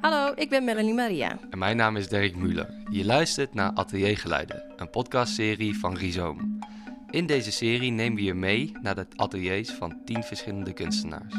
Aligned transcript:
Hallo, 0.00 0.32
ik 0.34 0.48
ben 0.48 0.64
Melanie 0.64 0.94
Maria. 0.94 1.38
En 1.50 1.58
mijn 1.58 1.76
naam 1.76 1.96
is 1.96 2.08
Dirk 2.08 2.36
Muller. 2.36 2.74
Je 2.90 3.04
luistert 3.04 3.54
naar 3.54 3.70
Ateliergeluiden, 3.74 4.62
een 4.76 4.90
podcastserie 4.90 5.78
van 5.78 5.96
Rhizoom. 5.96 6.58
In 7.10 7.26
deze 7.26 7.52
serie 7.52 7.90
nemen 7.90 8.16
we 8.16 8.24
je 8.24 8.34
mee 8.34 8.72
naar 8.82 8.94
de 8.94 9.06
ateliers 9.16 9.70
van 9.70 10.04
tien 10.04 10.22
verschillende 10.22 10.72
kunstenaars. 10.72 11.34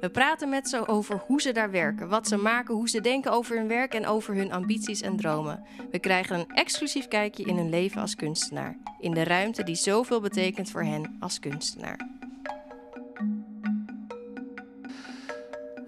We 0.00 0.10
praten 0.10 0.48
met 0.48 0.68
ze 0.68 0.88
over 0.88 1.22
hoe 1.26 1.40
ze 1.40 1.52
daar 1.52 1.70
werken, 1.70 2.08
wat 2.08 2.28
ze 2.28 2.36
maken, 2.36 2.74
hoe 2.74 2.88
ze 2.88 3.00
denken 3.00 3.32
over 3.32 3.56
hun 3.56 3.68
werk 3.68 3.94
en 3.94 4.06
over 4.06 4.34
hun 4.34 4.52
ambities 4.52 5.00
en 5.00 5.16
dromen. 5.16 5.64
We 5.90 5.98
krijgen 5.98 6.38
een 6.38 6.50
exclusief 6.54 7.08
kijkje 7.08 7.44
in 7.44 7.56
hun 7.56 7.70
leven 7.70 8.00
als 8.00 8.14
kunstenaar, 8.14 8.76
in 9.00 9.14
de 9.14 9.24
ruimte 9.24 9.62
die 9.62 9.74
zoveel 9.74 10.20
betekent 10.20 10.70
voor 10.70 10.82
hen 10.82 11.16
als 11.20 11.38
kunstenaar. 11.38 12.08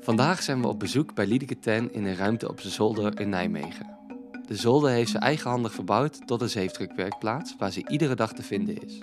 Vandaag 0.03 0.43
zijn 0.43 0.61
we 0.61 0.69
op 0.69 0.79
bezoek 0.79 1.15
bij 1.15 1.27
Liedeke 1.27 1.59
Ten 1.59 1.93
in 1.93 2.05
een 2.05 2.17
ruimte 2.17 2.49
op 2.49 2.61
de 2.61 2.69
zolder 2.69 3.21
in 3.21 3.29
Nijmegen. 3.29 3.99
De 4.47 4.57
zolder 4.57 4.91
heeft 4.91 5.11
ze 5.11 5.19
eigenhandig 5.19 5.73
verbouwd 5.73 6.27
tot 6.27 6.41
een 6.41 6.49
zeefdrukwerkplaats 6.49 7.55
waar 7.59 7.73
ze 7.73 7.89
iedere 7.89 8.15
dag 8.15 8.33
te 8.33 8.43
vinden 8.43 8.83
is. 8.83 8.99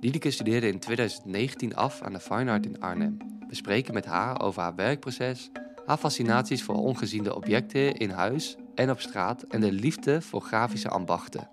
Liedeke 0.00 0.30
studeerde 0.30 0.68
in 0.68 0.78
2019 0.78 1.76
af 1.76 2.02
aan 2.02 2.12
de 2.12 2.20
Fine 2.20 2.50
Art 2.50 2.66
in 2.66 2.80
Arnhem. 2.80 3.16
We 3.48 3.54
spreken 3.54 3.94
met 3.94 4.04
haar 4.04 4.40
over 4.40 4.62
haar 4.62 4.74
werkproces, 4.74 5.50
haar 5.86 5.96
fascinaties 5.96 6.62
voor 6.62 6.74
ongeziende 6.74 7.34
objecten 7.34 7.96
in 7.96 8.10
huis 8.10 8.56
en 8.74 8.90
op 8.90 9.00
straat 9.00 9.42
en 9.42 9.60
de 9.60 9.72
liefde 9.72 10.22
voor 10.22 10.40
grafische 10.40 10.88
ambachten. 10.88 11.48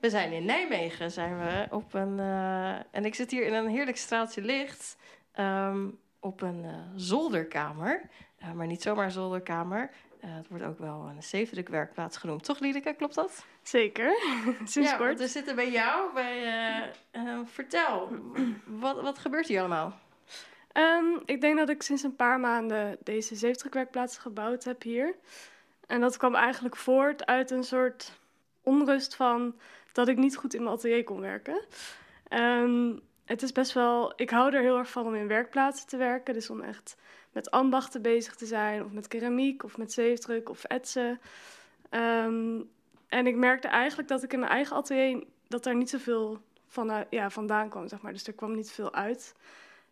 We 0.00 0.10
zijn 0.10 0.32
in 0.32 0.44
Nijmegen, 0.44 1.10
zijn 1.10 1.38
we 1.38 1.66
op 1.70 1.94
een. 1.94 2.18
eh, 2.18 2.74
en 2.90 3.04
ik 3.04 3.14
zit 3.14 3.30
hier 3.30 3.46
in 3.46 3.54
een 3.54 3.68
heerlijk 3.68 3.96
straaltje 3.96 4.40
licht. 4.42 4.96
ehm, 5.32 5.88
op 6.20 6.40
een 6.42 6.64
eh, 6.64 6.70
zolderkamer. 6.96 8.02
Eh, 8.38 8.52
maar 8.52 8.66
niet 8.66 8.82
zomaar 8.82 9.10
zolderkamer. 9.10 9.90
Het 10.26 10.48
wordt 10.48 10.64
ook 10.64 10.78
wel 10.78 11.10
een 11.16 11.22
zeefdrukwerkplaats 11.22 12.16
genoemd. 12.16 12.44
Toch, 12.44 12.58
Liedeke? 12.58 12.94
Klopt 12.94 13.14
dat? 13.14 13.44
Zeker, 13.62 14.12
sinds 14.64 14.90
ja, 14.90 14.96
kort. 14.96 15.18
we 15.18 15.28
zitten 15.28 15.54
bij 15.56 15.70
jou. 15.70 16.12
Bij, 16.14 16.42
eh, 16.44 16.82
eh, 17.10 17.38
vertel, 17.44 18.08
wat, 18.66 19.00
wat 19.00 19.18
gebeurt 19.18 19.46
hier 19.46 19.58
allemaal? 19.60 19.98
Ehm, 20.72 21.04
ik 21.24 21.40
denk 21.40 21.58
dat 21.58 21.68
ik 21.68 21.82
sinds 21.82 22.02
een 22.02 22.16
paar 22.16 22.40
maanden 22.40 22.96
deze 23.02 23.34
zeefdrukwerkplaats 23.34 24.18
gebouwd 24.18 24.64
heb 24.64 24.82
hier. 24.82 25.14
En 25.86 26.00
dat 26.00 26.16
kwam 26.16 26.34
eigenlijk 26.34 26.76
voort 26.76 27.26
uit 27.26 27.50
een 27.50 27.64
soort 27.64 28.12
onrust 28.62 29.14
van 29.16 29.54
dat 29.92 30.08
ik 30.08 30.16
niet 30.16 30.36
goed 30.36 30.54
in 30.54 30.62
mijn 30.62 30.74
atelier 30.74 31.04
kon 31.04 31.20
werken. 31.20 31.64
Ehm, 32.28 32.96
het 33.24 33.42
is 33.42 33.52
best 33.52 33.72
wel, 33.72 34.12
ik 34.16 34.30
hou 34.30 34.54
er 34.54 34.62
heel 34.62 34.78
erg 34.78 34.90
van 34.90 35.06
om 35.06 35.14
in 35.14 35.28
werkplaatsen 35.28 35.86
te 35.88 35.96
werken. 35.96 36.34
Dus 36.34 36.50
om 36.50 36.60
echt 36.60 36.96
met 37.32 37.50
ambachten 37.50 38.02
bezig 38.02 38.34
te 38.34 38.46
zijn, 38.46 38.84
of 38.84 38.92
met 38.92 39.08
keramiek, 39.08 39.64
of 39.64 39.76
met 39.76 39.92
zeefdruk, 39.92 40.48
of 40.48 40.64
etsen. 40.64 41.20
Ehm, 41.90 42.60
en 43.08 43.26
ik 43.26 43.36
merkte 43.36 43.68
eigenlijk 43.68 44.08
dat 44.08 44.22
ik 44.22 44.32
in 44.32 44.38
mijn 44.38 44.52
eigen 44.52 44.76
atelier, 44.76 45.24
dat 45.48 45.64
daar 45.64 45.76
niet 45.76 45.90
zoveel 45.90 46.38
van, 46.66 47.06
ja, 47.10 47.30
vandaan 47.30 47.68
kwam, 47.68 47.88
zeg 47.88 48.00
maar. 48.00 48.12
Dus 48.12 48.26
er 48.26 48.32
kwam 48.32 48.54
niet 48.54 48.70
veel 48.70 48.94
uit. 48.94 49.34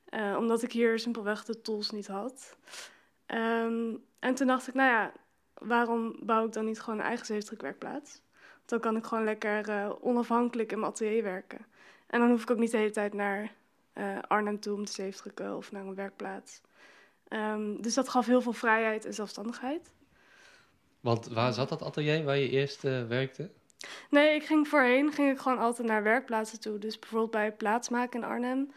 Eh, 0.09 0.37
omdat 0.39 0.63
ik 0.63 0.73
hier 0.73 0.99
simpelweg 0.99 1.45
de 1.45 1.61
tools 1.61 1.91
niet 1.91 2.07
had. 2.07 2.57
Ehm, 3.27 3.95
en 4.19 4.35
toen 4.35 4.47
dacht 4.47 4.69
ik, 4.69 4.75
nou 4.75 4.91
ja, 4.91 5.13
waarom 5.55 6.17
bouw 6.21 6.47
ik 6.47 6.53
dan 6.53 6.65
niet 6.65 6.81
gewoon 6.81 6.99
een 6.99 7.05
eigen 7.05 7.27
zeefdrukwerkplaats? 7.27 8.21
Dan 8.67 8.81
kan 8.81 8.97
ik 8.97 9.05
gewoon 9.05 9.25
lekker 9.25 9.69
eh, 9.69 9.91
onafhankelijk 10.01 10.73
in 10.73 10.79
mijn 10.79 10.93
atelier 10.93 11.23
werken. 11.23 11.67
En 12.07 12.21
dan 12.21 12.31
hoef 12.31 12.43
ik 12.43 12.51
ook 12.51 12.59
niet 12.59 12.71
de 12.71 12.77
hele 12.77 12.91
tijd 12.91 13.15
naar 13.15 13.53
eh, 13.93 14.19
Arnhem 14.27 14.61
toe 14.61 14.75
om 14.75 14.85
te 14.85 14.93
zeefdrukken 14.93 15.57
of 15.57 15.73
naar 15.73 15.87
een 15.87 15.95
werkplaats. 15.95 16.61
Ehm, 17.29 17.81
dus 17.81 17.95
dat 17.95 18.09
gaf 18.09 18.27
heel 18.27 18.41
veel 18.41 18.53
vrijheid 18.53 19.05
en 19.05 19.15
zelfstandigheid. 19.15 19.93
Want 21.01 21.27
waar 21.27 21.53
zat 21.53 21.69
dat 21.69 21.83
atelier 21.83 22.25
waar 22.25 22.37
je 22.37 22.49
eerst 22.49 22.85
eh, 22.85 23.07
werkte? 23.07 23.51
Nee, 24.11 24.35
ik 24.35 24.45
ging 24.45 24.69
voorheen 24.69 25.13
ging 25.13 25.31
ik 25.31 25.39
gewoon 25.39 25.59
altijd 25.59 25.89
naar 25.89 26.03
werkplaatsen 26.03 26.61
toe. 26.61 26.79
Dus 26.79 26.99
bijvoorbeeld 26.99 27.31
bij 27.31 27.53
Plaatsmaken 27.53 28.21
in 28.21 28.27
Arnhem. 28.27 28.73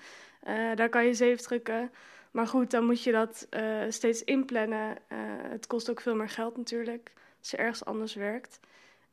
Daar 0.75 0.89
kan 0.89 1.05
je 1.05 1.13
zeef 1.13 1.41
drukken. 1.41 1.91
Maar 2.31 2.47
goed, 2.47 2.71
dan 2.71 2.85
moet 2.85 3.03
je 3.03 3.11
dat 3.11 3.47
steeds 3.89 4.23
inplannen. 4.23 4.97
Het 5.49 5.67
kost 5.67 5.89
ook 5.89 6.01
veel 6.01 6.15
meer 6.15 6.29
geld 6.29 6.57
natuurlijk. 6.57 7.11
Als 7.39 7.51
je 7.51 7.57
ergens 7.57 7.85
anders 7.85 8.13
werkt. 8.13 8.59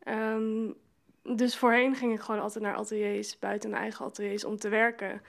Ehm, 0.07 0.71
dus 1.23 1.57
voorheen 1.57 1.95
ging 1.95 2.13
ik 2.13 2.21
gewoon 2.21 2.41
altijd 2.41 2.65
naar 2.65 2.75
ateliers, 2.75 3.39
buiten 3.39 3.71
mijn 3.71 3.83
eigen 3.83 4.05
ateliers, 4.05 4.45
om 4.45 4.57
te 4.57 4.69
werken. 4.69 5.23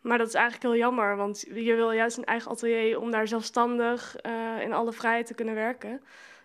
Maar 0.00 0.18
dat 0.18 0.28
is 0.28 0.34
eigenlijk 0.34 0.64
heel 0.64 0.82
jammer, 0.82 1.16
want 1.16 1.44
je 1.54 1.74
wil 1.74 1.92
juist 1.92 2.16
een 2.16 2.24
eigen 2.24 2.50
atelier 2.50 3.00
om 3.00 3.10
daar 3.10 3.28
zelfstandig 3.28 4.16
eh, 4.16 4.60
in 4.62 4.72
alle 4.72 4.92
vrijheid 4.92 5.26
te 5.26 5.34
kunnen 5.34 5.54
werken. 5.54 6.00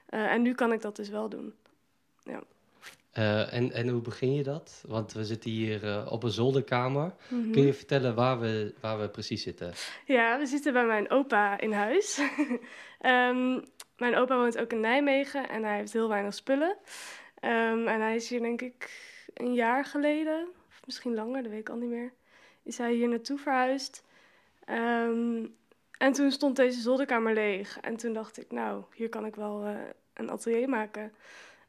Eh, 0.05 0.31
en 0.31 0.41
nu 0.41 0.53
kan 0.53 0.71
ik 0.71 0.81
dat 0.81 0.95
dus 0.95 1.09
wel 1.09 1.29
doen. 1.29 1.53
Eh, 3.11 3.53
en, 3.53 3.71
en 3.71 3.87
hoe 3.87 4.01
begin 4.01 4.33
je 4.33 4.43
dat? 4.43 4.83
Want 4.87 5.13
we 5.13 5.25
zitten 5.25 5.51
hier 5.51 6.09
op 6.09 6.23
een 6.23 6.31
zolderkamer. 6.31 7.13
Mhm. 7.27 7.51
Kun 7.51 7.65
je 7.65 7.73
vertellen 7.73 8.15
waar 8.15 8.39
we, 8.39 8.73
waar 8.81 8.99
we 8.99 9.09
precies 9.09 9.43
zitten? 9.43 9.73
Ja, 10.05 10.39
we 10.39 10.45
zitten 10.45 10.73
bij 10.73 10.85
mijn 10.85 11.09
opa 11.09 11.59
in 11.59 11.71
huis. 11.71 12.19
Ehm, 12.99 13.59
mijn 13.97 14.15
opa 14.15 14.37
woont 14.37 14.57
ook 14.57 14.71
in 14.71 14.79
Nijmegen 14.79 15.49
en 15.49 15.63
hij 15.63 15.77
heeft 15.77 15.93
heel 15.93 16.09
weinig 16.09 16.33
spullen. 16.33 16.77
Ehm, 17.45 17.87
en 17.87 18.01
hij 18.01 18.15
is 18.15 18.29
hier 18.29 18.39
denk 18.39 18.61
ik 18.61 18.89
een 19.33 19.53
jaar 19.53 19.85
geleden, 19.85 20.47
of 20.67 20.81
misschien 20.85 21.13
langer, 21.13 21.43
dat 21.43 21.51
weet 21.51 21.59
ik 21.59 21.69
al 21.69 21.75
niet 21.75 21.89
meer, 21.89 22.13
is 22.63 22.77
hij 22.77 22.93
hier 22.93 23.07
naartoe 23.07 23.37
verhuisd. 23.37 24.03
Ehm, 24.65 25.45
en 25.97 26.13
toen 26.13 26.31
stond 26.31 26.55
deze 26.55 26.81
zolderkamer 26.81 27.33
leeg. 27.33 27.79
En 27.79 27.97
toen 27.97 28.13
dacht 28.13 28.37
ik, 28.37 28.51
nou, 28.51 28.83
hier 28.93 29.09
kan 29.09 29.25
ik 29.25 29.35
wel 29.35 29.63
eh, 29.63 29.75
een 30.13 30.29
atelier 30.29 30.69
maken. 30.69 31.13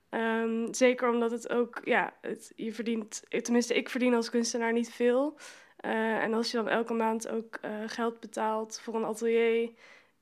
Ehm, 0.08 0.72
zeker 0.72 1.08
omdat 1.10 1.30
het 1.30 1.48
ook, 1.48 1.80
ja, 1.84 2.14
het, 2.20 2.52
je 2.56 2.72
verdient, 2.72 3.22
tenminste 3.28 3.74
ik 3.74 3.88
verdien 3.88 4.14
als 4.14 4.30
kunstenaar 4.30 4.72
niet 4.72 4.92
veel. 4.92 5.38
Eh, 5.76 6.22
en 6.22 6.34
als 6.34 6.50
je 6.50 6.56
dan 6.56 6.68
elke 6.68 6.94
maand 6.94 7.28
ook 7.28 7.56
eh, 7.56 7.70
geld 7.86 8.20
betaalt 8.20 8.80
voor 8.80 8.94
een 8.94 9.04
atelier, 9.04 9.70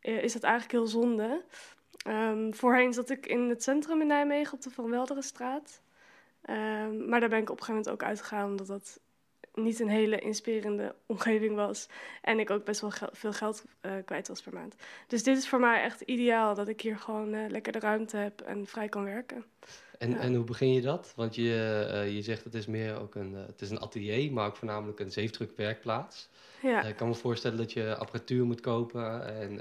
is 0.01 0.33
dat 0.33 0.43
eigenlijk 0.43 0.73
heel 0.73 0.87
zonde. 0.87 1.45
Ehm, 2.03 2.53
voorheen 2.53 2.93
zat 2.93 3.11
ik 3.11 3.27
in 3.27 3.49
het 3.49 3.63
centrum 3.63 4.01
in 4.01 4.07
Nijmegen 4.07 4.53
op 4.55 4.63
de 4.63 4.71
Van 4.71 4.91
Welderenstraat. 4.91 5.81
Ehm, 6.43 7.09
maar 7.09 7.21
daar 7.21 7.29
ben 7.29 7.39
ik 7.43 7.51
op 7.51 7.59
een 7.59 7.65
gegeven 7.65 7.75
moment 7.75 7.91
ook 7.91 8.03
uitgegaan 8.09 8.51
omdat 8.51 8.67
dat 8.67 9.01
niet 9.55 9.81
een 9.81 9.89
hele 9.89 10.19
inspirerende 10.19 10.95
omgeving 11.07 11.55
was. 11.55 11.89
En 12.23 12.39
ik 12.39 12.51
ook 12.51 12.65
best 12.65 12.81
wel 12.81 12.91
gel- 12.91 13.09
veel 13.13 13.33
geld 13.33 13.65
eh, 13.81 13.93
kwijt 14.05 14.29
was 14.29 14.43
per 14.43 14.53
maand. 14.53 14.75
Dus 15.07 15.23
dit 15.23 15.37
is 15.37 15.49
voor 15.49 15.61
mij 15.61 15.83
echt 15.83 16.01
ideaal 16.01 16.55
dat 16.55 16.69
ik 16.69 16.81
hier 16.81 16.99
gewoon 16.99 17.35
eh, 17.35 17.49
lekker 17.51 17.73
de 17.73 17.79
ruimte 17.79 18.17
heb 18.17 18.41
en 18.41 18.67
vrij 18.67 18.89
kan 18.89 19.05
werken. 19.05 19.45
En, 19.99 20.11
Ja. 20.11 20.17
en 20.19 20.35
hoe 20.35 20.45
begin 20.45 20.73
je 20.73 20.81
dat? 20.81 21.13
Want 21.17 21.35
je, 21.35 21.87
eh, 21.93 22.15
je 22.15 22.23
zegt 22.23 22.45
het 22.45 22.55
is 22.55 22.67
meer 22.67 23.01
ook 23.01 23.15
een, 23.15 23.33
het 23.35 23.61
is 23.61 23.71
een 23.71 23.81
atelier, 23.81 24.33
maar 24.33 24.47
ook 24.47 24.57
voornamelijk 24.57 25.01
een 25.01 25.11
zeefdrukwerkplaats. 25.13 26.29
Ja. 26.63 26.83
Ik 26.83 26.97
kan 26.97 27.09
me 27.09 27.15
voorstellen 27.15 27.59
dat 27.59 27.73
je 27.73 27.97
apparatuur 27.97 28.45
moet 28.45 28.61
kopen 28.61 29.27
en, 29.41 29.61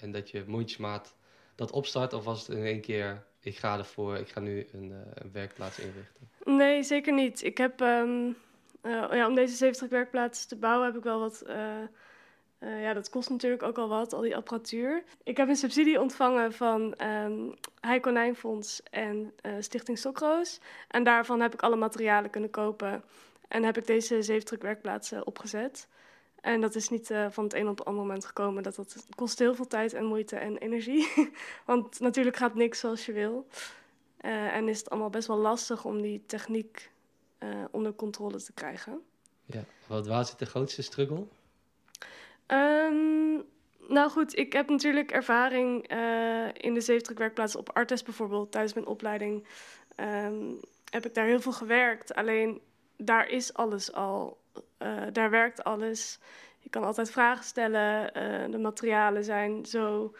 en 0.00 0.12
dat 0.12 0.30
je 0.30 0.44
mondjesmaat 0.46 1.14
dat 1.58 1.70
opstart. 1.70 2.12
Of 2.12 2.24
was 2.24 2.46
het 2.46 2.56
in 2.56 2.64
één 2.64 2.80
keer, 2.80 3.24
ik 3.40 3.56
ga 3.56 3.78
ervoor, 3.78 4.16
ik 4.16 4.28
ga 4.28 4.40
nu 4.40 4.66
een, 4.72 4.92
eh, 4.92 4.98
een 5.14 5.32
werkplaats 5.32 5.78
inrichten. 5.78 6.28
Nee, 6.44 6.82
zeker 6.82 7.12
niet. 7.12 7.42
Ik 7.42 7.58
heb, 7.58 7.80
ehm, 7.80 8.32
eh, 8.80 9.06
ja, 9.10 9.26
om 9.26 9.34
deze 9.34 9.56
70 9.56 9.88
werkplaatsen 9.88 10.48
te 10.48 10.56
bouwen 10.56 10.86
heb 10.86 10.96
ik 10.96 11.02
wel 11.02 11.20
wat... 11.20 11.40
eh, 11.42 11.82
ja, 12.58 12.92
dat 12.92 13.10
kost 13.10 13.30
natuurlijk 13.30 13.62
ook 13.62 13.78
al 13.78 13.88
wat, 13.88 14.12
al 14.12 14.20
die 14.20 14.36
apparatuur. 14.36 15.02
Ik 15.22 15.36
heb 15.36 15.48
een 15.48 15.56
subsidie 15.56 16.00
ontvangen 16.00 16.52
van 16.52 16.94
ehm 16.94 17.50
Heiko 17.80 18.08
Konijnfonds 18.08 18.82
en 18.90 19.32
Stichting 19.60 19.98
Stokroos. 19.98 20.60
En 20.88 21.04
daarvan 21.04 21.40
heb 21.40 21.54
ik 21.54 21.62
alle 21.62 21.76
materialen 21.76 22.30
kunnen 22.30 22.50
kopen. 22.50 23.04
En 23.48 23.62
heb 23.62 23.76
ik 23.76 23.86
deze 23.86 24.22
70 24.22 24.60
werkplaatsen 24.62 25.26
opgezet. 25.26 25.88
En 26.40 26.60
dat 26.60 26.74
is 26.74 26.88
niet 26.88 27.10
eh, 27.10 27.26
van 27.30 27.44
het 27.44 27.54
een 27.54 27.68
op 27.68 27.78
het 27.78 27.86
andere 27.86 28.06
moment 28.06 28.24
gekomen. 28.24 28.62
Dat, 28.62 28.76
dat 28.76 29.06
kost 29.14 29.38
heel 29.38 29.54
veel 29.54 29.66
tijd 29.66 29.92
en 29.92 30.04
moeite 30.04 30.36
en 30.36 30.58
energie. 30.58 31.30
Want 31.66 32.00
natuurlijk 32.00 32.36
gaat 32.36 32.54
niks 32.54 32.78
zoals 32.78 33.06
je 33.06 33.12
wil. 33.12 33.46
Eh, 34.16 34.54
en 34.54 34.68
is 34.68 34.78
het 34.78 34.90
allemaal 34.90 35.10
best 35.10 35.28
wel 35.28 35.36
lastig 35.36 35.84
om 35.84 36.02
die 36.02 36.22
techniek 36.26 36.90
eh, 37.38 37.64
onder 37.70 37.94
controle 37.94 38.42
te 38.42 38.52
krijgen. 38.52 39.00
Ja. 39.44 39.64
Wat, 39.86 40.06
waar 40.06 40.24
zit 40.24 40.38
de 40.38 40.46
grootste 40.46 40.82
struggle? 40.82 41.26
Ehm, 42.46 43.34
nou 43.88 44.10
goed, 44.10 44.36
ik 44.36 44.52
heb 44.52 44.68
natuurlijk 44.68 45.10
ervaring 45.10 45.88
in 46.52 46.74
de 46.74 46.80
zeefdrukwerkplaats 46.80 47.56
op 47.56 47.70
Artes 47.72 48.02
bijvoorbeeld. 48.02 48.52
Tijdens 48.52 48.74
mijn 48.74 48.86
opleiding 48.86 49.46
ehm, 49.94 50.52
heb 50.90 51.06
ik 51.06 51.14
daar 51.14 51.26
heel 51.26 51.40
veel 51.40 51.52
gewerkt. 51.52 52.14
Alleen 52.14 52.60
daar 52.96 53.28
is 53.28 53.54
alles 53.54 53.92
al. 53.92 54.38
Eh, 54.78 55.02
daar 55.12 55.30
werkt 55.30 55.64
alles. 55.64 56.18
Je 56.58 56.70
kan 56.70 56.84
altijd 56.84 57.10
vragen 57.10 57.44
stellen. 57.44 58.14
eh, 58.14 58.50
de 58.50 58.58
materialen 58.58 59.24
zijn 59.24 59.66
zo 59.66 60.14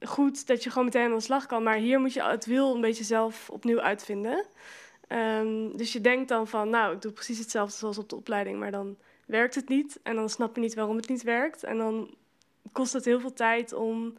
goed 0.00 0.46
dat 0.46 0.62
je 0.62 0.70
gewoon 0.70 0.84
meteen 0.84 1.04
aan 1.04 1.16
de 1.16 1.20
slag 1.20 1.46
kan. 1.46 1.62
Maar 1.62 1.76
hier 1.76 2.00
moet 2.00 2.12
je 2.12 2.22
het 2.22 2.46
wiel 2.46 2.74
een 2.74 2.80
beetje 2.80 3.04
zelf 3.04 3.50
opnieuw 3.50 3.80
uitvinden. 3.80 4.46
Ehm, 5.08 5.76
dus 5.76 5.92
je 5.92 6.00
denkt 6.00 6.28
dan 6.28 6.48
van, 6.48 6.70
nou, 6.70 6.94
ik 6.94 7.02
doe 7.02 7.12
precies 7.12 7.38
hetzelfde 7.38 7.76
zoals 7.76 7.98
op 7.98 8.08
de 8.08 8.16
opleiding, 8.16 8.58
maar 8.58 8.70
dan 8.70 8.96
werkt 9.26 9.54
het 9.54 9.68
niet. 9.68 10.00
En 10.02 10.14
dan 10.14 10.28
snap 10.28 10.54
je 10.54 10.60
niet 10.60 10.74
waarom 10.74 10.96
het 10.96 11.08
niet 11.08 11.22
werkt. 11.22 11.64
En 11.64 11.78
dan 11.78 12.14
kost 12.72 12.92
het 12.92 13.04
heel 13.04 13.20
veel 13.20 13.32
tijd 13.32 13.72
om 13.72 14.14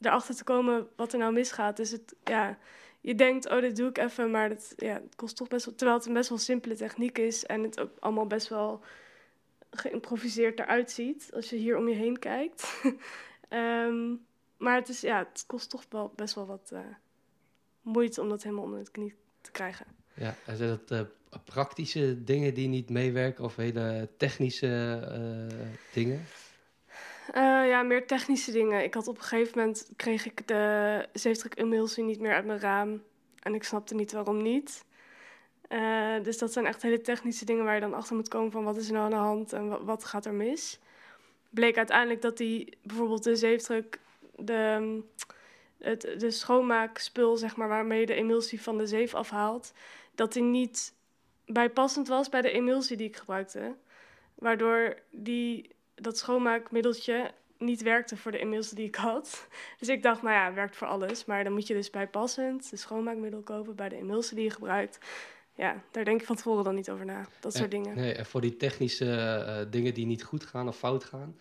erachter 0.00 0.34
te 0.34 0.44
komen 0.44 0.88
wat 0.96 1.12
er 1.12 1.18
nou 1.18 1.32
misgaat. 1.32 1.76
Dus 1.76 1.90
het, 1.90 2.14
ja, 2.24 2.58
je 3.00 3.14
denkt, 3.14 3.50
oh, 3.50 3.60
dit 3.60 3.76
doe 3.76 3.88
ik 3.88 3.98
even, 3.98 4.30
maar 4.30 4.48
het, 4.48 4.72
ja, 4.76 4.92
het 4.92 5.16
kost 5.16 5.36
toch 5.36 5.48
best 5.48 5.64
wel... 5.64 5.74
Terwijl 5.74 5.98
het 5.98 6.08
een 6.08 6.14
best 6.14 6.28
wel 6.28 6.38
simpele 6.38 6.74
techniek 6.74 7.18
is 7.18 7.44
en 7.44 7.62
het 7.62 7.80
ook 7.80 7.90
allemaal 7.98 8.26
best 8.26 8.48
wel 8.48 8.82
geïmproviseerd 9.70 10.58
eruit 10.58 10.90
ziet 10.90 11.30
als 11.34 11.50
je 11.50 11.56
hier 11.56 11.76
om 11.76 11.88
je 11.88 11.94
heen 11.94 12.18
kijkt. 12.18 12.64
Ehm, 13.48 14.14
maar 14.56 14.74
het, 14.74 14.88
is, 14.88 15.00
ja, 15.00 15.18
het 15.18 15.44
kost 15.46 15.70
toch 15.70 15.84
wel 15.88 16.12
best 16.16 16.34
wel 16.34 16.46
wat 16.46 16.70
uh, 16.72 16.80
moeite 17.82 18.20
om 18.20 18.28
dat 18.28 18.42
helemaal 18.42 18.64
onder 18.64 18.78
het 18.78 18.90
knie 18.90 19.14
te 19.40 19.50
krijgen. 19.50 19.86
Ja, 20.14 20.34
en 20.46 20.56
zijn 20.56 20.68
dat 20.68 20.90
uh, 20.90 21.40
praktische 21.44 22.24
dingen 22.24 22.54
die 22.54 22.68
niet 22.68 22.90
meewerken 22.90 23.44
of 23.44 23.56
hele 23.56 24.08
technische 24.16 25.00
uh, 25.50 25.66
dingen? 25.92 26.24
Ja, 27.34 27.82
meer 27.82 28.06
technische 28.06 28.52
dingen. 28.52 28.82
Ik 28.82 28.94
had 28.94 29.08
op 29.08 29.16
een 29.16 29.22
gegeven 29.22 29.58
moment 29.58 29.90
kreeg 29.96 30.26
ik 30.26 30.48
de 30.48 31.08
zeefdruk 31.12 31.58
emulsie 31.58 32.04
niet 32.04 32.20
meer 32.20 32.34
uit 32.34 32.44
mijn 32.44 32.60
raam. 32.60 33.02
En 33.42 33.54
ik 33.54 33.64
snapte 33.64 33.94
niet 33.94 34.12
waarom 34.12 34.42
niet. 34.42 34.84
Uh, 35.68 36.22
dus 36.22 36.38
dat 36.38 36.52
zijn 36.52 36.66
echt 36.66 36.82
hele 36.82 37.00
technische 37.00 37.44
dingen 37.44 37.64
waar 37.64 37.74
je 37.74 37.80
dan 37.80 37.94
achter 37.94 38.16
moet 38.16 38.28
komen 38.28 38.50
van 38.50 38.64
wat 38.64 38.76
is 38.76 38.86
er 38.86 38.92
nou 38.92 39.04
aan 39.04 39.10
de 39.10 39.16
hand 39.16 39.52
en 39.52 39.68
wat, 39.68 39.82
wat 39.82 40.04
gaat 40.04 40.26
er 40.26 40.34
mis. 40.34 40.78
Bleek 41.50 41.76
uiteindelijk 41.76 42.22
dat 42.22 42.36
die 42.36 42.78
bijvoorbeeld 42.82 43.24
de 43.24 43.36
zeefdruk, 43.36 44.00
de, 44.36 45.02
het, 45.78 46.14
de 46.18 46.30
schoonmaakspul 46.30 47.36
zeg 47.36 47.56
maar, 47.56 47.68
waarmee 47.68 48.00
je 48.00 48.06
de 48.06 48.14
emulsie 48.14 48.62
van 48.62 48.78
de 48.78 48.86
zeef 48.86 49.14
afhaalt, 49.14 49.72
dat 50.14 50.32
die 50.32 50.42
niet 50.42 50.94
bijpassend 51.46 52.08
was 52.08 52.28
bij 52.28 52.40
de 52.40 52.50
emulsie 52.50 52.96
die 52.96 53.08
ik 53.08 53.16
gebruikte. 53.16 53.76
Waardoor 54.34 54.98
die, 55.10 55.70
dat 56.00 56.18
schoonmaakmiddeltje 56.18 57.30
niet 57.58 57.82
werkte 57.82 58.16
voor 58.16 58.32
de 58.32 58.38
emulsie 58.38 58.76
die 58.76 58.86
ik 58.86 58.94
had. 58.94 59.48
Dus 59.78 59.88
ik 59.88 60.02
dacht, 60.02 60.22
nou 60.22 60.34
ja, 60.34 60.44
het 60.44 60.54
werkt 60.54 60.76
voor 60.76 60.86
alles. 60.86 61.24
Maar 61.24 61.44
dan 61.44 61.52
moet 61.52 61.66
je 61.66 61.74
dus 61.74 61.90
bijpassend 61.90 62.70
de 62.70 62.76
schoonmaakmiddel 62.76 63.40
kopen 63.40 63.74
bij 63.74 63.88
de 63.88 63.96
emulsie 63.96 64.36
die 64.36 64.44
je 64.44 64.50
gebruikt 64.50 64.98
ja, 65.58 65.82
daar 65.90 66.04
denk 66.04 66.20
ik 66.20 66.26
van 66.26 66.36
tevoren 66.36 66.64
dan 66.64 66.74
niet 66.74 66.90
over 66.90 67.04
na. 67.04 67.26
Dat 67.40 67.54
soort 67.54 67.70
dingen. 67.70 67.96
Nee, 67.96 68.12
en 68.12 68.26
voor 68.26 68.40
die 68.40 68.56
technische 68.56 69.04
uh, 69.04 69.70
dingen 69.70 69.94
die 69.94 70.06
niet 70.06 70.22
goed 70.22 70.46
gaan 70.46 70.68
of 70.68 70.76
fout 70.76 71.04
gaan. 71.04 71.36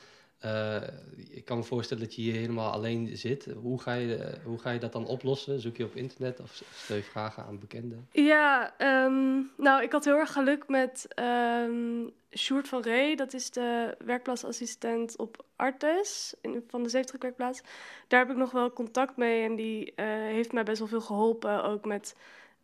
Uh, 0.45 0.81
ik 1.29 1.45
kan 1.45 1.57
me 1.57 1.63
voorstellen 1.63 2.03
dat 2.03 2.15
je 2.15 2.21
hier 2.21 2.33
helemaal 2.33 2.71
alleen 2.71 3.17
zit. 3.17 3.45
Hoe 3.45 3.81
ga 3.81 3.93
je, 3.93 4.37
hoe 4.43 4.59
ga 4.59 4.71
je 4.71 4.79
dat 4.79 4.91
dan 4.91 5.05
oplossen? 5.05 5.59
Zoek 5.59 5.77
je 5.77 5.83
op 5.83 5.95
internet 5.95 6.39
of 6.39 6.63
stel 6.73 6.95
je 6.95 7.03
vragen 7.03 7.43
aan 7.43 7.59
bekenden? 7.59 8.07
Ja, 8.11 8.73
um, 9.05 9.51
nou, 9.57 9.83
ik 9.83 9.91
had 9.91 10.05
heel 10.05 10.17
erg 10.17 10.31
geluk 10.31 10.67
met 10.67 11.07
um, 11.19 12.11
Sjoerd 12.35 12.67
van 12.67 12.81
Ree. 12.81 13.15
Dat 13.15 13.33
is 13.33 13.51
de 13.51 13.95
werkplaasassistent 14.05 15.17
op 15.17 15.45
Artes 15.55 16.35
in, 16.41 16.63
van 16.67 16.83
de 16.83 16.89
Zeefdrukwerkplaats. 16.89 17.61
Daar 18.07 18.19
heb 18.19 18.29
ik 18.29 18.37
nog 18.37 18.51
wel 18.51 18.73
contact 18.73 19.17
mee 19.17 19.43
en 19.43 19.55
die 19.55 19.93
heeft 19.95 20.51
mij 20.51 20.63
best 20.63 20.79
wel 20.79 20.87
veel 20.87 21.01
geholpen. 21.01 21.63
Ook 21.63 21.85
met 21.85 22.15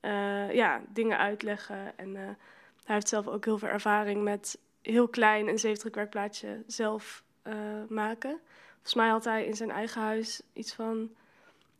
uh, 0.01 0.53
ja, 0.53 0.81
dingen 0.89 1.17
uitleggen. 1.17 1.97
En 1.97 2.15
hij 2.15 2.95
heeft 2.95 3.07
zelf 3.07 3.27
ook 3.27 3.45
heel 3.45 3.57
veel 3.57 3.69
ervaring 3.69 4.23
met 4.23 4.59
heel 4.81 5.07
klein 5.07 5.47
een 5.47 5.59
zeefdrukwerkplaatsje 5.59 6.63
zelf 6.67 7.22
uh, 7.43 7.53
maken. 7.89 8.39
Volgens 8.71 8.93
mij 8.93 9.09
had 9.09 9.23
hij 9.23 9.45
in 9.45 9.55
zijn 9.55 9.71
eigen 9.71 10.01
huis 10.01 10.41
iets 10.53 10.73
van 10.73 11.09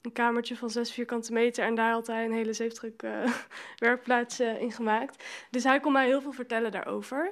een 0.02 0.12
kamertje 0.12 0.58
van 0.58 0.70
zes 0.70 0.92
vierkante 0.92 1.34
meter. 1.34 1.66
En 1.66 1.76
daar 1.76 1.92
had 1.92 2.08
hij 2.08 2.26
een 2.26 2.34
hele 2.34 2.54
zeefdrukwerkplaatsje 2.54 4.58
in 4.66 4.72
gemaakt. 4.72 5.24
Dus 5.50 5.64
hij 5.64 5.80
kon 5.80 5.92
mij 5.92 6.06
heel 6.06 6.22
veel 6.22 6.32
vertellen 6.32 6.72
daarover. 6.72 7.32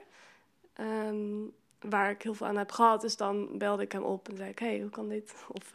Um, 0.80 1.54
waar 1.80 2.10
ik 2.10 2.22
heel 2.22 2.34
veel 2.34 2.48
aan 2.48 2.58
heb 2.58 2.72
gehad. 2.72 3.02
Dus 3.02 3.18
dan 3.18 3.58
belde 3.58 3.84
ik 3.84 3.92
hem 3.92 4.04
op 4.04 4.30
en 4.30 4.38
zei 4.38 4.50
ik, 4.50 4.60
hey, 4.60 4.80
hoe 4.80 4.90
kan 4.90 5.10
dit? 5.10 5.46
Of 5.48 5.74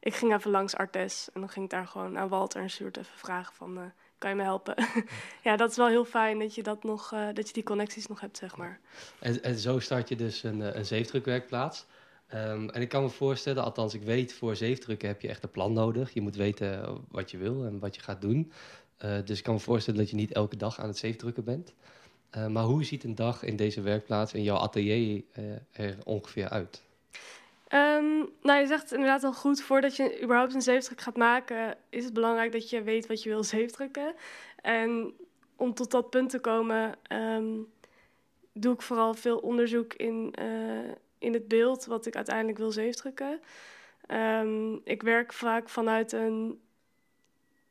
ik 0.00 0.14
ging 0.14 0.34
even 0.34 0.50
langs 0.50 0.76
Artes 0.76 1.28
en 1.32 1.40
dan 1.40 1.50
ging 1.50 1.64
ik 1.64 1.70
daar 1.70 1.86
gewoon 1.86 2.18
aan 2.18 2.28
Walter 2.28 2.60
en 2.60 2.70
Sjoerd 2.70 2.96
even 2.96 3.18
vragen 3.18 3.54
van 3.54 3.92
kan 4.22 4.30
je 4.30 4.36
me 4.36 4.42
helpen? 4.42 4.74
ja, 5.48 5.56
dat 5.56 5.70
is 5.70 5.76
wel 5.76 5.86
heel 5.86 6.04
fijn 6.04 6.38
dat 6.38 6.54
je, 6.54 6.62
dat 6.62 6.84
nog, 6.84 7.12
uh, 7.14 7.28
dat 7.32 7.46
je 7.46 7.52
die 7.52 7.62
connecties 7.62 8.06
nog 8.06 8.20
hebt, 8.20 8.36
zeg 8.36 8.56
maar. 8.56 8.80
En, 9.18 9.42
en 9.42 9.58
zo 9.58 9.78
start 9.78 10.08
je 10.08 10.16
dus 10.16 10.42
een, 10.42 10.62
eh, 10.62 10.74
een 10.74 10.86
zeefdrukwerkplaats. 10.86 11.86
Um, 12.34 12.70
en 12.70 12.80
ik 12.80 12.88
kan 12.88 13.02
me 13.02 13.08
voorstellen, 13.08 13.64
althans 13.64 13.94
ik 13.94 14.02
weet, 14.02 14.32
voor 14.32 14.56
zeefdrukken 14.56 15.08
heb 15.08 15.20
je 15.20 15.28
echt 15.28 15.42
een 15.42 15.50
plan 15.50 15.72
nodig. 15.72 16.14
Je 16.14 16.20
moet 16.20 16.36
weten 16.36 17.00
wat 17.08 17.30
je 17.30 17.38
wil 17.38 17.64
en 17.64 17.78
wat 17.78 17.94
je 17.94 18.00
gaat 18.00 18.20
doen. 18.20 18.52
Uh, 19.04 19.18
dus 19.24 19.38
ik 19.38 19.44
kan 19.44 19.54
me 19.54 19.60
voorstellen 19.60 20.00
dat 20.00 20.10
je 20.10 20.16
niet 20.16 20.32
elke 20.32 20.56
dag 20.56 20.80
aan 20.80 20.88
het 20.88 20.98
zeefdrukken 20.98 21.44
bent. 21.44 21.72
Maar 22.48 22.64
hoe 22.64 22.84
ziet 22.84 23.04
een 23.04 23.14
dag 23.14 23.42
in 23.42 23.56
deze 23.56 23.80
werkplaats, 23.80 24.32
in 24.32 24.42
jouw 24.42 24.56
atelier, 24.56 25.22
er 25.72 25.96
ongeveer 26.04 26.48
uit? 26.48 26.82
Um, 27.74 28.30
nou, 28.42 28.60
je 28.60 28.66
zegt 28.66 28.92
inderdaad 28.92 29.24
al 29.24 29.32
goed, 29.32 29.62
voordat 29.62 29.96
je 29.96 30.22
überhaupt 30.22 30.54
een 30.54 30.62
zeefdruk 30.62 31.00
gaat 31.00 31.16
maken, 31.16 31.76
is 31.88 32.04
het 32.04 32.12
belangrijk 32.12 32.52
dat 32.52 32.70
je 32.70 32.82
weet 32.82 33.06
wat 33.06 33.22
je 33.22 33.28
wil 33.28 33.44
zeefdrukken. 33.44 34.14
En 34.56 35.14
om 35.56 35.74
tot 35.74 35.90
dat 35.90 36.10
punt 36.10 36.30
te 36.30 36.38
komen, 36.38 36.94
um, 37.12 37.72
doe 38.52 38.74
ik 38.74 38.82
vooral 38.82 39.14
veel 39.14 39.38
onderzoek 39.38 39.94
in, 39.94 40.34
uh, 40.40 40.90
in 41.18 41.32
het 41.32 41.48
beeld 41.48 41.84
wat 41.84 42.06
ik 42.06 42.16
uiteindelijk 42.16 42.58
wil 42.58 42.70
zeefdrukken. 42.72 43.40
Um, 44.08 44.80
ik 44.84 45.02
werk 45.02 45.32
vaak 45.32 45.68
vanuit 45.68 46.12
een 46.12 46.60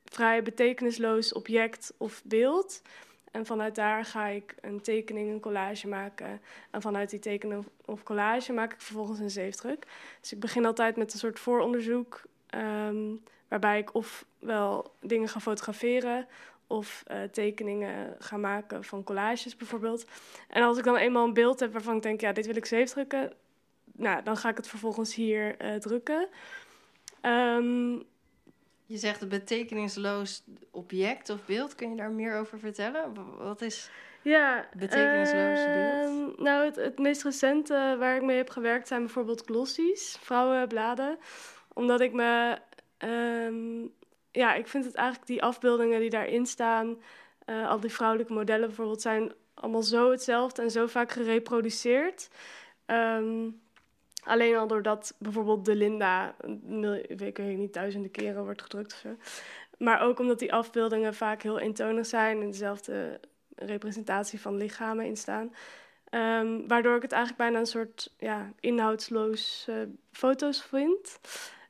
vrij 0.06 0.44
betekenisloos 0.44 1.34
object 1.34 1.94
of 1.98 2.22
beeld. 2.26 2.82
En 3.32 3.46
vanuit 3.46 3.76
daar 3.76 4.06
ga 4.06 4.28
ik 4.28 4.56
een 4.62 4.82
tekening, 4.82 5.32
een 5.32 5.40
collage 5.40 5.88
maken. 5.88 6.42
En 6.72 6.82
vanuit 6.82 7.10
die 7.10 7.20
tekening 7.20 7.66
of 7.86 8.04
collage 8.04 8.54
maak 8.54 8.74
ik 8.74 8.82
vervolgens 8.82 9.20
een 9.20 9.30
zeefdruk. 9.30 9.88
Dus 10.22 10.32
ik 10.32 10.40
begin 10.40 10.66
altijd 10.66 10.96
met 10.96 11.14
een 11.14 11.20
soort 11.20 11.40
vooronderzoek. 11.40 12.22
Um, 12.56 13.24
waarbij 13.48 13.80
ik 13.80 13.94
ofwel 13.94 14.94
dingen 15.00 15.28
ga 15.28 15.40
fotograferen 15.40 16.28
of 16.68 17.04
uh, 17.12 17.24
tekeningen 17.24 18.16
ga 18.20 18.38
maken 18.38 18.84
van 18.84 19.04
collages 19.04 19.56
bijvoorbeeld. 19.56 20.06
En 20.48 20.64
als 20.64 20.78
ik 20.78 20.84
dan 20.84 20.96
eenmaal 20.96 21.26
een 21.26 21.34
beeld 21.34 21.60
heb 21.60 21.72
waarvan 21.72 21.96
ik 21.96 22.02
denk, 22.02 22.22
ja, 22.22 22.32
dit 22.32 22.46
wil 22.46 22.56
ik 22.56 22.66
zeefdrukken, 22.66 23.34
nou, 23.92 24.24
dan 24.24 24.38
ga 24.38 24.50
ik 24.50 24.58
het 24.58 24.68
vervolgens 24.68 25.16
hier 25.16 25.66
uh, 25.66 25.76
drukken. 25.76 26.28
Um, 27.22 28.04
je 28.92 28.98
zegt 28.98 29.22
een 29.22 29.30
betekenisloos 29.30 30.44
object 30.72 31.30
of 31.30 31.46
beeld. 31.46 31.76
Kun 31.76 31.90
je 31.90 31.96
daar 31.96 32.12
meer 32.12 32.40
over 32.40 32.60
vertellen? 32.60 33.14
Wat 33.38 33.62
is 33.62 33.90
ja, 34.22 34.70
betekenisloos 34.78 35.60
uh, 35.60 35.74
beeld? 35.74 36.40
Nou, 36.40 36.66
het, 36.66 36.76
het 36.76 37.00
meest 37.00 37.24
recente 37.24 37.96
waar 38.00 38.16
ik 38.16 38.22
mee 38.22 38.38
heb 38.38 38.50
gewerkt 38.50 38.88
zijn 38.88 39.02
bijvoorbeeld 39.02 39.46
glossies, 39.46 40.18
vrouwenbladen. 40.20 41.18
Omdat 41.74 42.02
ik 42.02 42.14
me... 42.14 42.58
Um, 42.98 43.94
ja, 44.32 44.54
ik 44.54 44.68
vind 44.68 44.86
het 44.86 44.96
eigenlijk 44.96 45.28
die 45.28 45.44
afbeeldingen 45.44 46.00
die 46.00 46.10
daarin 46.10 46.46
staan... 46.46 47.02
Uh, 47.46 47.70
al 47.70 47.80
die 47.80 47.92
vrouwelijke 47.92 48.34
modellen 48.34 48.68
bijvoorbeeld 48.68 49.02
zijn 49.02 49.34
allemaal 49.54 49.84
zo 49.84 50.12
hetzelfde 50.12 50.62
en 50.62 50.72
zo 50.72 50.88
vaak 50.88 51.12
gereproduceerd... 51.12 52.30
Um, 52.86 53.62
Alleen 54.24 54.56
al 54.56 54.68
doordat 54.68 55.16
bijvoorbeeld 55.18 55.66
de 55.66 55.76
Linda, 55.76 56.36
ik 57.08 57.38
weet 57.38 57.58
niet, 57.58 57.74
duizenden 57.74 58.12
keren 58.12 58.44
wordt 58.44 58.62
gedrukt 58.62 58.94
of 58.94 59.00
zo. 59.00 59.16
Maar 59.78 60.02
ook 60.02 60.20
omdat 60.20 60.40
die 60.40 60.54
afbeeldingen 60.54 61.14
vaak 61.14 61.42
heel 61.42 61.60
eentonig 61.60 62.06
zijn 62.06 62.42
en 62.42 62.52
dezelfde 62.52 63.20
representatie 63.56 64.42
van 64.42 64.58
lichamen 64.58 65.06
in 65.06 65.18
staan. 65.18 65.54
Um, 66.14 66.68
waardoor 66.68 66.96
ik 66.96 67.02
het 67.02 67.12
eigenlijk 67.12 67.44
bijna 67.44 67.60
een 67.60 67.66
soort 67.66 68.14
ja, 68.18 68.52
inhoudsloos 68.60 69.66
uh, 69.70 69.76
foto's 70.12 70.64
vind. 70.64 71.20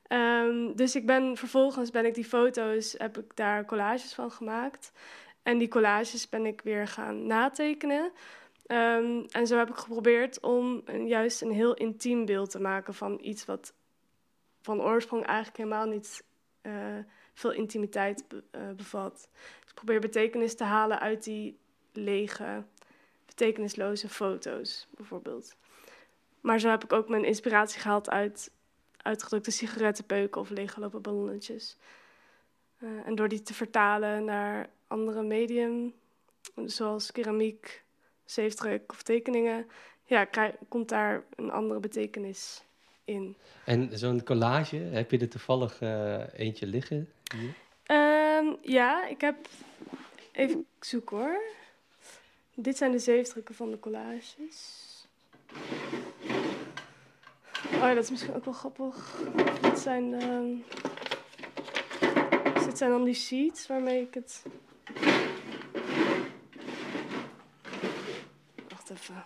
Um, 0.08 0.76
dus 0.76 0.96
ik 0.96 1.06
ben 1.06 1.36
vervolgens 1.36 1.90
ben 1.90 2.04
ik 2.04 2.14
die 2.14 2.24
foto's, 2.24 2.94
heb 2.98 3.18
ik 3.18 3.36
daar 3.36 3.64
collages 3.64 4.14
van 4.14 4.30
gemaakt. 4.30 4.92
En 5.42 5.58
die 5.58 5.68
collages 5.68 6.28
ben 6.28 6.46
ik 6.46 6.60
weer 6.60 6.88
gaan 6.88 7.26
natekenen. 7.26 8.12
Um, 8.72 9.24
en 9.30 9.46
zo 9.46 9.56
heb 9.58 9.68
ik 9.68 9.76
geprobeerd 9.76 10.40
om 10.40 10.82
juist 11.06 11.42
een 11.42 11.52
heel 11.52 11.74
intiem 11.74 12.24
beeld 12.24 12.50
te 12.50 12.60
maken 12.60 12.94
van 12.94 13.18
iets 13.22 13.44
wat 13.44 13.74
van 14.60 14.82
oorsprong 14.82 15.24
eigenlijk 15.24 15.56
helemaal 15.56 15.86
niet 15.86 16.24
uh, 16.62 16.98
veel 17.34 17.52
intimiteit 17.52 18.28
be 18.28 18.42
uh, 18.52 18.70
bevat. 18.70 19.28
Dus 19.60 19.68
ik 19.68 19.74
probeer 19.74 20.00
betekenis 20.00 20.56
te 20.56 20.64
halen 20.64 21.00
uit 21.00 21.24
die 21.24 21.58
lege, 21.92 22.64
betekenisloze 23.26 24.08
foto's, 24.08 24.88
bijvoorbeeld. 24.96 25.56
Maar 26.40 26.60
zo 26.60 26.68
heb 26.68 26.84
ik 26.84 26.92
ook 26.92 27.08
mijn 27.08 27.24
inspiratie 27.24 27.80
gehaald 27.80 28.10
uit 28.10 28.50
uitgedrukte 28.96 29.50
sigarettenpeuken 29.50 30.40
of 30.40 30.50
leeggelopen 30.50 31.02
ballonnetjes. 31.02 31.76
Uh, 32.78 33.06
en 33.06 33.14
door 33.14 33.28
die 33.28 33.42
te 33.42 33.54
vertalen 33.54 34.24
naar 34.24 34.70
andere 34.86 35.22
medium, 35.22 35.94
zoals 36.64 37.12
keramiek, 37.12 37.84
zeefdruk 38.32 38.92
of 38.92 39.02
tekeningen, 39.02 39.66
ja, 40.04 40.24
krijg, 40.24 40.54
komt 40.68 40.88
daar 40.88 41.22
een 41.36 41.50
andere 41.50 41.80
betekenis 41.80 42.62
in. 43.04 43.36
En 43.64 43.98
zo'n 43.98 44.24
collage, 44.24 44.76
heb 44.76 45.10
je 45.10 45.18
er 45.18 45.28
toevallig 45.28 45.80
uh, 45.80 46.20
eentje 46.34 46.66
liggen? 46.66 47.12
Hier? 47.34 47.54
Um, 47.86 48.56
ja, 48.62 49.06
ik 49.06 49.20
heb. 49.20 49.36
Even 50.32 50.66
zoeken 50.80 51.16
hoor. 51.16 51.40
Dit 52.54 52.76
zijn 52.76 52.90
de 52.90 52.98
zeefdrukken 52.98 53.54
van 53.54 53.70
de 53.70 53.78
collages. 53.78 54.80
ja, 57.70 57.94
dat 57.94 58.04
is 58.04 58.10
misschien 58.10 58.34
ook 58.34 58.44
wel 58.44 58.54
grappig. 58.54 59.22
Dit 59.60 59.78
zijn, 59.78 60.14
ehm, 60.14 60.54
dus 62.54 62.64
dit 62.64 62.78
zijn 62.78 62.90
dan 62.90 63.04
die 63.04 63.14
sheets 63.14 63.66
waarmee 63.66 64.02
ik 64.02 64.14
het... 64.14 64.42
even. 68.92 69.24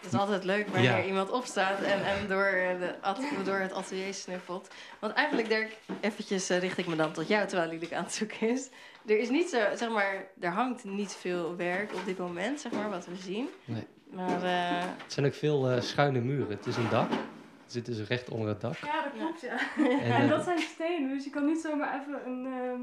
Het 0.00 0.12
is 0.12 0.18
altijd 0.18 0.44
leuk 0.44 0.68
wanneer 0.68 0.90
Ja. 0.96 1.04
iemand 1.04 1.30
opstaat 1.30 1.80
en, 1.82 2.04
en 2.04 2.28
door, 2.28 2.44
eh, 2.44 2.78
de 2.80 3.42
door 3.44 3.56
het 3.58 3.72
atelier 3.72 4.14
snuffelt. 4.14 4.68
Want 4.98 5.12
eigenlijk, 5.12 5.48
Dirk, 5.48 5.76
eventjes 6.00 6.50
eh, 6.50 6.58
richt 6.58 6.78
ik 6.78 6.86
me 6.86 6.96
dan 6.96 7.12
tot 7.12 7.28
jou 7.28 7.46
terwijl 7.48 7.70
Liedeke 7.70 7.96
aan 7.96 8.04
het 8.04 8.12
zoeken 8.14 8.48
is. 8.48 8.68
Er 9.06 9.18
is 9.18 9.28
niet 9.28 9.48
zo, 9.48 9.58
zeg 9.76 9.88
maar, 9.90 10.26
er 10.40 10.50
hangt 10.50 10.84
niet 10.84 11.12
veel 11.12 11.56
werk 11.56 11.94
op 11.94 12.04
dit 12.04 12.18
moment, 12.18 12.60
zeg 12.60 12.72
maar, 12.72 12.90
wat 12.90 13.06
we 13.06 13.16
zien. 13.16 13.48
Nee. 13.64 13.86
Maar 14.10 14.42
eh, 14.42 14.86
Het 15.02 15.12
zijn 15.12 15.26
ook 15.26 15.34
veel 15.34 15.70
eh, 15.70 15.80
schuine 15.80 16.20
muren. 16.20 16.56
Het 16.56 16.66
is 16.66 16.76
een 16.76 16.88
dak. 16.88 17.10
We 17.10 17.78
zitten 17.78 17.96
dus 17.96 18.08
recht 18.08 18.28
onder 18.28 18.48
het 18.48 18.60
dak. 18.60 18.76
Ja, 18.76 19.02
dat 19.02 19.12
klopt, 19.16 19.40
ja. 19.40 19.58
En, 19.76 20.00
En 20.22 20.28
dat 20.28 20.44
zijn 20.44 20.58
stenen, 20.58 21.08
dus 21.08 21.24
je 21.24 21.30
kan 21.30 21.44
niet 21.46 21.60
zomaar 21.60 22.00
even 22.00 22.26
een 22.26 22.46
ehm, 22.46 22.80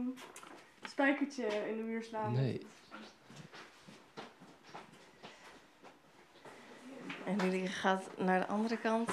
spijkertje 0.90 1.46
in 1.46 1.78
de 1.78 1.84
muur 1.84 2.04
slaan. 2.04 2.34
Nee. 2.34 2.62
en 7.26 7.50
Liedeke 7.50 7.72
gaat 7.72 8.10
naar 8.18 8.40
de 8.40 8.48
andere 8.48 8.78
kant. 8.78 9.10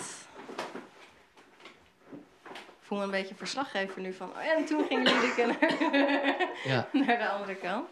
Ik 2.52 2.92
voel 2.92 2.98
me 2.98 3.04
een 3.04 3.10
beetje 3.10 3.34
verslaggever 3.34 4.00
nu 4.00 4.12
van, 4.12 4.28
oh 4.28 4.42
ja, 4.44 4.56
en 4.56 4.64
toen 4.64 4.84
ging 4.86 5.04
Liedeke 5.10 5.46
naar, 5.46 6.50
Ja, 6.64 6.88
naar 7.06 7.18
de 7.18 7.28
andere 7.28 7.54
kant. 7.54 7.88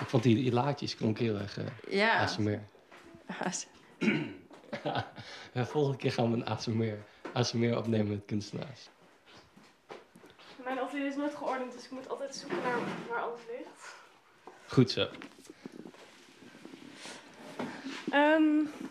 ik 0.00 0.08
vond 0.08 0.22
die, 0.22 0.34
die 0.34 0.52
laadjes 0.52 0.96
klonk 0.96 1.18
heel 1.18 1.36
erg 1.38 1.58
eh 1.58 1.64
Ja. 1.88 2.20
ASMR. 2.20 2.60
Ja, 5.52 5.66
volgende 5.66 5.98
keer 5.98 6.12
gaan 6.12 6.30
we 6.30 6.36
een 6.36 6.46
ASMR, 6.46 6.98
ASMR 7.32 7.76
opnemen 7.76 8.08
met 8.08 8.22
kunstenaars. 8.26 8.88
Mijn 10.64 10.78
atelier 10.78 11.06
is 11.06 11.16
nooit 11.16 11.34
geordend, 11.34 11.72
dus 11.72 11.84
ik 11.84 11.90
moet 11.90 12.08
altijd 12.08 12.34
zoeken 12.34 12.58
naar 12.62 12.78
waar 13.08 13.20
alles 13.20 13.40
ligt. 13.50 13.94
Goed 14.66 14.90
zo. 14.90 15.06
Ehm, 18.10 18.42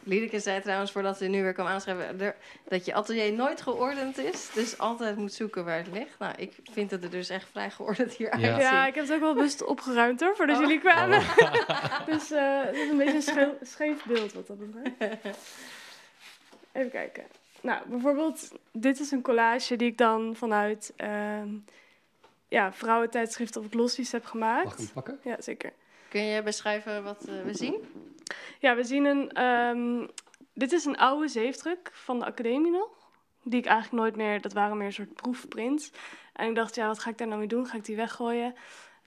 Liedeke 0.04 0.40
zei 0.40 0.62
trouwens, 0.62 0.92
voordat 0.92 1.18
ze 1.18 1.26
nu 1.26 1.42
weer 1.44 1.54
kwam 1.54 1.68
aanschrijven, 1.68 2.22
er- 2.22 2.36
dat 2.68 2.86
je 2.86 2.94
atelier 2.94 3.34
nooit 3.34 3.62
geordend 3.62 4.18
is. 4.18 4.50
Dus 4.54 4.78
altijd 4.78 5.16
moet 5.18 5.34
zoeken 5.34 5.66
waar 5.66 5.78
het 5.78 5.88
ligt. 5.92 6.20
Nou, 6.20 6.34
ik 6.38 6.54
vind 6.72 6.92
het 6.92 7.04
er 7.04 7.10
dus 7.10 7.30
echt 7.30 7.48
vrij 7.52 7.70
geordend 7.72 8.14
hier 8.14 8.28
Ja. 8.28 8.34
uitzien. 8.54 8.62
ja, 8.74 8.86
ik 8.88 8.96
heb 8.96 9.04
het 9.04 9.14
ook 9.14 9.20
wel 9.20 9.34
bewust 9.34 9.64
opgeruimd 9.64 10.20
hoor, 10.22 10.36
voordat 10.36 10.56
Oh. 10.56 10.62
jullie 10.62 10.80
kwamen. 10.80 11.20
dus 12.12 12.32
eh, 12.32 12.62
het 12.64 12.76
is 12.76 12.90
een 12.90 12.98
beetje 12.98 13.42
een 13.42 13.68
scheef 13.68 14.04
beeld 14.06 14.34
wat 14.34 14.48
dat 14.48 14.58
betreft. 14.60 15.16
Even 16.72 16.92
kijken. 16.92 17.24
Nou, 17.62 17.82
bijvoorbeeld, 17.90 18.52
dit 18.72 19.00
is 19.00 19.12
een 19.12 19.22
collage 19.22 19.76
die 19.76 19.88
ik 19.88 19.98
dan 19.98 20.36
vanuit 20.36 20.94
ehm 20.96 21.50
ja, 22.48 22.74
vrouwentijdschriften 22.74 23.62
of 23.62 23.68
glossies 23.70 24.12
heb 24.12 24.26
gemaakt. 24.26 24.66
Mag 24.66 24.74
ik 24.74 24.80
hem 24.80 24.90
pakken? 24.94 25.20
Ja, 25.24 25.42
zeker. 25.42 25.74
Kun 26.10 26.22
je 26.22 26.44
beschrijven 26.44 27.04
wat 27.04 27.24
eh, 27.28 27.42
we 27.44 27.54
zien? 27.54 27.76
Ja, 28.60 28.76
we 28.76 28.84
zien 28.84 29.06
een. 29.06 29.32
ehm, 29.32 30.08
dit 30.54 30.72
is 30.72 30.86
een 30.86 30.98
oude 30.98 31.28
zeefdruk 31.28 31.90
van 31.94 32.20
de 32.20 32.26
academie 32.26 32.72
nog. 32.72 32.90
Die 33.44 33.60
ik 33.60 33.66
eigenlijk 33.66 34.04
nooit 34.04 34.16
meer. 34.16 34.42
Dat 34.42 34.54
waren 34.54 34.78
meer 34.78 34.86
een 34.86 34.94
soort 34.94 35.14
proefprints. 35.14 35.92
En 36.34 36.50
ik 36.50 36.56
dacht, 36.56 36.76
ja, 36.76 36.88
wat 36.88 37.00
ga 37.00 37.10
ik 37.10 37.18
daar 37.18 37.28
nou 37.28 37.40
mee 37.40 37.48
doen? 37.48 37.66
Ga 37.68 37.78
ik 37.78 37.86
die 37.86 37.96
weggooien? 37.96 38.56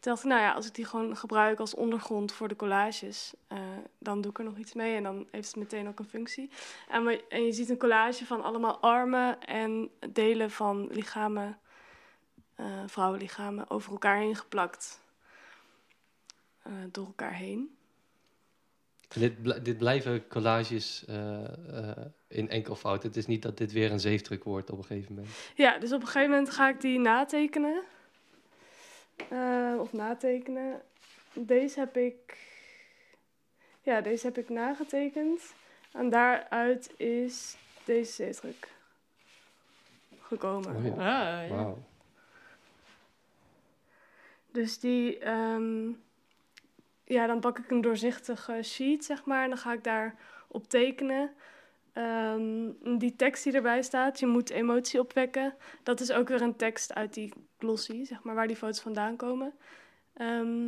Dacht 0.05 0.25
nou 0.25 0.41
ja, 0.41 0.53
als 0.53 0.67
ik 0.67 0.75
die 0.75 0.85
gewoon 0.85 1.17
gebruik 1.17 1.59
als 1.59 1.75
ondergrond 1.75 2.33
voor 2.33 2.49
de 2.49 2.57
collages, 2.57 3.35
eh, 3.47 3.59
dan 3.99 4.21
doe 4.21 4.31
ik 4.31 4.39
er 4.39 4.45
nog 4.45 4.57
iets 4.57 4.75
mee 4.75 4.97
en 4.97 5.03
dan 5.03 5.27
heeft 5.31 5.47
het 5.47 5.57
meteen 5.57 5.89
ook 5.89 5.99
een 5.99 6.05
functie. 6.05 6.51
En, 6.89 7.21
en 7.29 7.45
je 7.45 7.53
ziet 7.53 7.71
een 7.71 7.79
collage 7.79 8.27
van 8.27 8.43
allemaal 8.43 8.81
armen 8.81 9.41
en 9.41 9.91
delen 10.13 10.51
van 10.51 10.89
lichamen, 10.91 11.59
eh, 12.55 12.67
vrouwenlichamen, 12.87 13.71
over 13.71 13.93
elkaar 13.93 14.19
heen 14.19 14.37
geplakt. 14.37 15.01
Eh, 16.63 16.73
door 16.91 17.07
elkaar 17.07 17.35
heen. 17.35 17.77
En 19.09 19.21
Dit, 19.21 19.65
dit 19.65 19.79
blijven 19.79 20.29
collages 20.29 21.05
in 22.29 22.49
enkelvoud. 22.49 23.03
Het 23.03 23.17
is 23.17 23.27
niet 23.27 23.43
dat 23.43 23.57
dit 23.57 23.73
weer 23.73 23.93
een 23.93 24.01
zeefdruk 24.01 24.45
wordt 24.45 24.71
op 24.71 24.79
een 24.79 24.85
gegeven 24.85 25.15
moment. 25.15 25.35
Ja, 25.55 25.79
dus 25.79 25.93
op 25.93 26.01
een 26.01 26.07
gegeven 26.07 26.31
moment 26.31 26.51
ga 26.51 26.69
ik 26.69 26.81
die 26.81 26.99
natekenen. 26.99 27.83
Eh, 29.17 29.75
of 29.79 29.93
natekenen. 29.93 30.83
Deze 31.33 31.79
heb 31.79 31.97
ik. 31.97 32.39
Ja, 33.81 34.01
deze 34.01 34.27
heb 34.27 34.39
ik 34.39 34.49
nagetekend. 34.49 35.55
En 35.93 36.11
daaruit 36.11 36.95
is 36.97 37.57
deze 37.85 38.13
zeefdruk 38.13 38.69
gekomen. 40.21 40.77
Oh 40.77 40.85
ja. 40.85 40.91
Ah, 40.91 41.49
ja. 41.49 41.55
Wauw. 41.55 41.79
Dus 44.51 44.79
die. 44.79 45.19
ehm, 45.19 45.91
ja, 47.05 47.27
dan 47.27 47.41
pak 47.41 47.59
ik 47.59 47.71
een 47.71 47.81
doorzichtige 47.81 48.63
sheet, 48.63 49.05
zeg 49.05 49.25
maar. 49.25 49.43
En 49.43 49.49
dan 49.49 49.59
ga 49.59 49.73
ik 49.73 49.85
daar 49.85 50.15
op 50.49 50.69
tekenen. 50.69 51.35
Ehm, 51.93 52.71
die 52.99 53.17
tekst 53.17 53.45
die 53.45 53.53
erbij 53.53 53.83
staat, 53.83 54.19
je 54.19 54.27
moet 54.27 54.51
emotie 54.51 55.01
opwekken. 55.01 55.55
Dat 55.83 56.01
is 56.01 56.13
ook 56.13 56.29
weer 56.29 56.43
een 56.43 56.57
tekst 56.57 56.95
uit 56.95 57.15
die 57.15 57.33
glossy, 57.65 58.05
zeg 58.05 58.23
maar, 58.23 58.35
waar 58.35 58.47
die 58.47 58.57
foto's 58.57 58.81
vandaan 58.81 59.17
komen. 59.17 59.53
Ehm, 60.15 60.67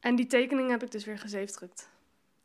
en 0.00 0.16
die 0.16 0.26
tekening 0.26 0.70
heb 0.70 0.82
ik 0.82 0.90
dus 0.90 1.04
weer 1.04 1.18
gezeefdrukt. 1.18 1.88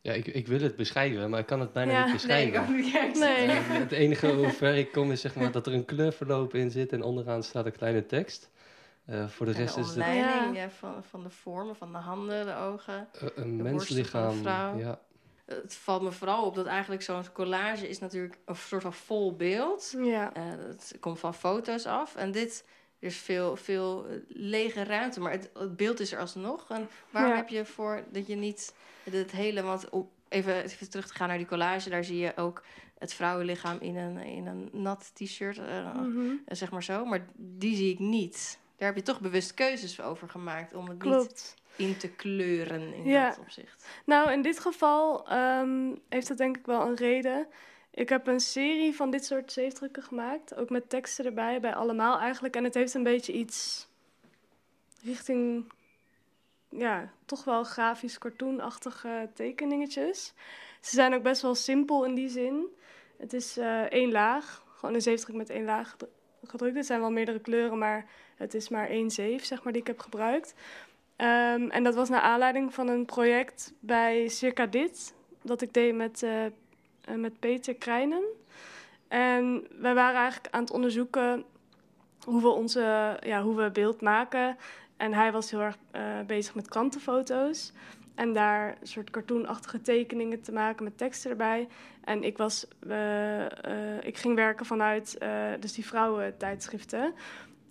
Ja, 0.02 0.14
ik, 0.14 0.28
ik 0.28 0.48
wil 0.48 0.60
het 0.62 0.76
beschrijven, 0.76 1.30
maar 1.30 1.40
ik 1.40 1.46
kan 1.46 1.60
het 1.60 1.74
bijna 1.74 1.92
Ja. 1.92 2.06
niet 2.06 2.26
Nee, 2.28 2.46
ik 2.46 2.52
beschrijven. 2.54 2.62
ook 2.62 2.84
niet. 2.84 2.94
Ik 2.96 3.16
Nee. 3.18 3.48
Eh, 3.48 3.68
het 3.68 3.92
enige 3.92 4.32
hoe 4.32 4.50
ver 4.50 4.76
ik 4.76 4.92
kom 4.92 5.12
is 5.12 5.22
zeg 5.22 5.36
maar, 5.36 5.52
dat 5.52 5.68
er 5.68 5.74
een 5.74 5.86
kleurverloop 5.86 6.54
in 6.54 6.72
zit 6.72 6.92
en 6.92 7.02
onderaan 7.04 7.44
staat 7.44 7.66
een 7.66 7.72
kleine 7.78 8.06
tekst. 8.06 8.50
Eh, 9.06 9.28
voor 9.28 9.46
de 9.46 9.52
En 9.52 9.58
rest 9.58 9.76
de 9.76 9.82
is 9.82 9.88
het 9.88 9.96
omleiding 9.96 10.56
Ja. 10.56 10.62
ja, 10.64 10.70
van, 10.70 11.04
van 11.04 11.24
de 11.24 11.30
vormen, 11.30 11.76
van 11.76 11.92
de 11.92 11.98
handen, 11.98 12.46
de 12.46 12.56
ogen. 12.56 13.08
eh, 13.14 13.28
een 13.36 13.58
de 13.58 13.64
menslichaam. 13.64 14.44
de. 14.44 14.50
Ja. 14.84 15.00
Het 15.46 15.76
valt 15.76 16.02
me 16.02 16.12
vooral 16.12 16.46
op 16.46 16.56
dat 16.56 16.66
eigenlijk 16.66 17.02
zo'n 17.02 17.32
collage 17.34 17.90
is 17.90 18.00
natuurlijk 18.00 18.38
een 18.46 18.56
soort 18.56 18.82
van 18.82 18.94
vol 18.94 19.36
beeld. 19.36 19.96
Ja. 19.98 20.34
Eh, 20.34 20.44
het 20.68 20.98
komt 21.00 21.20
van 21.20 21.34
foto's 21.34 21.86
af. 21.86 22.16
En 22.16 22.32
dit 22.32 22.66
er 23.04 23.10
is 23.10 23.18
veel, 23.18 23.56
veel 23.56 24.06
eh, 24.08 24.16
lege 24.28 24.84
ruimte, 24.84 25.20
maar 25.20 25.32
het, 25.32 25.50
het 25.54 25.76
beeld 25.78 26.00
is 26.00 26.12
er 26.12 26.20
alsnog. 26.20 26.70
En 26.70 26.88
waarom 27.10 27.32
Ja. 27.32 27.38
heb 27.38 27.50
je 27.50 27.66
voor 27.66 28.04
dat 28.12 28.28
je 28.28 28.36
niet 28.36 28.74
het 29.12 29.32
hele... 29.32 29.62
Want 29.62 29.90
op, 29.90 30.10
even, 30.30 30.64
even 30.64 30.90
terug 30.90 31.08
te 31.08 31.14
gaan 31.14 31.28
naar 31.28 31.38
die 31.38 31.48
collage, 31.48 31.90
daar 31.90 32.04
zie 32.04 32.18
je 32.18 32.38
ook 32.38 32.64
het 32.98 33.14
vrouwenlichaam 33.14 33.78
in 33.80 33.96
een, 33.96 34.18
in 34.18 34.48
een 34.48 34.70
nat 34.72 35.12
t-shirt, 35.14 35.58
eh, 35.58 35.94
Mhm. 35.96 36.36
zeg 36.48 36.72
maar 36.72 36.84
zo. 36.84 37.06
Maar 37.06 37.26
die 37.36 37.76
zie 37.76 37.92
ik 37.94 38.00
niet. 38.00 38.60
Daar 38.78 38.88
heb 38.88 38.98
je 38.98 39.04
toch 39.04 39.22
bewust 39.22 39.54
keuzes 39.54 40.02
over 40.02 40.30
gemaakt 40.30 40.74
om 40.74 40.88
het 40.88 41.04
niet 41.04 41.56
in 41.76 41.98
te 41.98 42.08
kleuren 42.10 42.94
in 42.94 43.04
Ja. 43.06 43.30
dat 43.30 43.40
opzicht. 43.40 43.88
Nou, 44.06 44.32
in 44.32 44.42
dit 44.42 44.60
geval 44.60 45.28
ehm, 45.30 45.92
heeft 46.10 46.28
dat 46.28 46.38
denk 46.38 46.58
ik 46.58 46.66
wel 46.66 46.82
een 46.88 46.96
reden. 46.96 47.48
Ik 47.94 48.10
heb 48.10 48.28
een 48.28 48.40
serie 48.40 48.96
van 48.96 49.12
dit 49.12 49.26
soort 49.26 49.52
zeefdrukken 49.52 50.04
gemaakt. 50.04 50.56
Ook 50.56 50.70
met 50.70 50.90
teksten 50.90 51.26
erbij, 51.26 51.60
bij 51.60 51.76
allemaal 51.76 52.20
eigenlijk. 52.20 52.56
En 52.56 52.64
het 52.64 52.74
heeft 52.74 52.94
een 52.94 53.04
beetje 53.04 53.34
iets 53.34 53.88
richting, 55.04 55.72
ja, 56.70 57.12
toch 57.26 57.44
wel 57.44 57.64
grafisch 57.64 58.18
cartoonachtige 58.18 59.30
tekeningetjes. 59.34 60.34
Ze 60.82 60.96
zijn 60.96 61.14
ook 61.14 61.24
best 61.24 61.42
wel 61.42 61.56
simpel 61.56 62.06
in 62.06 62.16
die 62.16 62.30
zin. 62.30 62.66
Het 63.18 63.34
is 63.34 63.58
eh, 63.58 63.82
één 63.82 64.12
laag, 64.12 64.64
gewoon 64.76 64.96
een 64.96 65.02
zeefdruk 65.02 65.36
met 65.36 65.50
één 65.50 65.66
laag 65.66 65.90
gedru- 65.90 66.12
gedrukt. 66.44 66.76
Het 66.76 66.86
zijn 66.86 67.00
wel 67.00 67.12
meerdere 67.12 67.40
kleuren, 67.40 67.78
maar 67.78 68.06
het 68.36 68.54
is 68.54 68.70
maar 68.70 68.90
één 68.90 69.12
zeef, 69.12 69.46
zeg 69.46 69.64
maar, 69.64 69.74
die 69.74 69.82
ik 69.82 69.88
heb 69.88 70.00
gebruikt. 70.00 70.54
Ehm, 71.16 71.70
en 71.70 71.84
dat 71.84 71.96
was 71.96 72.10
naar 72.10 72.22
aanleiding 72.22 72.74
van 72.74 72.88
een 72.88 73.06
project 73.06 73.74
bij 73.80 74.28
Circa 74.28 74.66
Dit, 74.66 75.14
dat 75.42 75.62
ik 75.62 75.74
deed 75.74 75.96
met, 75.96 76.24
eh, 76.24 76.46
met 77.16 77.40
Peter 77.40 77.76
Krijnen. 77.76 78.24
En 79.08 79.68
wij 79.80 79.94
waren 79.94 80.20
eigenlijk 80.22 80.54
aan 80.54 80.62
het 80.62 80.72
onderzoeken 80.72 81.44
hoe 82.26 82.42
we, 82.42 82.48
onze, 82.48 83.18
ja, 83.20 83.42
hoe 83.42 83.56
we 83.56 83.72
beeld 83.72 84.02
maken. 84.02 84.58
En 84.98 85.14
hij 85.14 85.32
was 85.32 85.52
heel 85.52 85.62
erg 85.62 85.78
eh, 85.92 86.20
bezig 86.28 86.56
met 86.56 86.68
krantenfoto's. 86.68 87.74
En 88.16 88.34
daar 88.34 88.78
een 88.82 88.88
soort 88.88 89.10
cartoonachtige 89.10 89.82
tekeningen 89.82 90.42
te 90.42 90.52
maken 90.52 90.84
met 90.84 90.98
teksten 90.98 91.32
erbij. 91.32 91.68
En 92.04 92.24
ik, 92.24 92.38
was, 92.38 92.68
eh, 92.88 93.46
eh, 93.46 94.04
ik 94.04 94.18
ging 94.18 94.36
werken 94.36 94.66
vanuit 94.66 95.18
eh, 95.18 95.52
dus 95.60 95.74
die 95.74 95.86
vrouwentijdschriften. 95.86 97.14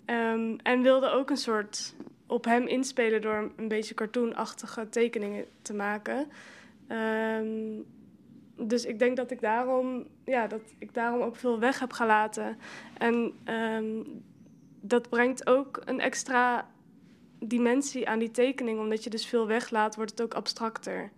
Ehm, 0.05 0.57
en 0.62 0.83
wilde 0.83 1.09
ook 1.09 1.31
een 1.31 1.37
soort 1.37 1.95
op 2.27 2.45
hem 2.45 2.67
inspelen 2.67 3.21
door 3.21 3.53
een 3.57 3.69
beetje 3.69 3.95
cartoonachtige 3.95 4.89
tekeningen 4.89 5.45
te 5.62 5.75
maken. 5.75 6.29
Ehm, 6.89 7.81
dus 8.57 8.85
ik 8.85 8.99
denk 8.99 9.17
dat 9.17 9.31
ik 9.31 9.41
daarom, 9.41 10.07
ja, 10.25 10.47
dat 10.47 10.61
ik 10.79 10.95
daarom 10.95 11.21
ook 11.21 11.37
veel 11.37 11.59
weg 11.59 11.79
heb 11.79 11.93
gelaten. 11.93 12.59
En 12.99 13.33
ehm, 13.45 14.03
dat 14.81 15.09
brengt 15.09 15.47
ook 15.47 15.83
een 15.85 16.01
extra 16.01 16.71
dimensie 17.39 18.09
aan 18.09 18.19
die 18.19 18.31
tekening. 18.31 18.79
Omdat 18.79 19.05
je 19.05 19.11
dus 19.11 19.27
veel 19.27 19.47
weglaat, 19.47 19.97
wordt 19.97 20.11
het 20.11 20.23
ook 20.23 20.35
abstracter. 20.35 21.11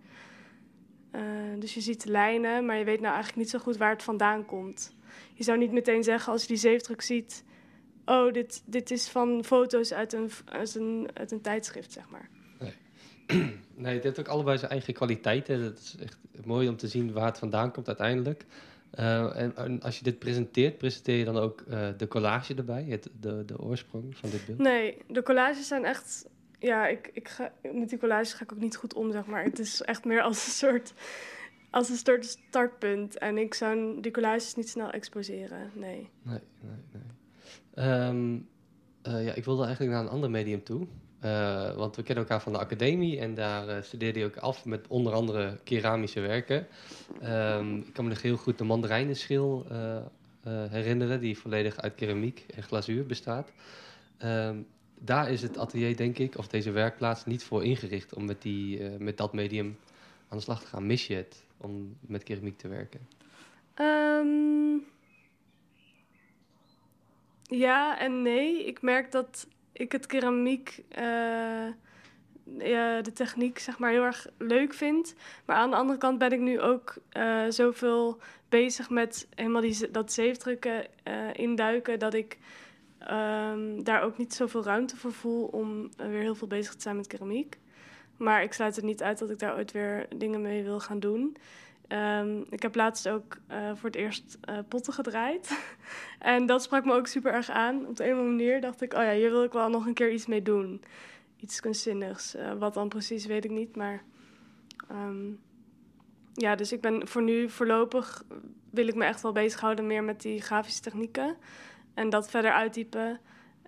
Eh, 1.11 1.21
dus 1.59 1.73
je 1.73 1.81
ziet 1.81 2.05
lijnen, 2.05 2.65
maar 2.65 2.77
je 2.77 2.83
weet 2.83 2.99
nou 2.99 3.13
eigenlijk 3.13 3.37
niet 3.37 3.49
zo 3.49 3.59
goed 3.59 3.77
waar 3.77 3.91
het 3.91 4.03
vandaan 4.03 4.45
komt. 4.45 4.95
Je 5.33 5.43
zou 5.43 5.57
niet 5.57 5.71
meteen 5.71 6.03
zeggen 6.03 6.31
als 6.31 6.41
je 6.41 6.47
die 6.47 6.57
zeefdruk 6.57 7.01
ziet... 7.01 7.43
oh, 8.05 8.33
dit, 8.33 8.63
dit 8.65 8.91
is 8.91 9.09
van 9.09 9.43
foto's 9.43 9.93
uit 9.93 10.13
een, 10.13 10.29
uit, 10.45 10.75
een, 10.75 11.09
uit 11.13 11.31
een 11.31 11.41
tijdschrift, 11.41 11.91
zeg 11.91 12.09
maar. 12.09 12.29
Nee, 13.77 13.93
het 13.93 14.03
heeft 14.03 14.19
ook 14.19 14.27
allebei 14.27 14.57
zijn 14.57 14.71
eigen 14.71 14.93
kwaliteiten. 14.93 15.61
Het 15.61 15.79
is 15.79 15.95
echt 15.99 16.17
mooi 16.45 16.67
om 16.67 16.77
te 16.77 16.87
zien 16.87 17.11
waar 17.11 17.25
het 17.25 17.39
vandaan 17.39 17.71
komt 17.71 17.87
uiteindelijk. 17.87 18.45
Uh, 18.99 19.39
en, 19.39 19.55
en, 19.55 19.81
als 19.81 19.97
je 19.97 20.03
dit 20.03 20.19
presenteert, 20.19 20.77
presenteer 20.77 21.17
je 21.17 21.25
dan 21.25 21.37
ook 21.37 21.63
uh, 21.69 21.87
de 21.97 22.07
collage 22.07 22.55
erbij, 22.55 22.85
het, 22.89 23.09
de, 23.19 23.43
de 23.45 23.59
oorsprong 23.59 24.17
van 24.17 24.29
dit 24.29 24.45
beeld? 24.45 24.57
Nee, 24.57 24.97
de 25.07 25.23
collages 25.23 25.67
zijn 25.67 25.85
echt. 25.85 26.27
Ja, 26.59 26.87
ik, 26.87 27.09
ik 27.13 27.27
ga, 27.27 27.51
met 27.73 27.89
die 27.89 27.99
collages 27.99 28.33
ga 28.33 28.43
ik 28.43 28.51
ook 28.51 28.59
niet 28.59 28.75
goed 28.75 28.93
om, 28.93 29.11
zeg 29.11 29.25
maar. 29.25 29.43
Het 29.43 29.59
is 29.59 29.81
echt 29.81 30.05
meer 30.05 30.21
als 30.21 30.45
een 30.45 30.51
soort, 30.51 30.93
als 31.69 31.89
een 31.89 31.95
soort 31.95 32.25
startpunt. 32.25 33.17
En 33.17 33.37
ik 33.37 33.53
zou 33.53 34.01
die 34.01 34.11
collages 34.11 34.55
niet 34.55 34.69
snel 34.69 34.89
exposeren, 34.89 35.71
nee. 35.73 36.09
Nee, 36.21 36.39
nee, 36.61 37.01
nee. 37.75 38.07
Um, 38.07 38.47
uh, 39.07 39.25
ja, 39.25 39.33
ik 39.33 39.45
wilde 39.45 39.63
eigenlijk 39.63 39.93
naar 39.93 40.03
een 40.03 40.09
ander 40.09 40.29
medium 40.29 40.63
toe. 40.63 40.87
Uh, 41.25 41.75
want 41.75 41.95
we 41.95 42.03
kennen 42.03 42.23
elkaar 42.23 42.41
van 42.41 42.51
de 42.51 42.59
academie 42.59 43.19
en 43.19 43.33
daar 43.33 43.67
uh, 43.67 43.81
studeerde 43.81 44.19
hij 44.19 44.27
ook 44.27 44.37
af 44.37 44.65
met 44.65 44.87
onder 44.87 45.13
andere 45.13 45.57
keramische 45.63 46.19
werken. 46.19 46.67
Um, 47.23 47.77
ik 47.77 47.93
kan 47.93 48.03
me 48.03 48.09
nog 48.09 48.21
heel 48.21 48.37
goed 48.37 48.57
de 48.57 48.63
mandarijnenschil 48.63 49.65
uh, 49.71 49.97
herinneren, 50.43 51.19
die 51.19 51.37
volledig 51.37 51.77
uit 51.77 51.95
keramiek 51.95 52.45
en 52.55 52.63
glazuur 52.63 53.05
bestaat. 53.05 53.51
Um, 54.23 54.67
daar 54.99 55.31
is 55.31 55.41
het 55.41 55.57
atelier, 55.57 55.97
denk 55.97 56.17
ik, 56.17 56.37
of 56.37 56.47
deze 56.47 56.71
werkplaats, 56.71 57.25
niet 57.25 57.43
voor 57.43 57.63
ingericht 57.63 58.13
om 58.13 58.25
met, 58.25 58.41
die, 58.41 58.81
met 58.99 59.17
dat 59.17 59.33
medium 59.33 59.77
aan 60.29 60.37
de 60.37 60.43
slag 60.43 60.61
te 60.61 60.67
gaan. 60.67 60.85
Mis 60.85 61.07
je 61.07 61.15
het 61.15 61.43
om 61.57 61.97
met 61.99 62.23
keramiek 62.23 62.57
te 62.57 62.67
werken? 62.67 63.07
Um, 63.81 64.85
ja 67.43 67.99
en 67.99 68.21
nee. 68.21 68.65
Ik 68.65 68.81
merk 68.81 69.11
dat 69.11 69.47
ik 69.77 69.91
het 69.91 70.05
keramiek, 70.05 70.83
ja, 72.57 73.01
de 73.01 73.11
techniek, 73.13 73.59
zeg 73.59 73.79
maar, 73.79 73.91
heel 73.91 74.03
erg 74.03 74.27
leuk 74.37 74.73
vind. 74.73 75.15
Maar 75.45 75.55
aan 75.55 75.69
de 75.69 75.75
andere 75.75 75.99
kant 75.99 76.17
ben 76.17 76.31
ik 76.31 76.39
nu 76.39 76.61
ook 76.61 76.95
uh, 77.17 77.43
zoveel 77.49 78.19
bezig 78.49 78.89
met 78.89 79.27
helemaal 79.35 79.61
die, 79.61 79.91
dat 79.91 80.13
zeefdrukken 80.13 80.85
uh, 81.07 81.33
induiken, 81.33 81.99
dat 81.99 82.13
ik 82.13 82.37
um, 83.11 83.83
daar 83.83 84.01
ook 84.01 84.17
niet 84.17 84.33
zoveel 84.33 84.63
ruimte 84.63 84.97
voor 84.97 85.13
voel 85.13 85.45
om 85.45 85.89
weer 85.97 86.21
heel 86.21 86.35
veel 86.35 86.47
bezig 86.47 86.73
te 86.73 86.81
zijn 86.81 86.95
met 86.95 87.07
keramiek. 87.07 87.57
Maar 88.17 88.43
ik 88.43 88.53
sluit 88.53 88.75
het 88.75 88.85
niet 88.85 89.03
uit 89.03 89.19
dat 89.19 89.29
ik 89.29 89.39
daar 89.39 89.55
ooit 89.55 89.71
weer 89.71 90.05
dingen 90.15 90.41
mee 90.41 90.63
wil 90.63 90.79
gaan 90.79 90.99
doen. 90.99 91.37
Um, 91.89 92.45
ik 92.49 92.61
heb 92.61 92.75
laatst 92.75 93.09
ook 93.09 93.37
uh, 93.51 93.75
voor 93.75 93.89
het 93.89 93.95
eerst 93.95 94.37
uh, 94.49 94.57
potten 94.67 94.93
gedraaid. 94.93 95.59
en 96.19 96.45
dat 96.45 96.63
sprak 96.63 96.85
me 96.85 96.93
ook 96.93 97.07
super 97.07 97.33
erg 97.33 97.49
aan. 97.49 97.87
Op 97.87 97.95
de 97.95 98.09
een 98.09 98.15
manier 98.15 98.61
dacht 98.61 98.81
ik, 98.81 98.93
oh 98.93 99.03
ja, 99.03 99.11
hier 99.11 99.31
wil 99.31 99.43
ik 99.43 99.51
wel 99.51 99.69
nog 99.69 99.85
een 99.85 99.93
keer 99.93 100.11
iets 100.11 100.25
mee 100.25 100.41
doen. 100.41 100.83
Iets 101.37 101.59
kunstzinnigs. 101.59 102.35
Uh, 102.35 102.53
wat 102.53 102.73
dan 102.73 102.89
precies, 102.89 103.25
weet 103.25 103.45
ik 103.45 103.51
niet. 103.51 103.75
Maar 103.75 104.03
um, 104.91 105.39
ja, 106.33 106.55
dus 106.55 106.71
ik 106.71 106.81
ben 106.81 107.07
voor 107.07 107.23
nu 107.23 107.49
voorlopig 107.49 108.25
wil 108.69 108.87
ik 108.87 108.95
me 108.95 109.05
echt 109.05 109.21
wel 109.21 109.31
bezighouden 109.31 109.87
meer 109.87 110.03
met 110.03 110.21
die 110.21 110.41
grafische 110.41 110.81
technieken. 110.81 111.37
En 111.93 112.09
dat 112.09 112.29
verder 112.29 112.51
uitdiepen. 112.51 113.19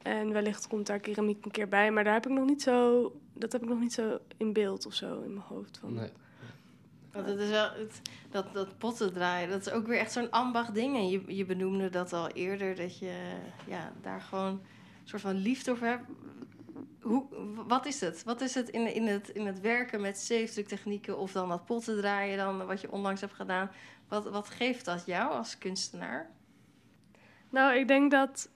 En 0.01 0.31
wellicht 0.31 0.67
komt 0.67 0.87
daar 0.87 0.99
keramiek 0.99 1.45
een 1.45 1.51
keer 1.51 1.67
bij. 1.67 1.91
Maar 1.91 2.03
daar 2.03 2.13
heb 2.13 2.25
ik 2.25 2.31
nog 2.31 2.45
niet 2.45 2.61
zo, 2.61 3.11
dat 3.33 3.51
heb 3.51 3.61
ik 3.61 3.69
nog 3.69 3.79
niet 3.79 3.93
zo 3.93 4.19
in 4.37 4.53
beeld 4.53 4.85
of 4.85 4.93
zo 4.93 5.21
in 5.21 5.33
mijn 5.33 5.45
hoofd. 5.47 5.77
Van. 5.77 5.93
Nee. 5.93 6.11
Want 7.11 7.27
het 7.27 7.39
is 7.39 7.49
wel, 7.49 7.69
dat, 8.29 8.53
dat 8.53 8.77
potten 8.77 9.13
draaien, 9.13 9.49
dat 9.49 9.59
is 9.59 9.69
ook 9.69 9.87
weer 9.87 9.99
echt 9.99 10.11
zo'n 10.11 10.31
ambacht 10.31 10.73
ding. 10.73 10.95
En 10.95 11.09
je, 11.09 11.35
je 11.35 11.45
benoemde 11.45 11.89
dat 11.89 12.13
al 12.13 12.27
eerder, 12.27 12.75
dat 12.75 12.99
je 12.99 13.37
ja, 13.67 13.91
daar 14.01 14.21
gewoon 14.21 14.51
een 14.51 14.61
soort 15.03 15.21
van 15.21 15.35
liefde 15.35 15.71
over 15.71 15.87
hebt. 15.87 16.03
Hoe, 17.01 17.25
wat 17.67 17.85
is 17.85 18.01
het? 18.01 18.23
Wat 18.23 18.41
is 18.41 18.53
het 18.53 18.69
in, 18.69 18.93
in, 18.93 19.07
het 19.07 19.29
in 19.29 19.45
het 19.45 19.61
werken 19.61 20.01
met 20.01 20.17
zeefdruktechnieken 20.17 21.17
of 21.17 21.31
dan 21.31 21.49
dat 21.49 21.65
potten 21.65 21.97
draaien, 21.97 22.37
dan 22.37 22.65
wat 22.65 22.81
je 22.81 22.91
onlangs 22.91 23.21
hebt 23.21 23.33
gedaan? 23.33 23.71
Wat, 24.07 24.29
wat 24.29 24.49
geeft 24.49 24.85
dat 24.85 25.05
jou 25.05 25.31
als 25.31 25.57
kunstenaar? 25.57 26.29
Nou, 27.49 27.75
ik 27.75 27.87
denk 27.87 28.11
dat 28.11 28.49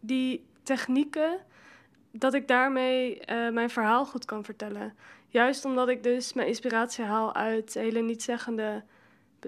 die 0.00 0.46
technieken, 0.62 1.38
dat 2.10 2.34
ik 2.34 2.48
daarmee 2.48 3.16
uh, 3.16 3.50
mijn 3.50 3.70
verhaal 3.70 4.06
goed 4.06 4.24
kan 4.24 4.44
vertellen. 4.44 4.94
Juist 5.32 5.64
omdat 5.64 5.88
ik 5.88 6.02
dus 6.02 6.32
mijn 6.32 6.48
inspiratie 6.48 7.04
haal 7.04 7.34
uit 7.34 7.74
hele 7.74 8.00
nietzeggende, 8.00 8.82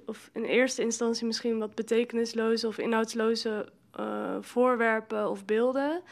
of 0.07 0.31
in 0.33 0.45
eerste 0.45 0.83
instantie 0.83 1.27
misschien 1.27 1.59
wat 1.59 1.75
betekenisloze 1.75 2.67
of 2.67 2.79
inhoudsloze 2.79 3.69
uh, 4.01 4.37
voorwerpen 4.41 5.31
of 5.31 5.45
beelden. 5.45 6.03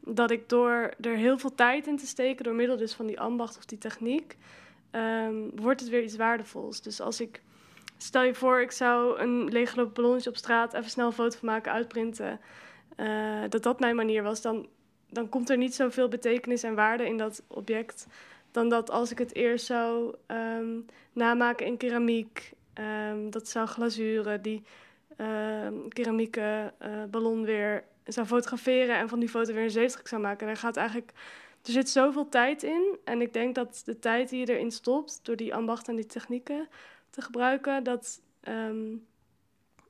Dat 0.00 0.30
ik 0.30 0.48
door 0.48 0.90
er 1.00 1.16
heel 1.16 1.38
veel 1.38 1.54
tijd 1.54 1.86
in 1.86 1.96
te 1.96 2.06
steken, 2.06 2.44
door 2.44 2.54
middel 2.54 2.76
dus 2.76 2.94
van 2.94 3.06
die 3.06 3.20
ambacht 3.20 3.56
of 3.56 3.64
die 3.64 3.78
techniek, 3.78 4.36
um, 4.92 5.50
wordt 5.60 5.80
het 5.80 5.88
weer 5.88 6.02
iets 6.02 6.16
waardevols. 6.16 6.82
Dus 6.82 7.00
als 7.00 7.20
ik, 7.20 7.42
stel 7.96 8.22
je 8.22 8.34
voor, 8.34 8.60
ik 8.60 8.70
zou 8.70 9.18
een 9.18 9.48
leeggelopen 9.48 9.94
ballonnetje 9.94 10.30
op 10.30 10.36
straat 10.36 10.74
even 10.74 10.90
snel 10.90 11.06
een 11.06 11.12
foto 11.12 11.38
van 11.38 11.48
maken, 11.48 11.72
uitprinten. 11.72 12.40
Uh, 12.96 13.42
dat 13.48 13.62
dat 13.62 13.80
mijn 13.80 13.96
manier 13.96 14.22
was, 14.22 14.42
dan, 14.42 14.68
dan 15.10 15.28
komt 15.28 15.50
er 15.50 15.56
niet 15.56 15.74
zoveel 15.74 16.08
betekenis 16.08 16.62
en 16.62 16.74
waarde 16.74 17.06
in 17.06 17.16
dat 17.16 17.42
object 17.46 18.06
dan 18.56 18.68
dat 18.68 18.90
als 18.90 19.10
ik 19.10 19.18
het 19.18 19.34
eerst 19.34 19.66
zou 19.66 20.14
um, 20.26 20.86
namaken 21.12 21.66
in 21.66 21.76
keramiek. 21.76 22.52
Um, 23.10 23.30
dat 23.30 23.48
zou 23.48 23.66
glazuren, 23.66 24.42
die 24.42 24.62
uh, 25.16 25.68
keramieke 25.88 26.72
uh, 26.82 27.04
ballon 27.10 27.44
weer 27.44 27.84
zou 28.04 28.26
fotograferen 28.26 28.96
en 28.96 29.08
van 29.08 29.18
die 29.18 29.28
foto 29.28 29.52
weer 29.52 29.62
een 29.62 29.70
zeefdruk 29.70 30.08
zou 30.08 30.22
maken. 30.22 30.46
Daar 30.46 30.56
gaat 30.56 30.76
eigenlijk, 30.76 31.12
er 31.62 31.72
zit 31.72 31.88
zoveel 31.88 32.28
tijd 32.28 32.62
in. 32.62 32.98
En 33.04 33.20
ik 33.20 33.32
denk 33.32 33.54
dat 33.54 33.82
de 33.84 33.98
tijd 33.98 34.28
die 34.28 34.40
je 34.40 34.52
erin 34.52 34.70
stopt, 34.70 35.20
door 35.22 35.36
die 35.36 35.54
ambacht 35.54 35.88
en 35.88 35.96
die 35.96 36.06
technieken 36.06 36.68
te 37.10 37.22
gebruiken, 37.22 37.84
dat, 37.84 38.20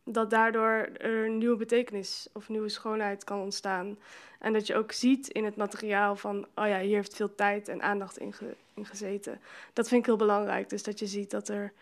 dat 0.09 0.31
daardoor 0.31 0.89
er 0.99 1.25
een 1.25 1.39
nieuwe 1.39 1.57
betekenis 1.57 2.29
of 2.33 2.49
nieuwe 2.49 2.69
schoonheid 2.69 3.25
kan 3.25 3.41
ontstaan. 3.41 3.99
En 4.39 4.53
dat 4.53 4.67
je 4.67 4.77
ook 4.77 4.93
ziet 4.93 5.29
in 5.29 5.45
het 5.45 5.57
materiaal 5.57 6.17
van, 6.17 6.47
oh 6.55 6.67
ja, 6.67 6.81
hier 6.81 6.97
heeft 6.97 7.17
veel 7.17 7.35
tijd 7.35 7.69
en 7.69 7.83
aandacht 7.83 8.19
in, 8.19 8.33
ge, 8.33 8.55
in 8.75 8.87
gezeten. 8.87 9.41
Dat 9.73 9.89
vind 9.89 10.01
ik 10.01 10.07
heel 10.07 10.17
belangrijk. 10.17 10.69
Dus 10.69 10.83
dat 10.83 10.99
je 10.99 11.07
ziet 11.07 11.31
dat 11.31 11.49
er 11.49 11.73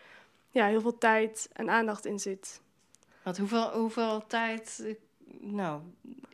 ja, 0.49 0.67
heel 0.67 0.81
veel 0.81 0.97
tijd 0.97 1.49
en 1.53 1.69
aandacht 1.69 2.05
in 2.05 2.19
zit. 2.19 2.61
Want 3.23 3.37
hoeveel, 3.37 3.71
hoeveel 3.71 4.27
tijd, 4.27 4.95
nou, 5.39 5.81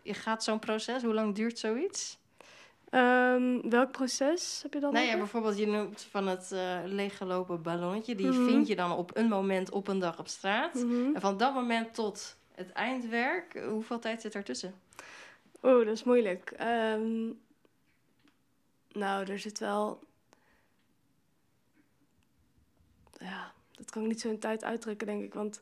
gaat 0.03 0.43
zo'n 0.43 0.59
proces? 0.59 1.03
Hoe 1.03 1.13
lang 1.13 1.35
duurt 1.35 1.59
zoiets? 1.59 2.17
Um, 2.91 3.69
welk 3.69 3.91
proces 3.91 4.59
heb 4.61 4.73
je 4.73 4.79
dan? 4.79 4.93
Nou 4.93 5.05
ja, 5.05 5.17
bijvoorbeeld 5.17 5.57
je 5.57 5.67
noemt 5.67 6.01
van 6.01 6.27
het 6.27 6.49
uh, 6.53 6.79
leeggelopen 6.85 7.61
ballonnetje. 7.61 8.15
Die 8.15 8.27
mm 8.27 8.31
-hmm. 8.31 8.47
vind 8.47 8.67
je 8.67 8.75
dan 8.75 8.91
op 8.91 9.17
een 9.17 9.27
moment 9.27 9.71
op 9.71 9.87
een 9.87 9.99
dag 9.99 10.19
op 10.19 10.27
straat. 10.27 10.73
Mm 10.73 10.81
-hmm. 10.81 11.15
En 11.15 11.21
van 11.21 11.37
dat 11.37 11.53
moment 11.53 11.93
tot 11.93 12.37
het 12.55 12.71
eindwerk, 12.71 13.63
hoeveel 13.69 13.99
tijd 13.99 14.21
zit 14.21 14.35
ertussen? 14.35 14.75
Oeh, 15.63 15.85
dat 15.85 15.93
is 15.93 16.03
moeilijk. 16.03 16.53
Um, 16.61 17.39
nou, 18.91 19.31
er 19.31 19.39
zit 19.39 19.59
wel. 19.59 19.99
Ja, 23.17 23.51
dat 23.71 23.89
kan 23.89 24.01
ik 24.01 24.07
niet 24.07 24.21
zo 24.21 24.29
in 24.29 24.39
tijd 24.39 24.63
uitdrukken, 24.63 25.07
denk 25.07 25.23
ik. 25.23 25.33
Want 25.33 25.61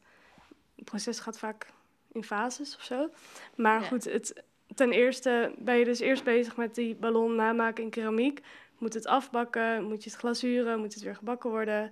het 0.76 0.86
proces 0.86 1.20
gaat 1.20 1.40
vaak 1.40 1.68
in 2.12 2.24
fases 2.24 2.76
of 2.76 2.84
zo. 2.84 3.10
Maar 3.56 3.82
ja. 3.82 3.88
goed, 3.88 4.04
het, 4.04 4.44
ten 4.76 4.92
eerste 4.92 5.52
ben 5.58 5.76
je 5.76 5.86
dus 5.86 6.00
eerst 6.00 6.24
bezig 6.24 6.56
met 6.56 6.76
die 6.76 6.96
ballon 6.96 7.36
namaken 7.36 7.84
in 7.84 7.90
keramiek. 7.90 8.42
Moet 8.78 8.94
het 8.94 9.06
afbakken, 9.06 9.84
moet 9.84 10.04
je 10.04 10.10
het 10.10 10.20
glazuren, 10.20 10.80
moet 10.80 10.94
het 10.94 11.04
weer 11.04 11.16
gebakken 11.16 11.50
worden. 11.50 11.84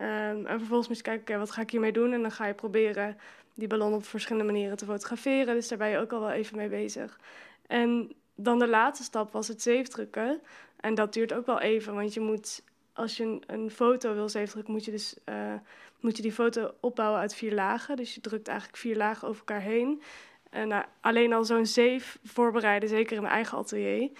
Um, 0.00 0.46
en 0.46 0.58
vervolgens 0.58 0.88
moet 0.88 0.96
je 0.96 1.02
kijken, 1.02 1.38
wat 1.38 1.50
ga 1.50 1.60
ik 1.60 1.70
hiermee 1.70 1.92
doen? 1.92 2.12
En 2.12 2.22
dan 2.22 2.30
ga 2.30 2.46
je 2.46 2.54
proberen 2.54 3.16
die 3.54 3.68
ballon 3.68 3.94
op 3.94 4.04
verschillende 4.04 4.52
manieren 4.52 4.76
te 4.76 4.84
fotograferen. 4.84 5.54
Dus 5.54 5.68
daar 5.68 5.78
ben 5.78 5.88
je 5.88 5.98
ook 5.98 6.12
al 6.12 6.20
wel 6.20 6.30
even 6.30 6.56
mee 6.56 6.68
bezig. 6.68 7.20
En 7.66 8.12
dan 8.34 8.58
de 8.58 8.68
laatste 8.68 9.04
stap 9.04 9.32
was 9.32 9.48
het 9.48 9.62
zeefdrukken. 9.62 10.40
En 10.80 10.94
dat 10.94 11.12
duurt 11.12 11.32
ook 11.32 11.46
wel 11.46 11.60
even, 11.60 11.94
want 11.94 12.14
je 12.14 12.20
moet, 12.20 12.62
als 12.92 13.16
je 13.16 13.38
een, 13.46 13.70
foto 13.70 14.14
wil 14.14 14.28
zeefdrukken, 14.28 14.72
moet 14.72 14.84
je, 14.84 14.90
dus, 14.90 15.16
uh, 15.28 15.54
moet 16.00 16.16
je 16.16 16.22
die 16.22 16.32
foto 16.32 16.74
opbouwen 16.80 17.20
uit 17.20 17.34
vier 17.34 17.54
lagen. 17.54 17.96
Dus 17.96 18.14
je 18.14 18.20
drukt 18.20 18.48
eigenlijk 18.48 18.78
vier 18.78 18.96
lagen 18.96 19.28
over 19.28 19.38
elkaar 19.38 19.62
heen. 19.62 20.02
En 20.50 20.70
uh, 20.70 20.82
alleen 21.00 21.32
al 21.32 21.44
zo'n 21.44 21.66
zeef 21.66 22.18
voorbereiden, 22.24 22.88
zeker 22.88 23.16
in 23.16 23.22
mijn 23.22 23.34
eigen 23.34 23.58
atelier, 23.58 24.10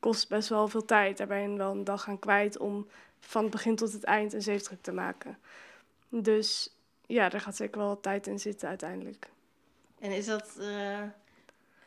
kost 0.00 0.28
best 0.28 0.48
wel 0.48 0.68
veel 0.68 0.84
tijd. 0.84 1.16
Daar 1.16 1.26
ben 1.26 1.50
je 1.50 1.56
wel 1.56 1.70
een 1.70 1.84
dag 1.84 2.08
aan 2.08 2.18
kwijt 2.18 2.58
om 2.58 2.88
van 3.20 3.42
het 3.42 3.50
begin 3.50 3.76
tot 3.76 3.92
het 3.92 4.04
eind 4.04 4.32
een 4.32 4.42
zeefdruk 4.42 4.82
te 4.82 4.92
maken. 4.92 5.38
Dus 6.08 6.76
ja, 7.06 7.28
daar 7.28 7.40
gaat 7.40 7.56
zeker 7.56 7.78
wel 7.78 7.88
wat 7.88 8.02
tijd 8.02 8.26
in 8.26 8.38
zitten 8.38 8.68
uiteindelijk. 8.68 9.28
En 9.98 10.10
is 10.10 10.26
dat, 10.26 10.56
uh, 10.58 11.02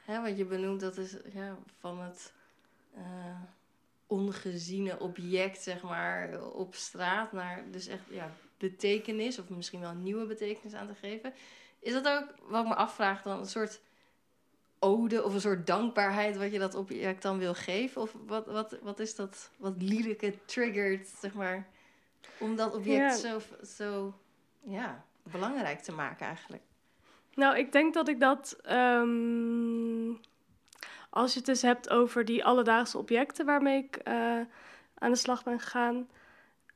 hè, 0.06 0.22
wat 0.22 0.38
je 0.38 0.46
benoemt, 0.46 0.80
dat 0.80 0.98
is 0.98 1.18
ja, 1.34 1.58
van 1.80 2.00
het 2.00 2.34
uh, 2.98 3.04
ongeziene 4.08 5.00
object, 5.00 5.62
zeg 5.62 5.82
maar, 5.82 6.44
op 6.52 6.76
straat 6.76 7.32
naar, 7.32 7.64
dus 7.72 7.88
echt, 7.88 8.04
ja, 8.10 8.32
betekenis, 8.58 9.40
of 9.40 9.50
misschien 9.50 9.80
wel 9.80 9.90
een 9.90 10.04
nieuwe 10.04 10.26
betekenis 10.26 10.74
aan 10.74 10.88
te 10.88 10.96
geven. 10.96 11.34
Is 11.80 11.94
dat 11.94 12.08
ook, 12.08 12.34
wat 12.48 12.64
ik 12.64 12.70
me 12.70 12.76
afvraag 12.76 13.22
dan, 13.22 13.40
een 13.40 13.46
soort 13.46 13.82
ode 14.88 15.24
of 15.24 15.34
een 15.34 15.42
soort 15.42 15.68
dankbaarheid 15.68 16.38
wat 16.38 16.52
je 16.52 16.60
dat 16.60 16.76
object 16.76 17.22
dan 17.22 17.38
wil 17.38 17.54
geven? 17.54 18.02
Of 18.02 18.16
wat, 18.26 18.46
wat, 18.46 18.78
wat 18.82 19.00
is 19.00 19.16
dat, 19.16 19.50
wat 19.58 19.74
Liedeke 19.82 20.34
triggert, 20.46 21.08
zeg 21.08 21.34
maar, 21.34 21.68
om 22.38 22.56
dat 22.56 22.76
object 22.76 23.22
Ja. 23.22 23.40
zo, 23.40 23.40
zo 23.66 24.14
ja, 24.64 25.04
belangrijk 25.24 25.80
te 25.80 25.92
maken 25.92 26.26
eigenlijk? 26.26 26.64
Nou, 27.34 27.58
ik 27.58 27.72
denk 27.72 27.94
dat 27.94 28.08
ik 28.08 28.20
dat. 28.20 28.58
ehm, 28.64 30.12
als 31.10 31.32
je 31.32 31.38
het 31.38 31.46
dus 31.46 31.62
hebt 31.62 31.90
over 31.90 32.26
die 32.26 32.46
alledaagse 32.46 32.98
objecten 32.98 33.46
waarmee 33.46 33.84
ik 33.84 33.96
eh, 33.96 34.14
aan 34.98 35.12
de 35.12 35.16
slag 35.16 35.44
ben 35.44 35.60
gegaan. 35.60 36.10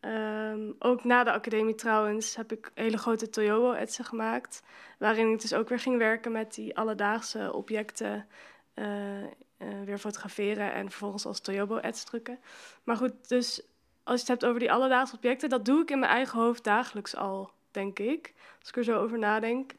Ehm, 0.02 0.72
ook 0.80 1.04
na 1.04 1.24
de 1.24 1.32
academie 1.32 1.76
trouwens 1.76 2.36
heb 2.36 2.52
ik 2.52 2.72
hele 2.74 2.98
grote 2.98 3.30
Toyobo-etsen 3.30 4.06
gemaakt. 4.06 4.64
Waarin 5.00 5.32
ik 5.32 5.42
dus 5.42 5.54
ook 5.54 5.70
weer 5.70 5.80
ging 5.80 5.98
werken 5.98 6.32
met 6.32 6.54
die 6.54 6.78
alledaagse 6.78 7.54
objecten. 7.54 8.28
eh, 8.74 9.24
eh, 9.62 9.68
weer 9.86 9.98
fotograferen 9.98 10.74
en 10.74 10.90
vervolgens 10.90 11.26
als 11.26 11.40
Toyobo-ets 11.40 12.04
drukken. 12.04 12.40
Maar 12.84 12.96
goed, 12.96 13.30
dus 13.30 13.62
als 14.04 14.16
je 14.16 14.22
het 14.22 14.28
hebt 14.28 14.46
over 14.46 14.60
die 14.60 14.72
alledaagse 14.72 15.16
objecten, 15.16 15.50
dat 15.50 15.66
doe 15.66 15.82
ik 15.82 15.92
in 15.92 16.00
mijn 16.00 16.12
eigen 16.12 16.40
hoofd 16.40 16.64
dagelijks 16.64 17.16
al, 17.16 17.52
denk 17.72 18.00
ik. 18.00 18.34
Als 18.60 18.70
ik 18.70 18.76
er 18.76 18.84
zo 18.84 19.00
over 19.00 19.20
nadenk. 19.20 19.72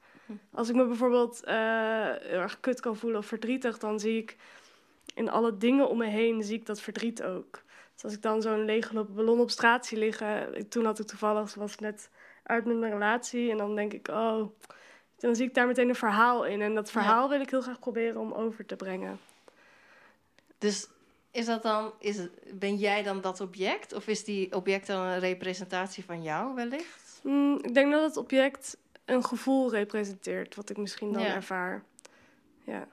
Als 0.52 0.68
ik 0.68 0.74
me 0.74 0.86
bijvoorbeeld 0.86 1.44
eh, 1.44 1.54
heel 2.20 2.40
erg 2.40 2.60
kut 2.60 2.80
kan 2.80 2.96
voelen 2.96 3.18
of 3.18 3.26
verdrietig, 3.26 3.78
dan 3.78 4.00
zie 4.00 4.18
ik 4.18 4.36
in 5.14 5.30
alle 5.30 5.56
dingen 5.56 5.88
om 5.88 5.98
me 5.98 6.06
heen 6.06 6.42
zie 6.42 6.58
ik 6.58 6.66
dat 6.66 6.80
verdriet 6.80 7.22
ook. 7.22 7.62
Dus 7.94 8.04
als 8.04 8.12
ik 8.12 8.22
dan 8.22 8.42
zo'n 8.42 8.64
leeggelopen 8.64 9.14
ballon 9.14 9.40
op 9.40 9.50
straat 9.50 9.86
zie 9.86 9.98
liggen, 9.98 10.68
toen 10.68 10.84
had 10.84 10.98
ik 10.98 11.06
toevallig, 11.06 11.54
was 11.54 11.76
net 11.78 12.10
uit 12.42 12.64
met 12.64 12.76
mijn 12.78 12.92
relatie 12.92 13.50
en 13.50 13.56
dan 13.56 13.74
denk 13.74 13.92
ik, 13.92 14.08
oh, 14.08 14.48
dan 15.16 15.36
zie 15.36 15.46
ik 15.46 15.54
daar 15.54 15.66
meteen 15.66 15.88
een 15.88 15.94
verhaal 15.94 16.46
in. 16.46 16.62
En 16.62 16.74
dat 16.74 16.90
verhaal 16.90 17.28
wil 17.28 17.40
ik 17.40 17.50
heel 17.50 17.60
graag 17.60 17.78
proberen 17.78 18.20
om 18.20 18.32
over 18.32 18.66
te 18.66 18.76
brengen. 18.76 19.18
Dus 20.58 20.88
is 21.30 21.46
dat 21.46 21.62
dan, 21.62 21.92
is 21.98 22.16
het, 22.16 22.30
ben 22.58 22.76
jij 22.76 23.02
dan 23.02 23.20
dat 23.20 23.40
object? 23.40 23.92
Of 23.92 24.06
is 24.06 24.24
die 24.24 24.54
object 24.54 24.86
dan 24.86 25.00
een 25.06 25.18
representatie 25.18 26.04
van 26.04 26.22
jou 26.22 26.54
wellicht? 26.54 27.20
Mm, 27.22 27.58
ik 27.62 27.74
denk 27.74 27.92
dat 27.92 28.02
het 28.02 28.16
object 28.16 28.76
een 29.04 29.24
gevoel 29.24 29.70
representeert, 29.70 30.54
wat 30.54 30.70
ik 30.70 30.76
misschien 30.76 31.12
dan 31.12 31.22
Ja. 31.22 31.34
ervaar. 31.34 31.82
Ja. 32.64 32.86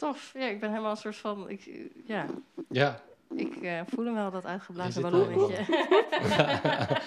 Tof. 0.00 0.30
Ja, 0.34 0.46
ik 0.46 0.60
ben 0.60 0.68
helemaal 0.70 0.90
een 0.90 0.96
soort 0.96 1.16
van, 1.16 1.48
ik, 1.50 1.70
ja, 2.04 2.26
Ja, 2.68 3.00
ik 3.36 3.56
eh, 3.62 3.80
voel 3.86 4.04
hem 4.04 4.14
wel, 4.14 4.30
dat 4.30 4.44
uitgeblazen 4.46 5.02
ballonnetje. 5.02 5.64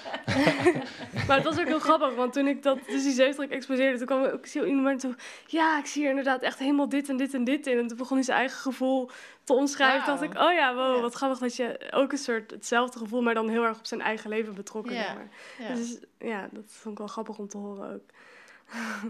Maar 1.27 1.35
het 1.35 1.43
was 1.45 1.59
ook 1.59 1.65
heel 1.67 1.79
grappig, 1.79 2.15
want 2.15 2.33
toen 2.33 2.47
ik 2.47 2.63
dat, 2.63 2.77
dus 2.87 3.03
die 3.03 3.11
zeefdruk 3.11 3.49
exposeerde, 3.51 3.97
toen 3.97 4.05
kwam 4.05 4.23
ook 4.23 4.45
zo 4.45 4.63
iemand 4.63 4.99
toe. 4.99 5.15
Ja, 5.47 5.77
ik 5.79 5.85
zie 5.85 6.01
hier 6.01 6.09
inderdaad 6.09 6.41
echt 6.41 6.59
helemaal 6.59 6.89
dit 6.89 7.09
en 7.09 7.17
dit 7.17 7.33
en 7.33 7.43
dit 7.43 7.67
in. 7.67 7.77
En 7.77 7.87
toen 7.87 7.97
begon 7.97 8.15
hij 8.17 8.25
zijn 8.25 8.37
eigen 8.37 8.57
gevoel 8.57 9.09
te 9.43 9.53
omschrijven. 9.53 10.03
Toen 10.05 10.15
dacht 10.19 10.33
ik, 10.33 10.41
oh 10.41 10.53
ja, 10.53 10.75
wow, 10.75 10.95
Ja. 10.95 11.01
wat 11.01 11.13
grappig 11.13 11.39
dat 11.39 11.55
je 11.55 11.89
ook 11.91 12.11
een 12.11 12.17
soort 12.17 12.51
hetzelfde 12.51 12.97
gevoel, 12.99 13.21
maar 13.21 13.33
dan 13.33 13.49
heel 13.49 13.63
erg 13.63 13.77
op 13.77 13.85
zijn 13.85 14.01
eigen 14.01 14.29
leven 14.29 14.53
betrokken. 14.53 14.93
Ja. 14.93 15.15
Ja. 15.59 15.75
Dus 15.75 15.97
ja, 16.19 16.47
dat 16.51 16.63
vond 16.67 16.93
ik 16.93 16.97
wel 16.97 17.07
grappig 17.07 17.37
om 17.37 17.47
te 17.47 17.57
horen 17.57 17.93
ook. 17.93 18.01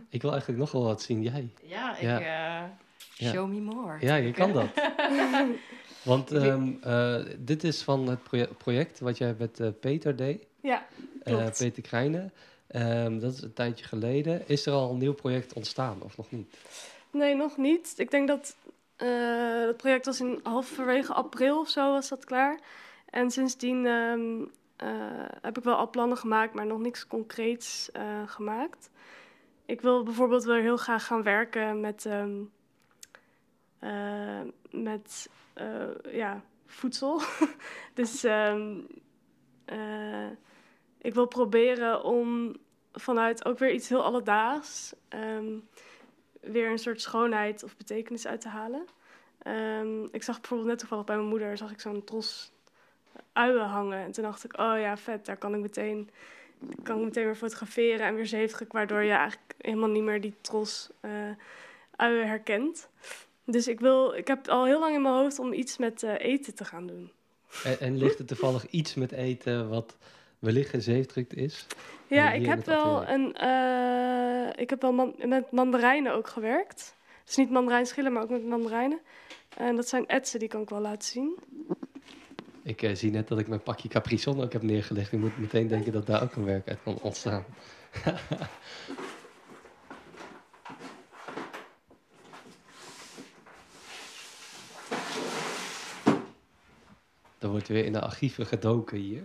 ik 0.10 0.22
wil 0.22 0.32
eigenlijk 0.32 0.60
nog 0.60 0.72
wel 0.72 0.84
wat 0.84 1.02
zien. 1.02 1.22
Jij? 1.24 1.50
Ja, 1.63 1.96
ik, 1.96 2.02
Ja. 2.02 2.19
eh, 2.19 2.63
Ja. 3.15 3.32
show 3.32 3.47
me 3.49 3.60
more. 3.60 3.97
Ja, 3.99 4.15
je 4.15 4.32
kan 4.32 4.54
dat. 4.54 4.67
Want 6.04 6.32
ehm, 6.32 6.71
eh, 6.82 7.15
dit 7.38 7.63
is 7.63 7.82
van 7.82 8.08
het 8.08 8.23
proje- 8.23 8.49
project 8.58 8.99
wat 8.99 9.17
jij 9.17 9.36
met 9.38 9.60
eh, 9.60 9.67
Peter 9.80 10.15
deed. 10.15 10.45
Ja, 10.62 10.86
eh, 11.23 11.34
Klopt. 11.38 11.58
Peter 11.58 11.82
Krijnen. 11.84 12.34
Ehm, 12.67 13.19
dat 13.19 13.34
is 13.34 13.41
een 13.41 13.54
tijdje 13.54 13.86
geleden. 13.86 14.47
Is 14.47 14.65
er 14.65 14.73
al 14.73 14.91
een 14.91 14.97
nieuw 14.97 15.13
project 15.13 15.54
ontstaan 15.54 16.02
of 16.02 16.17
nog 16.17 16.32
niet? 16.32 16.58
nee, 17.12 17.36
nog 17.36 17.58
niet. 17.58 17.93
Ik 17.97 18.12
denk 18.12 18.28
dat 18.28 18.56
eh 18.95 19.65
het 19.67 19.78
project 19.78 20.06
was 20.06 20.19
in 20.19 20.39
halverwege 20.43 21.13
april 21.13 21.60
of 21.60 21.69
zo 21.69 21.91
was 21.91 22.10
dat 22.10 22.26
klaar. 22.26 22.60
En 23.10 23.32
sindsdien 23.32 23.86
ehm, 23.86 24.41
eh, 24.76 24.89
heb 25.41 25.58
ik 25.58 25.63
wel 25.63 25.76
al 25.76 25.89
plannen 25.89 26.17
gemaakt, 26.17 26.54
maar 26.54 26.65
nog 26.65 26.80
niks 26.80 27.08
concreets 27.08 27.91
eh, 27.91 28.04
gemaakt. 28.26 28.89
Ik 29.65 29.82
wil 29.82 30.04
bijvoorbeeld 30.04 30.43
wel 30.43 30.56
heel 30.56 30.78
graag 30.78 31.06
gaan 31.06 31.23
werken 31.23 31.80
met, 31.80 32.06
eh, 33.84 34.41
met 34.72 35.30
eh, 35.54 35.89
ja, 36.12 36.41
voedsel. 36.65 37.22
dus 37.93 38.24
ehm, 38.24 38.80
eh, 39.65 40.30
ik 40.98 41.13
wil 41.13 41.26
proberen 41.26 42.04
om 42.04 42.56
vanuit 42.93 43.46
ook 43.46 43.60
weer 43.60 43.72
iets 43.72 43.89
heel 43.89 44.04
alledaags 44.04 44.93
ehm, 45.08 45.58
weer 46.41 46.72
een 46.72 46.78
soort 46.80 47.02
schoonheid 47.02 47.63
of 47.63 47.78
betekenis 47.78 48.28
uit 48.28 48.41
te 48.41 48.48
halen. 48.48 48.86
Ehm, 49.38 50.04
ik 50.04 50.24
zag 50.24 50.39
bijvoorbeeld 50.39 50.69
net 50.69 50.80
toevallig 50.80 51.06
bij 51.06 51.15
mijn 51.15 51.28
moeder 51.28 51.58
zag 51.58 51.72
ik 51.72 51.80
zo'n 51.80 52.04
tros 52.04 52.52
uien 53.34 53.65
hangen. 53.65 54.00
En 54.00 54.12
toen 54.12 54.24
dacht 54.24 54.43
ik, 54.43 54.60
oh 54.60 54.80
ja, 54.80 54.98
vet, 54.98 55.26
daar 55.26 55.38
kan 55.38 55.56
ik 55.56 55.62
meteen, 55.62 56.10
kan 56.84 56.98
ik 56.98 57.04
meteen 57.04 57.26
weer 57.26 57.36
fotograferen 57.36 58.06
en 58.06 58.15
weer 58.15 58.26
zeefdruk, 58.26 58.72
waardoor 58.72 59.04
je 59.04 59.12
eigenlijk 59.12 59.54
helemaal 59.58 59.89
niet 59.89 60.04
meer 60.04 60.22
die 60.22 60.36
tros 60.41 60.91
uien 61.96 62.28
herkent. 62.28 62.89
Dus 63.46 63.68
ik, 63.68 63.80
wil, 63.80 64.14
ik 64.14 64.28
heb 64.28 64.48
al 64.48 64.66
heel 64.66 64.80
lang 64.80 64.96
in 64.96 65.02
mijn 65.02 65.14
hoofd 65.16 65.40
om 65.40 65.54
iets 65.54 65.78
met 65.78 66.04
eh, 66.04 66.14
eten 66.20 66.56
te 66.56 66.66
gaan 66.66 66.88
doen. 66.88 67.12
En, 67.64 67.80
en 67.80 67.98
ligt 67.98 68.20
er 68.20 68.26
toevallig 68.26 68.68
iets 68.70 68.94
met 68.94 69.12
eten 69.12 69.70
wat 69.70 69.98
wellicht 70.40 70.74
een 70.74 70.82
zeefdruk 70.82 71.34
is? 71.34 71.66
Ja, 72.08 72.32
hier 72.32 72.40
ik 72.42 72.46
heb 72.48 72.66
wel 72.66 73.08
een. 73.08 73.36
eh, 73.36 74.62
ik 74.62 74.70
heb 74.70 74.82
wel 74.82 74.94
man- 74.94 75.16
met 75.26 75.52
mandarijnen 75.52 76.14
ook 76.14 76.28
gewerkt. 76.28 76.96
Dus 77.26 77.36
niet 77.36 77.50
mandarijnschillen, 77.50 78.14
maar 78.14 78.24
ook 78.24 78.30
met 78.30 78.46
mandarijnen. 78.46 79.00
En 79.58 79.76
dat 79.76 79.88
zijn 79.88 80.08
etsen, 80.08 80.40
die 80.40 80.48
kan 80.48 80.62
ik 80.62 80.70
wel 80.70 80.82
laten 80.82 81.08
zien. 81.12 81.36
Ik 82.64 82.82
eh, 82.82 82.96
zie 82.96 83.12
net 83.12 83.28
dat 83.28 83.40
ik 83.40 83.48
mijn 83.48 83.64
pakje 83.64 83.88
Capri 83.90 84.18
Sun 84.18 84.42
ook 84.42 84.54
heb 84.54 84.62
neergelegd. 84.62 85.12
Je 85.12 85.18
moet 85.18 85.38
meteen 85.40 85.68
denken 85.68 85.92
dat 85.92 86.06
daar 86.06 86.24
ook 86.24 86.36
een 86.36 86.46
werk 86.46 86.68
uit 86.70 86.80
kan 86.84 86.98
ontstaan. 87.02 87.46
Er 97.44 97.50
wordt 97.50 97.68
weer 97.68 97.86
in 97.86 97.94
de 97.94 98.02
archieven 98.02 98.46
gedoken 98.46 98.98
hier. 98.98 99.24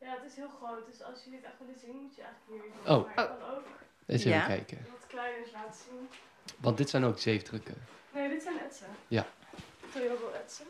Ja, 0.00 0.14
het 0.20 0.30
is 0.30 0.36
heel 0.36 0.48
groot. 0.48 0.86
Dus 0.86 1.02
als 1.02 1.24
je 1.24 1.30
dit 1.30 1.42
echt 1.42 1.58
willen 1.58 1.78
zien, 1.78 1.96
moet 2.02 2.14
je 2.16 2.22
eigenlijk 2.22 2.62
hier. 2.84 2.92
Oh. 2.94 3.04
Maar 3.16 3.24
ik 3.24 3.30
kan 3.38 3.50
ook 3.56 3.64
Eens 4.06 4.24
even 4.24 4.38
Ja. 4.38 4.46
kijken. 4.46 4.78
wat 4.90 5.06
kleiners 5.06 5.50
laten 5.52 5.80
zien. 5.88 6.08
Want 6.58 6.76
dit 6.76 6.90
zijn 6.90 7.04
ook 7.04 7.18
zeefdrukken. 7.18 7.74
Nee, 8.14 8.28
dit 8.28 8.42
zijn 8.42 8.58
etsen. 8.60 8.86
Ja. 9.08 9.26
Toyobo 9.92 10.30
etsen. 10.44 10.66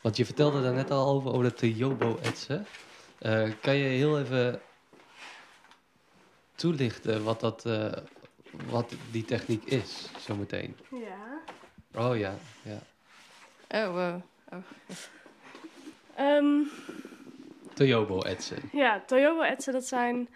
Want 0.00 0.16
je 0.16 0.24
vertelde 0.24 0.62
daar 0.62 0.72
net 0.72 0.90
al 0.90 1.08
over, 1.14 1.30
over 1.32 1.44
de 1.44 1.54
Toyobo-etsen. 1.54 2.66
Eh, 3.18 3.50
kan 3.60 3.74
je 3.74 3.84
heel 3.88 4.20
even 4.20 4.60
toelichten 6.54 7.24
wat, 7.24 7.40
dat, 7.40 7.66
eh, 7.66 7.92
wat 8.70 8.92
die 9.10 9.24
techniek 9.24 9.64
is, 9.64 10.08
zometeen? 10.18 10.76
Ja. 10.90 11.40
Oh 11.94 12.16
ja, 12.18 12.34
ja. 12.62 12.78
Oh, 13.68 13.92
wow. 13.94 14.22
Ehm, 16.14 16.60
Toyobo-etsen. 17.74 18.58
Ja, 18.72 19.02
Toyobo-etsen, 19.06 19.72
dat 19.72 19.86
zijn 19.86 20.28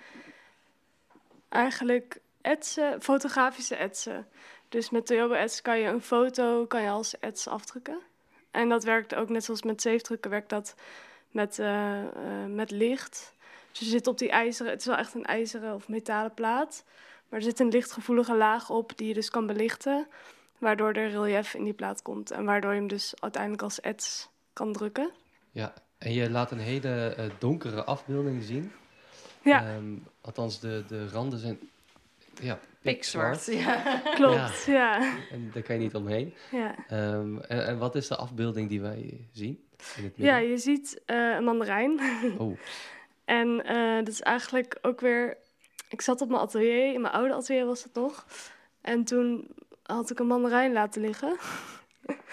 eigenlijk 1.49 2.21
etsen, 2.41 3.03
fotografische 3.03 3.77
etsen. 3.77 4.27
Dus 4.69 4.91
met 4.91 5.07
Toyobo-etsen 5.07 5.63
kan 5.63 5.79
je 5.79 5.89
een 5.89 6.03
foto 6.03 6.67
kan 6.67 6.83
je 6.83 6.89
als 6.89 7.19
ets 7.19 7.49
afdrukken. 7.49 7.99
En 8.51 8.69
dat 8.69 8.85
werkt 8.85 9.15
ook 9.15 9.29
net 9.29 9.45
zoals 9.45 9.63
met 9.63 9.83
zeefdrukken, 9.83 10.31
werkt 10.31 10.49
dat 10.49 10.75
met, 11.31 11.59
eh, 11.59 12.01
eh, 12.01 12.47
met 12.49 12.71
licht. 12.71 13.35
Dus 13.71 13.79
je 13.81 13.85
zit 13.85 14.07
op 14.07 14.19
die 14.19 14.31
ijzeren, 14.31 14.73
het 14.73 14.81
is 14.81 14.87
wel 14.87 14.97
echt 14.97 15.15
een 15.15 15.25
ijzeren 15.25 15.75
of 15.75 15.89
metalen 15.89 16.35
plaat. 16.35 16.85
Maar 17.29 17.39
er 17.39 17.45
zit 17.45 17.61
een 17.61 17.69
lichtgevoelige 17.69 18.35
laag 18.35 18.71
op 18.71 18.97
die 18.97 19.09
je 19.09 19.15
dus 19.15 19.31
kan 19.31 19.47
belichten. 19.47 20.07
Waardoor 20.59 20.93
er 20.93 21.11
relief 21.11 21.55
in 21.55 21.65
die 21.65 21.73
plaat 21.73 22.03
komt. 22.03 22.31
En 22.31 22.45
waardoor 22.45 22.73
je 22.73 22.79
hem 22.79 22.89
dus 22.89 23.15
uiteindelijk 23.21 23.63
als 23.63 23.81
ets 23.81 24.29
kan 24.53 24.73
drukken. 24.73 25.11
Ja, 25.57 25.73
en 25.99 26.13
je 26.13 26.31
laat 26.31 26.51
een 26.51 26.59
hele 26.59 27.15
eh, 27.17 27.25
donkere 27.39 27.85
afbeelding 27.85 28.43
zien. 28.43 28.73
Ja, 29.43 29.65
Ehm, 29.67 29.95
althans, 30.21 30.61
de, 30.61 30.85
de 30.89 31.09
randen 31.09 31.39
zijn 31.39 31.59
ja, 32.41 32.59
Pikzwart. 32.83 33.45
pikzwart. 33.45 33.67
Ja. 33.67 34.01
klopt. 34.19 34.65
Ja. 34.67 35.17
En 35.31 35.51
daar 35.53 35.63
kan 35.63 35.75
je 35.75 35.81
niet 35.81 35.95
omheen. 35.95 36.35
ja. 36.51 36.75
Ehm, 36.89 37.39
en, 37.39 37.67
en 37.67 37.79
wat 37.79 37.95
is 37.95 38.09
de 38.09 38.17
afbeelding 38.17 38.69
die 38.69 38.81
wij 38.81 39.29
zien? 39.33 39.65
In 39.97 40.05
het 40.05 40.13
Ja, 40.17 40.37
je 40.37 40.59
ziet 40.59 41.03
eh, 41.07 41.17
een 41.17 41.45
mandarijn. 41.45 42.01
Oh, 42.39 42.59
en 43.25 43.65
eh, 43.65 43.97
dat 43.97 44.09
is 44.09 44.21
eigenlijk 44.21 44.79
ook 44.83 45.01
weer... 45.01 45.37
Ik 45.89 46.01
zat 46.01 46.21
op 46.21 46.29
mijn 46.29 46.41
atelier, 46.41 46.95
in 46.95 47.01
mijn 47.01 47.15
oude 47.15 47.35
atelier 47.35 47.67
was 47.67 47.83
dat 47.83 47.95
nog. 48.03 48.27
En 48.81 49.05
toen 49.05 49.49
had 49.83 50.11
ik 50.11 50.19
een 50.19 50.27
mandarijn 50.27 50.73
laten 50.73 51.03
liggen. 51.03 51.37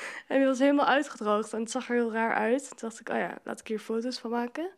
en 0.28 0.38
die 0.38 0.48
was 0.48 0.60
helemaal 0.60 0.86
uitgedroogd 0.86 1.54
en 1.54 1.60
het 1.60 1.72
zag 1.72 1.90
er 1.90 1.96
heel 1.96 2.12
raar 2.12 2.34
uit. 2.34 2.70
Toen 2.70 2.78
dacht 2.90 3.00
ik, 3.00 3.10
oh 3.10 3.18
ja, 3.18 3.38
laat 3.44 3.60
ik 3.60 3.68
hier 3.68 3.80
foto's 3.80 4.20
van 4.20 4.30
maken. 4.30 4.70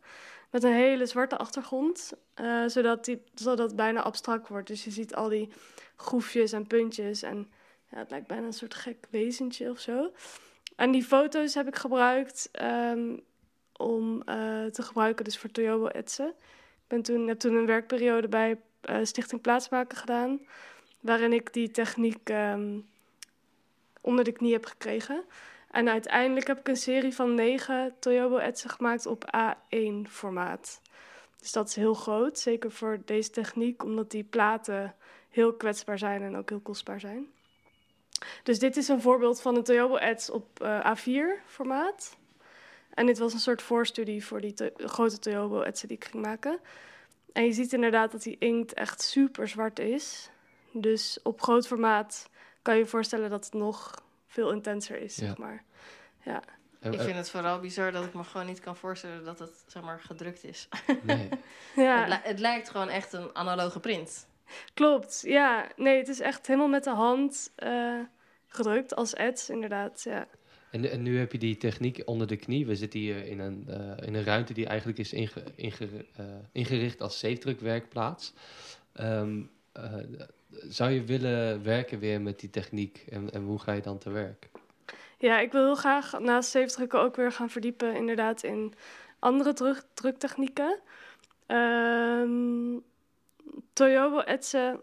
met 0.51 0.63
een 0.63 0.73
hele 0.73 1.05
zwarte 1.05 1.37
achtergrond, 1.37 2.13
eh, 2.33 2.65
zodat, 2.65 3.05
die, 3.05 3.23
zodat 3.33 3.67
het 3.67 3.75
bijna 3.75 4.01
abstract 4.01 4.47
wordt. 4.47 4.67
Dus 4.67 4.83
je 4.83 4.91
ziet 4.91 5.15
al 5.15 5.29
die 5.29 5.49
groefjes 5.95 6.51
en 6.51 6.67
puntjes 6.67 7.21
en 7.21 7.51
ja, 7.91 7.97
het 7.97 8.09
lijkt 8.09 8.27
bijna 8.27 8.45
een 8.45 8.53
soort 8.53 8.73
gek 8.73 9.07
wezentje 9.09 9.69
of 9.69 9.79
zo. 9.79 10.11
En 10.75 10.91
die 10.91 11.03
foto's 11.03 11.53
heb 11.53 11.67
ik 11.67 11.75
gebruikt 11.75 12.49
ehm, 12.51 13.17
om 13.77 14.21
eh, 14.21 14.65
te 14.65 14.81
gebruiken 14.83 15.25
dus 15.25 15.37
voor 15.37 15.51
Toyobo 15.51 15.87
etsen. 15.87 16.27
Ik 16.27 16.87
ben 16.87 17.01
toen, 17.01 17.27
heb 17.27 17.39
toen 17.39 17.55
een 17.55 17.65
werkperiode 17.65 18.27
bij 18.27 18.59
uh, 18.89 18.97
Stichting 19.03 19.41
Plaatsmaken 19.41 19.97
gedaan, 19.97 20.39
waarin 20.99 21.33
ik 21.33 21.53
die 21.53 21.71
techniek 21.71 22.29
ehm, 22.29 22.79
onder 24.05 24.23
de 24.23 24.31
knie 24.31 24.53
heb 24.53 24.65
gekregen. 24.65 25.23
En 25.71 25.89
uiteindelijk 25.89 26.47
heb 26.47 26.59
ik 26.59 26.67
een 26.67 26.75
serie 26.75 27.13
van 27.13 27.33
negen 27.33 27.95
Toyobo 27.99 28.37
etsen 28.37 28.69
gemaakt 28.69 29.05
op 29.05 29.25
A1 29.37 30.09
formaat. 30.09 30.81
Dus 31.39 31.51
dat 31.51 31.67
is 31.67 31.75
heel 31.75 31.93
groot, 31.93 32.39
zeker 32.39 32.71
voor 32.71 33.01
deze 33.05 33.29
techniek, 33.29 33.83
omdat 33.83 34.11
die 34.11 34.23
platen 34.23 34.95
heel 35.29 35.53
kwetsbaar 35.53 35.97
zijn 35.97 36.21
en 36.21 36.35
ook 36.35 36.49
heel 36.49 36.59
kostbaar 36.59 36.99
zijn. 36.99 37.27
Dus 38.43 38.59
dit 38.59 38.77
is 38.77 38.87
een 38.87 39.01
voorbeeld 39.01 39.41
van 39.41 39.55
een 39.55 39.63
Toyobo 39.63 39.95
ets 39.95 40.29
op 40.29 40.61
uh, 40.61 40.95
A4 40.95 41.45
formaat. 41.45 42.17
En 42.93 43.05
dit 43.05 43.17
was 43.17 43.33
een 43.33 43.39
soort 43.39 43.61
voorstudie 43.61 44.25
voor 44.25 44.41
die 44.41 44.53
grote 44.77 45.19
Toyobo 45.19 45.61
etsen 45.61 45.87
die 45.87 45.97
ik 45.97 46.05
ging 46.05 46.23
maken. 46.23 46.59
En 47.33 47.45
je 47.45 47.51
ziet 47.51 47.73
inderdaad 47.73 48.11
dat 48.11 48.23
die 48.23 48.35
inkt 48.39 48.73
echt 48.73 49.01
super 49.01 49.47
zwart 49.47 49.79
is. 49.79 50.29
Dus 50.71 51.19
op 51.23 51.41
groot 51.41 51.67
formaat 51.67 52.29
kan 52.65 52.75
je 52.75 52.79
je 52.79 52.87
voorstellen 52.87 53.29
dat 53.29 53.45
het 53.45 53.53
nog 53.53 54.03
veel 54.27 54.51
intenser 54.51 55.01
is, 55.01 55.15
zeg 55.15 55.37
maar. 55.37 55.63
Ja. 56.23 56.43
Ik 56.81 56.99
vind 56.99 57.15
het 57.15 57.29
vooral 57.29 57.59
bizar 57.59 57.91
dat 57.91 58.05
ik 58.05 58.13
me 58.13 58.23
gewoon 58.23 58.45
niet 58.45 58.59
kan 58.59 58.75
voorstellen 58.75 59.23
dat 59.23 59.39
het 59.39 59.63
zeg 59.67 59.83
maar 59.83 59.99
gedrukt 59.99 60.43
is. 60.43 60.67
Nee. 61.03 61.29
ja. 61.75 62.05
het, 62.05 62.23
het, 62.23 62.39
lijkt 62.39 62.69
gewoon 62.69 62.89
echt 62.89 63.13
een 63.13 63.35
analoge 63.35 63.79
print. 63.79 64.27
Klopt, 64.73 65.21
ja. 65.25 65.67
Nee, 65.75 65.97
het 65.97 66.07
is 66.07 66.19
echt 66.19 66.47
helemaal 66.47 66.67
met 66.67 66.83
de 66.83 66.89
hand 66.89 67.51
uh, 67.63 67.99
gedrukt 68.47 68.95
als 68.95 69.15
ads, 69.15 69.49
inderdaad. 69.49 70.01
Ja. 70.03 70.27
En, 70.71 70.91
en, 70.91 71.01
nu 71.01 71.19
heb 71.19 71.31
je 71.31 71.37
die 71.37 71.57
techniek 71.57 72.01
onder 72.05 72.27
de 72.27 72.35
knie. 72.35 72.65
We 72.65 72.75
zitten 72.75 72.99
hier 72.99 73.25
in 73.25 73.39
een, 73.39 73.65
uh, 73.69 74.07
in 74.07 74.13
een 74.13 74.23
ruimte 74.23 74.53
die 74.53 74.65
eigenlijk 74.65 74.99
is 74.99 75.13
inge, 75.13 75.43
inge, 75.55 75.87
uh, 76.19 76.25
ingericht 76.51 77.01
als 77.01 77.19
zeefdrukwerkplaats. 77.19 78.33
Um, 78.99 79.51
zou 80.61 80.91
je 80.91 81.03
willen 81.03 81.63
werken 81.63 81.99
weer 81.99 82.21
met 82.21 82.39
die 82.39 82.49
techniek 82.49 83.05
en, 83.09 83.31
en 83.31 83.43
hoe 83.43 83.59
ga 83.59 83.71
je 83.71 83.81
dan 83.81 83.97
te 83.97 84.09
werk? 84.09 84.49
Ja, 85.17 85.39
ik 85.39 85.51
wil 85.51 85.63
heel 85.63 85.75
graag 85.75 86.19
naast 86.19 86.49
zeefdrukken 86.49 86.99
ook 86.99 87.15
weer 87.15 87.31
gaan 87.31 87.49
verdiepen 87.49 87.95
inderdaad 87.95 88.43
in 88.43 88.73
andere 89.19 89.53
druk, 89.53 89.83
druktechnieken. 89.93 90.79
Um, 91.47 92.83
Toyobo 93.73 94.19
etsen 94.19 94.81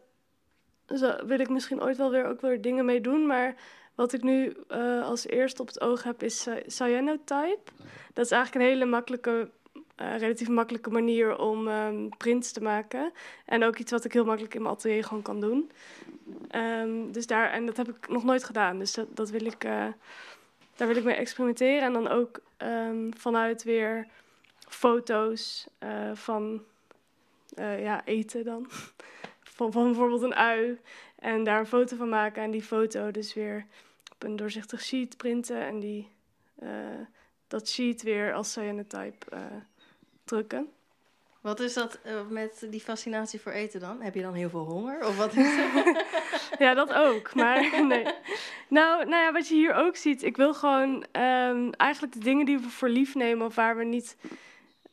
wil 1.26 1.40
ik 1.40 1.48
misschien 1.48 1.82
ooit 1.82 1.96
wel 1.96 2.10
weer 2.10 2.26
ook 2.26 2.40
weer 2.40 2.60
dingen 2.60 2.84
mee 2.84 3.00
doen, 3.00 3.26
maar 3.26 3.54
wat 3.94 4.12
ik 4.12 4.22
nu 4.22 4.56
uh, 4.68 5.04
als 5.04 5.26
eerste 5.26 5.62
op 5.62 5.68
het 5.68 5.80
oog 5.80 6.02
heb 6.02 6.22
is 6.22 6.46
uh, 6.46 6.54
cyanotype. 6.66 7.72
Dat 8.12 8.24
is 8.24 8.30
eigenlijk 8.30 8.64
een 8.64 8.70
hele 8.70 8.84
makkelijke, 8.84 9.50
uh, 10.02 10.18
relatief 10.18 10.48
makkelijke 10.48 10.90
manier 10.90 11.38
om 11.38 11.68
um, 11.68 12.08
prints 12.16 12.52
te 12.52 12.62
maken. 12.62 13.12
En 13.44 13.64
ook 13.64 13.78
iets 13.78 13.90
wat 13.90 14.04
ik 14.04 14.12
heel 14.12 14.24
makkelijk 14.24 14.54
in 14.54 14.62
mijn 14.62 14.74
atelier 14.74 15.04
gewoon 15.04 15.22
kan 15.22 15.40
doen. 15.40 15.70
Um, 16.54 17.12
dus 17.12 17.26
daar, 17.26 17.50
en 17.50 17.66
dat 17.66 17.76
heb 17.76 17.88
ik 17.88 18.08
nog 18.08 18.24
nooit 18.24 18.44
gedaan. 18.44 18.78
Dus 18.78 18.98
dat, 19.08 19.30
wil 19.30 19.44
ik, 19.44 19.60
daar 20.76 20.86
wil 20.86 20.96
ik 20.96 21.04
mee 21.04 21.14
experimenteren. 21.14 21.82
En 21.82 21.92
dan 21.92 22.08
ook 22.08 22.40
um, 22.58 23.10
vanuit 23.16 23.62
weer 23.62 24.06
foto's 24.68 25.66
van 26.14 26.62
ja, 27.56 28.04
eten 28.04 28.44
dan. 28.44 28.66
van, 29.56 29.70
bijvoorbeeld 29.70 30.22
een 30.22 30.34
ui. 30.34 30.80
En 31.18 31.44
daar 31.44 31.58
een 31.58 31.66
foto 31.66 31.96
van 31.96 32.08
maken 32.08 32.42
en 32.42 32.50
die 32.50 32.62
foto 32.62 33.10
dus 33.10 33.34
weer 33.34 33.66
op 34.12 34.22
een 34.22 34.36
doorzichtig 34.36 34.80
sheet 34.80 35.16
printen. 35.16 35.60
En 35.60 35.80
die, 35.80 36.08
dat 37.46 37.68
sheet 37.68 38.02
weer 38.02 38.32
als 38.32 38.52
cyanotype 38.52 39.26
uh, 39.32 39.40
drukken. 40.32 40.68
Wat 41.40 41.60
is 41.60 41.74
dat 41.74 41.98
uh, 42.06 42.12
met 42.28 42.66
die 42.70 42.80
fascinatie 42.80 43.40
voor 43.40 43.52
eten 43.52 43.80
dan? 43.80 44.00
Heb 44.00 44.14
je 44.14 44.22
dan 44.22 44.34
heel 44.34 44.50
veel 44.50 44.64
honger? 44.64 45.06
Of 45.06 45.16
wat 45.16 45.36
is 45.36 45.56
dat? 45.74 46.04
ja, 46.58 46.74
dat 46.74 46.92
ook. 46.92 47.34
Maar 47.34 47.70
nee. 47.86 48.04
Nou, 48.68 49.04
nou 49.04 49.22
ja, 49.22 49.32
wat 49.32 49.48
je 49.48 49.54
hier 49.54 49.74
ook 49.74 49.96
ziet. 49.96 50.22
Ik 50.22 50.36
wil 50.36 50.54
gewoon 50.54 51.04
um, 51.12 51.72
eigenlijk 51.72 52.12
de 52.12 52.18
dingen 52.18 52.46
die 52.46 52.58
we 52.58 52.68
voor 52.68 52.88
lief 52.88 53.14
nemen... 53.14 53.46
of 53.46 53.54
waar 53.54 53.76
we 53.76 53.84
niet 53.84 54.16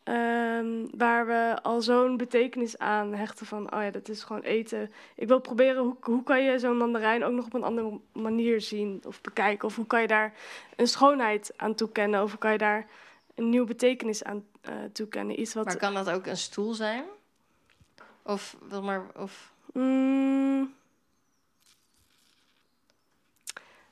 Um, 0.04 0.89
waar 0.97 1.28
we 1.28 1.58
al 1.62 1.82
zo'n 1.82 2.17
betekenis 2.17 2.78
aan 2.78 3.13
hechten 3.13 3.45
van, 3.45 3.73
oh 3.73 3.82
ja, 3.82 3.91
dat 3.91 4.10
is 4.10 4.23
gewoon 4.23 4.41
eten. 4.41 4.91
Ik 5.15 5.28
wil 5.28 5.39
proberen, 5.39 5.84
hoe, 5.84 5.95
hoe 6.02 6.23
kan 6.23 6.43
je 6.43 6.60
zo'n 6.60 6.78
mandarijn 6.78 7.23
ook 7.23 7.34
nog 7.34 7.45
op 7.45 7.54
een 7.54 7.63
andere 7.63 7.99
manier 8.13 8.62
zien 8.62 9.02
of 9.06 9.21
bekijken? 9.21 9.67
Of 9.67 9.75
hoe 9.75 9.88
kan 9.88 10.02
je 10.02 10.08
daar 10.08 10.34
een 10.75 10.88
schoonheid 10.88 11.54
aan 11.56 11.75
toekennen? 11.75 12.23
Of 12.23 12.30
hoe 12.30 12.39
kan 12.39 12.52
je 12.52 12.58
daar 12.58 12.88
een 13.39 13.49
nieuwe 13.49 13.67
betekenis 13.67 14.23
aan 14.23 14.45
uh, 14.69 14.84
toekennen? 14.93 15.39
Iets 15.39 15.54
wat... 15.54 15.65
Maar 15.65 15.78
kan 15.78 15.93
dat 15.93 16.10
ook 16.10 16.25
een 16.25 16.38
stoel 16.38 16.73
zijn? 16.73 17.04
Of, 18.23 18.58
wil 18.69 18.82
maar, 18.82 19.06
of... 19.15 19.54
Mm, 19.73 20.75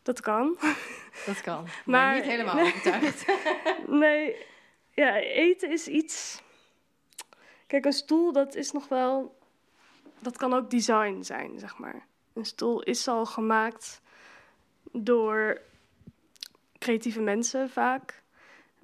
dat 0.01 0.21
kan. 0.21 0.57
Dat 1.25 1.41
kan, 1.41 1.63
maar, 1.63 1.73
maar 1.85 2.15
niet 2.15 2.23
helemaal 2.23 2.59
overtuigd. 2.59 3.25
nee, 3.87 4.45
ja, 4.91 5.15
eten 5.17 5.71
is 5.71 5.87
iets. 5.87 6.41
Kijk, 7.67 7.85
een 7.85 7.93
stoel, 7.93 8.31
dat 8.31 8.55
is 8.55 8.71
nog 8.71 8.87
wel. 8.87 9.37
Dat 10.19 10.37
kan 10.37 10.53
ook 10.53 10.69
design 10.69 11.21
zijn, 11.21 11.59
zeg 11.59 11.77
maar. 11.77 12.05
Een 12.33 12.45
stoel 12.45 12.83
is 12.83 13.07
al 13.07 13.25
gemaakt 13.25 14.01
door 14.91 15.61
creatieve 16.77 17.21
mensen 17.21 17.69
vaak. 17.69 18.23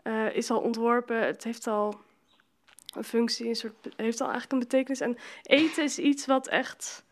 Uh, 0.04 0.36
is 0.36 0.52
al 0.52 0.60
ontworpen, 0.60 1.26
het 1.26 1.44
heeft 1.44 1.68
al 1.68 2.02
een 2.96 3.04
functie, 3.04 3.48
een 3.48 3.56
soort, 3.56 3.74
heeft 3.96 4.22
al 4.22 4.30
eigenlijk 4.30 4.52
een 4.54 4.70
betekenis. 4.70 5.02
En 5.02 5.18
eten 5.44 5.84
is 5.84 6.00
iets 6.00 6.26
wat 6.26 6.48
echt. 6.48 7.06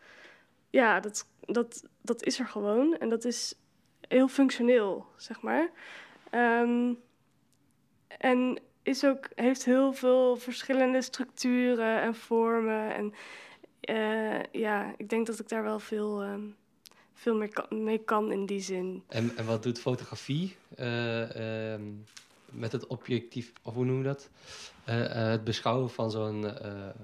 Ja, 0.69 0.99
dat, 0.99 1.27
dat, 1.39 1.83
dat 2.01 2.23
is 2.23 2.39
er 2.39 2.47
gewoon. 2.47 2.97
En 2.97 3.09
dat 3.09 3.25
is 3.25 3.53
heel 4.07 4.27
functioneel, 4.27 5.05
zeg 5.17 5.41
maar. 5.41 5.69
Um, 6.31 6.99
en 8.07 8.59
is 8.83 9.05
ook, 9.05 9.29
heeft 9.35 9.65
heel 9.65 9.93
veel 9.93 10.35
verschillende 10.35 11.01
structuren 11.01 12.01
en 12.01 12.15
vormen. 12.15 12.93
En 12.93 13.13
uh, 13.89 14.43
ja, 14.51 14.93
ik 14.97 15.09
denk 15.09 15.27
dat 15.27 15.39
ik 15.39 15.49
daar 15.49 15.63
wel 15.63 15.79
veel, 15.79 16.23
um, 16.23 16.55
veel 17.13 17.35
meer 17.35 17.53
kan, 17.53 17.83
mee 17.83 18.03
kan 18.03 18.31
in 18.31 18.45
die 18.45 18.61
zin. 18.61 19.03
En, 19.07 19.37
en 19.37 19.45
wat 19.45 19.63
doet 19.63 19.79
fotografie 19.79 20.55
uh, 20.79 21.73
met 22.51 22.71
het 22.71 22.87
objectief, 22.87 23.53
of 23.63 23.73
hoe 23.73 23.85
noem 23.85 23.97
je 23.97 24.03
dat? 24.03 24.29
Uh, 24.89 25.07
het 25.13 25.43
beschouwen 25.43 25.89
van 25.89 26.11
zo'n 26.11 26.45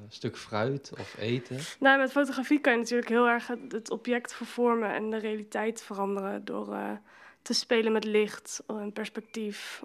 stuk 0.10 0.38
fruit 0.38 0.92
of 1.00 1.18
eten? 1.18 1.58
Nou, 1.80 2.00
met 2.00 2.12
fotografie 2.12 2.60
kan 2.60 2.74
je 2.74 2.80
natuurlijk 2.80 3.10
heel 3.10 3.28
erg 3.28 3.48
het, 3.70 3.90
object 3.90 4.34
vervormen 4.34 4.94
en 4.94 5.10
de 5.10 5.18
realiteit 5.18 5.82
veranderen 5.82 6.46
door 6.46 6.78
te 7.42 7.54
spelen 7.54 7.92
met 7.92 8.04
licht 8.04 8.64
en 8.68 8.94
perspectief. 8.94 9.84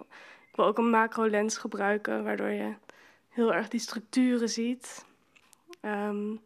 Ik 0.49 0.55
wil 0.55 0.65
ook 0.65 0.77
een 0.77 0.89
macro-lens 0.89 1.57
gebruiken, 1.57 2.23
waardoor 2.23 2.49
je 2.49 2.73
heel 3.29 3.53
erg 3.53 3.67
die 3.67 3.79
structuren 3.79 4.49
ziet. 4.49 5.05
Um, 5.81 6.41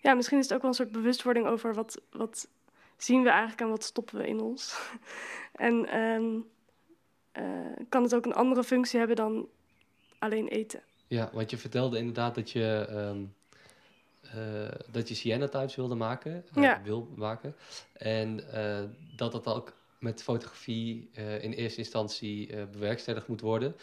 ja, 0.00 0.14
misschien 0.14 0.38
is 0.38 0.44
het 0.44 0.54
ook 0.54 0.60
wel 0.60 0.70
een 0.70 0.76
soort 0.76 0.92
bewustwording 0.92 1.46
over 1.46 1.74
wat, 1.74 2.00
wat 2.10 2.48
zien 2.96 3.22
we 3.22 3.28
eigenlijk 3.28 3.60
en 3.60 3.68
wat 3.68 3.84
stoppen 3.84 4.18
we 4.18 4.26
in 4.26 4.40
ons. 4.40 4.78
en 5.52 5.98
um, 5.98 6.48
uh, 7.38 7.44
kan 7.88 8.02
het 8.02 8.14
ook 8.14 8.26
een 8.26 8.34
andere 8.34 8.64
functie 8.64 8.98
hebben 8.98 9.16
dan 9.16 9.48
alleen 10.18 10.48
eten. 10.48 10.82
Ja, 11.06 11.30
want 11.32 11.50
je 11.50 11.56
vertelde 11.56 11.98
inderdaad 11.98 12.34
dat 12.34 12.50
je, 12.50 12.86
um, 12.90 13.34
uh, 14.36 14.68
dat 14.90 15.08
je 15.08 15.14
cyanotypes 15.14 15.76
wilde 15.76 15.94
maken, 15.94 16.44
uh, 16.56 16.62
ja. 16.62 16.80
wil 16.84 17.08
maken. 17.16 17.54
En 17.92 18.40
dat 19.16 19.32
dat 19.32 19.46
ook 19.46 19.72
met 19.98 20.22
fotografie 20.22 21.10
in 21.40 21.52
eerste 21.52 21.78
instantie 21.78 22.66
bewerkstelligd 22.66 23.28
moet 23.28 23.40
worden. 23.40 23.76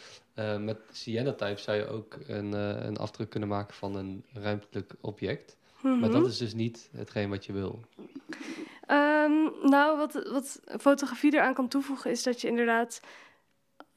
Met 0.58 0.78
cyanotype 0.92 1.60
zou 1.60 1.76
je 1.76 1.86
ook 1.86 2.18
een, 2.26 2.52
een 2.86 2.96
afdruk 2.96 3.30
kunnen 3.30 3.48
maken 3.48 3.74
van 3.74 3.96
een 3.96 4.24
ruimtelijk 4.32 4.94
object. 5.00 5.56
Mm 5.80 5.90
-hmm. 5.90 6.00
Maar 6.00 6.10
dat 6.10 6.26
is 6.26 6.38
dus 6.38 6.54
niet 6.54 6.88
hetgeen 6.96 7.28
wat 7.28 7.44
je 7.44 7.52
wil. 7.52 7.80
Um, 8.90 9.52
nou, 9.62 9.96
wat, 9.96 10.12
wat 10.12 10.60
fotografie 10.80 11.34
eraan 11.34 11.54
kan 11.54 11.68
toevoegen 11.68 12.10
is 12.10 12.22
dat 12.22 12.40
je 12.40 12.48
inderdaad... 12.48 13.00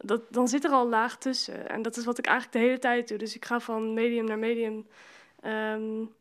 Dat, 0.04 0.22
dan 0.30 0.48
zit 0.48 0.64
er 0.64 0.72
al 0.72 0.88
laag 0.88 1.18
tussen. 1.18 1.70
En 1.70 1.82
dat 1.82 1.98
is 1.98 2.06
wat 2.06 2.18
ik 2.18 2.26
eigenlijk 2.26 2.58
de 2.58 2.66
hele 2.66 2.80
tijd 2.80 3.08
doe. 3.08 3.18
Dus 3.18 3.36
ik 3.36 3.46
ga 3.46 3.60
van 3.60 3.94
medium 3.94 4.26
naar 4.26 4.40
medium... 4.40 4.88
Um, 5.46 6.18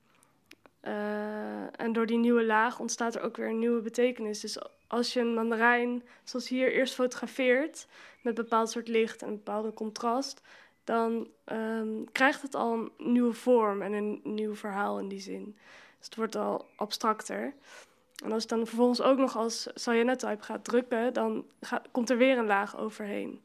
uh, 0.83 1.81
en 1.81 1.93
door 1.93 2.07
die 2.07 2.19
nieuwe 2.19 2.45
laag 2.45 2.79
ontstaat 2.79 3.15
er 3.15 3.23
ook 3.23 3.37
weer 3.37 3.49
een 3.49 3.59
nieuwe 3.59 3.81
betekenis. 3.81 4.41
Dus 4.41 4.59
als 4.87 5.13
je 5.13 5.21
een 5.21 5.35
mandarijn, 5.35 6.03
zoals 6.25 6.49
hier, 6.49 6.73
eerst 6.73 6.95
fotografeert 6.95 7.87
met 8.23 8.39
een 8.39 8.45
bepaald 8.45 8.71
soort 8.71 8.89
licht 8.89 9.23
en 9.23 9.29
een 9.29 9.37
bepaalde 9.37 9.73
contrast, 9.73 10.41
dan 10.85 11.29
ehm, 11.45 12.05
krijgt 12.13 12.43
het 12.43 12.55
al 12.55 12.73
een 12.73 12.93
nieuwe 13.13 13.33
vorm 13.33 13.83
en 13.83 13.93
een 13.93 14.21
nieuw 14.25 14.55
verhaal 14.55 14.99
in 14.99 15.09
die 15.09 15.21
zin. 15.21 15.57
Dus 15.99 16.07
het 16.07 16.17
wordt 16.17 16.37
al 16.37 16.67
abstracter. 16.77 17.55
En 18.25 18.33
als 18.33 18.43
je 18.43 18.49
dan 18.49 18.67
vervolgens 18.67 19.01
ook 19.01 19.19
nog 19.19 19.37
als 19.37 19.69
cyanotype 19.75 20.43
gaat 20.43 20.65
drukken, 20.65 21.13
dan 21.13 21.45
komt 21.91 22.11
er 22.11 22.17
weer 22.17 22.39
een 22.39 22.47
laag 22.47 22.77
overheen. 22.77 23.43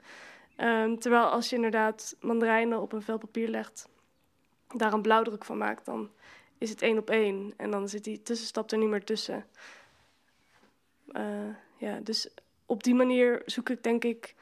Um, 0.58 1.00
terwijl 1.00 1.26
als 1.26 1.50
je 1.50 1.56
inderdaad 1.56 2.16
mandarijnen 2.22 2.82
op 2.82 2.94
een 2.94 3.02
vel 3.02 3.18
papier 3.18 3.48
legt, 3.48 3.90
daar 4.68 4.94
een 4.94 5.02
blauwdruk 5.02 5.46
van 5.46 5.58
maakt, 5.58 5.86
dan 5.86 6.10
is 6.58 6.70
het 6.70 6.82
één 6.82 6.98
op 6.98 7.10
één. 7.10 7.54
En 7.58 7.72
dan 7.72 7.90
zit 7.90 8.04
die 8.04 8.22
tussenstap 8.22 8.72
er 8.72 8.78
niet 8.78 8.90
meer 8.90 9.04
tussen. 9.04 9.46
Uh, 11.08 11.56
ja, 11.78 12.00
dus 12.00 12.30
op 12.66 12.84
die 12.84 12.96
manier 12.96 13.42
zoek 13.46 13.70
ik 13.70 13.84
denk 13.84 14.04
ik, 14.04 14.36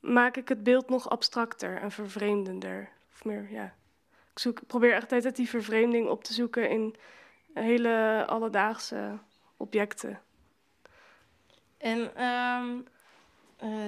maak 0.00 0.36
ik 0.36 0.48
het 0.48 0.62
beeld 0.62 0.88
nog 0.88 1.10
abstracter 1.10 1.76
en 1.76 1.90
vervreemdender. 1.90 2.88
Of 3.12 3.24
meer, 3.24 3.50
ja. 3.50 3.74
Ik, 4.32 4.38
zoek, 4.38 4.66
probeer 4.66 4.92
echt 4.92 5.12
altijd 5.12 5.36
die 5.36 5.48
vervreemding 5.48 6.08
op 6.08 6.24
te 6.24 6.32
zoeken 6.32 6.70
in 6.70 6.96
hele 7.54 8.24
alledaagse 8.26 9.18
objecten. 9.60 10.20
En 11.78 11.98
um, 11.98 12.86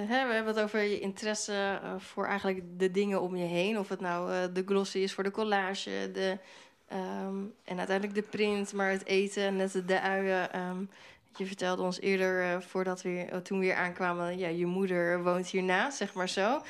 hè, 0.07 0.27
we 0.27 0.33
hebben 0.33 0.55
het 0.55 0.59
over 0.59 0.81
je 0.81 0.99
interesse 0.99 1.79
uh, 1.83 1.93
voor 1.97 2.25
eigenlijk 2.25 2.79
de 2.79 2.91
dingen 2.91 3.21
om 3.21 3.35
je 3.35 3.45
heen. 3.45 3.79
Of 3.79 3.89
het 3.89 3.99
nou 3.99 4.31
uh, 4.31 4.43
de 4.53 4.63
glossy 4.65 4.97
is 4.97 5.13
voor 5.13 5.23
de 5.23 5.31
collage, 5.31 6.09
de, 6.13 6.37
um, 6.93 7.53
en 7.63 7.77
uiteindelijk 7.77 8.15
de 8.15 8.37
print, 8.37 8.73
maar 8.73 8.89
het 8.89 9.05
eten, 9.05 9.55
net 9.55 9.81
de 9.87 10.01
uien. 10.01 10.59
Um, 10.59 10.89
je 11.35 11.45
vertelde 11.45 11.81
ons 11.81 11.99
eerder, 11.99 12.63
voordat 12.63 13.01
we 13.01 13.39
toen 13.43 13.59
we 13.59 13.65
weer 13.65 13.75
aankwamen, 13.75 14.37
ja, 14.37 14.47
je 14.47 14.65
moeder 14.65 15.23
woont 15.23 15.47
hiernaast, 15.47 15.97
zeg 15.97 16.13
maar 16.13 16.29
zo. 16.29 16.61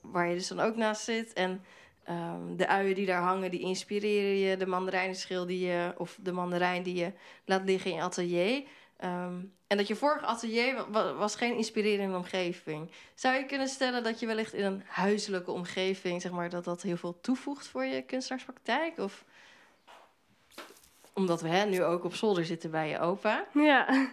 Waar 0.00 0.28
je 0.28 0.34
dus 0.34 0.48
dan 0.48 0.60
ook 0.60 0.76
naast 0.76 1.02
zit. 1.02 1.32
En 1.32 1.64
um, 2.08 2.56
de 2.56 2.66
uien 2.66 2.94
die 2.94 3.06
daar 3.06 3.22
hangen, 3.22 3.50
die 3.50 3.60
inspireren 3.60 4.36
je. 4.36 4.56
De 4.56 4.66
mandarijnenschil 4.66 5.46
die 5.46 5.66
je, 5.66 5.94
of 5.96 6.18
de 6.20 6.32
mandarijn 6.32 6.82
die 6.82 6.94
je 6.94 7.12
laat 7.44 7.64
liggen 7.64 7.90
in 7.90 7.96
je 7.96 8.02
atelier. 8.02 8.62
Um, 9.04 9.52
en 9.66 9.76
dat 9.76 9.88
je 9.88 9.96
vorige 9.96 10.26
atelier 10.26 10.90
was 11.16 11.36
geen 11.36 11.56
inspirerende 11.56 12.16
omgeving. 12.16 12.90
Zou 13.14 13.34
je 13.34 13.46
kunnen 13.46 13.68
stellen 13.68 14.02
dat 14.02 14.20
je 14.20 14.26
wellicht 14.26 14.52
in 14.52 14.64
een 14.64 14.82
huiselijke 14.86 15.50
omgeving, 15.50 16.22
zeg 16.22 16.32
maar, 16.32 16.50
dat 16.50 16.64
dat 16.64 16.82
heel 16.82 16.96
veel 16.96 17.20
toevoegt 17.20 17.68
voor 17.68 17.84
je 17.84 18.02
kunstenaarspraktijk? 18.02 18.98
Of 18.98 19.24
omdat 21.12 21.40
we 21.40 21.48
hè, 21.48 21.64
nu 21.64 21.82
ook 21.82 22.04
op 22.04 22.14
zolder 22.14 22.44
zitten 22.44 22.70
bij 22.70 22.88
je 22.88 22.98
opa. 22.98 23.46
Ja. 23.52 24.08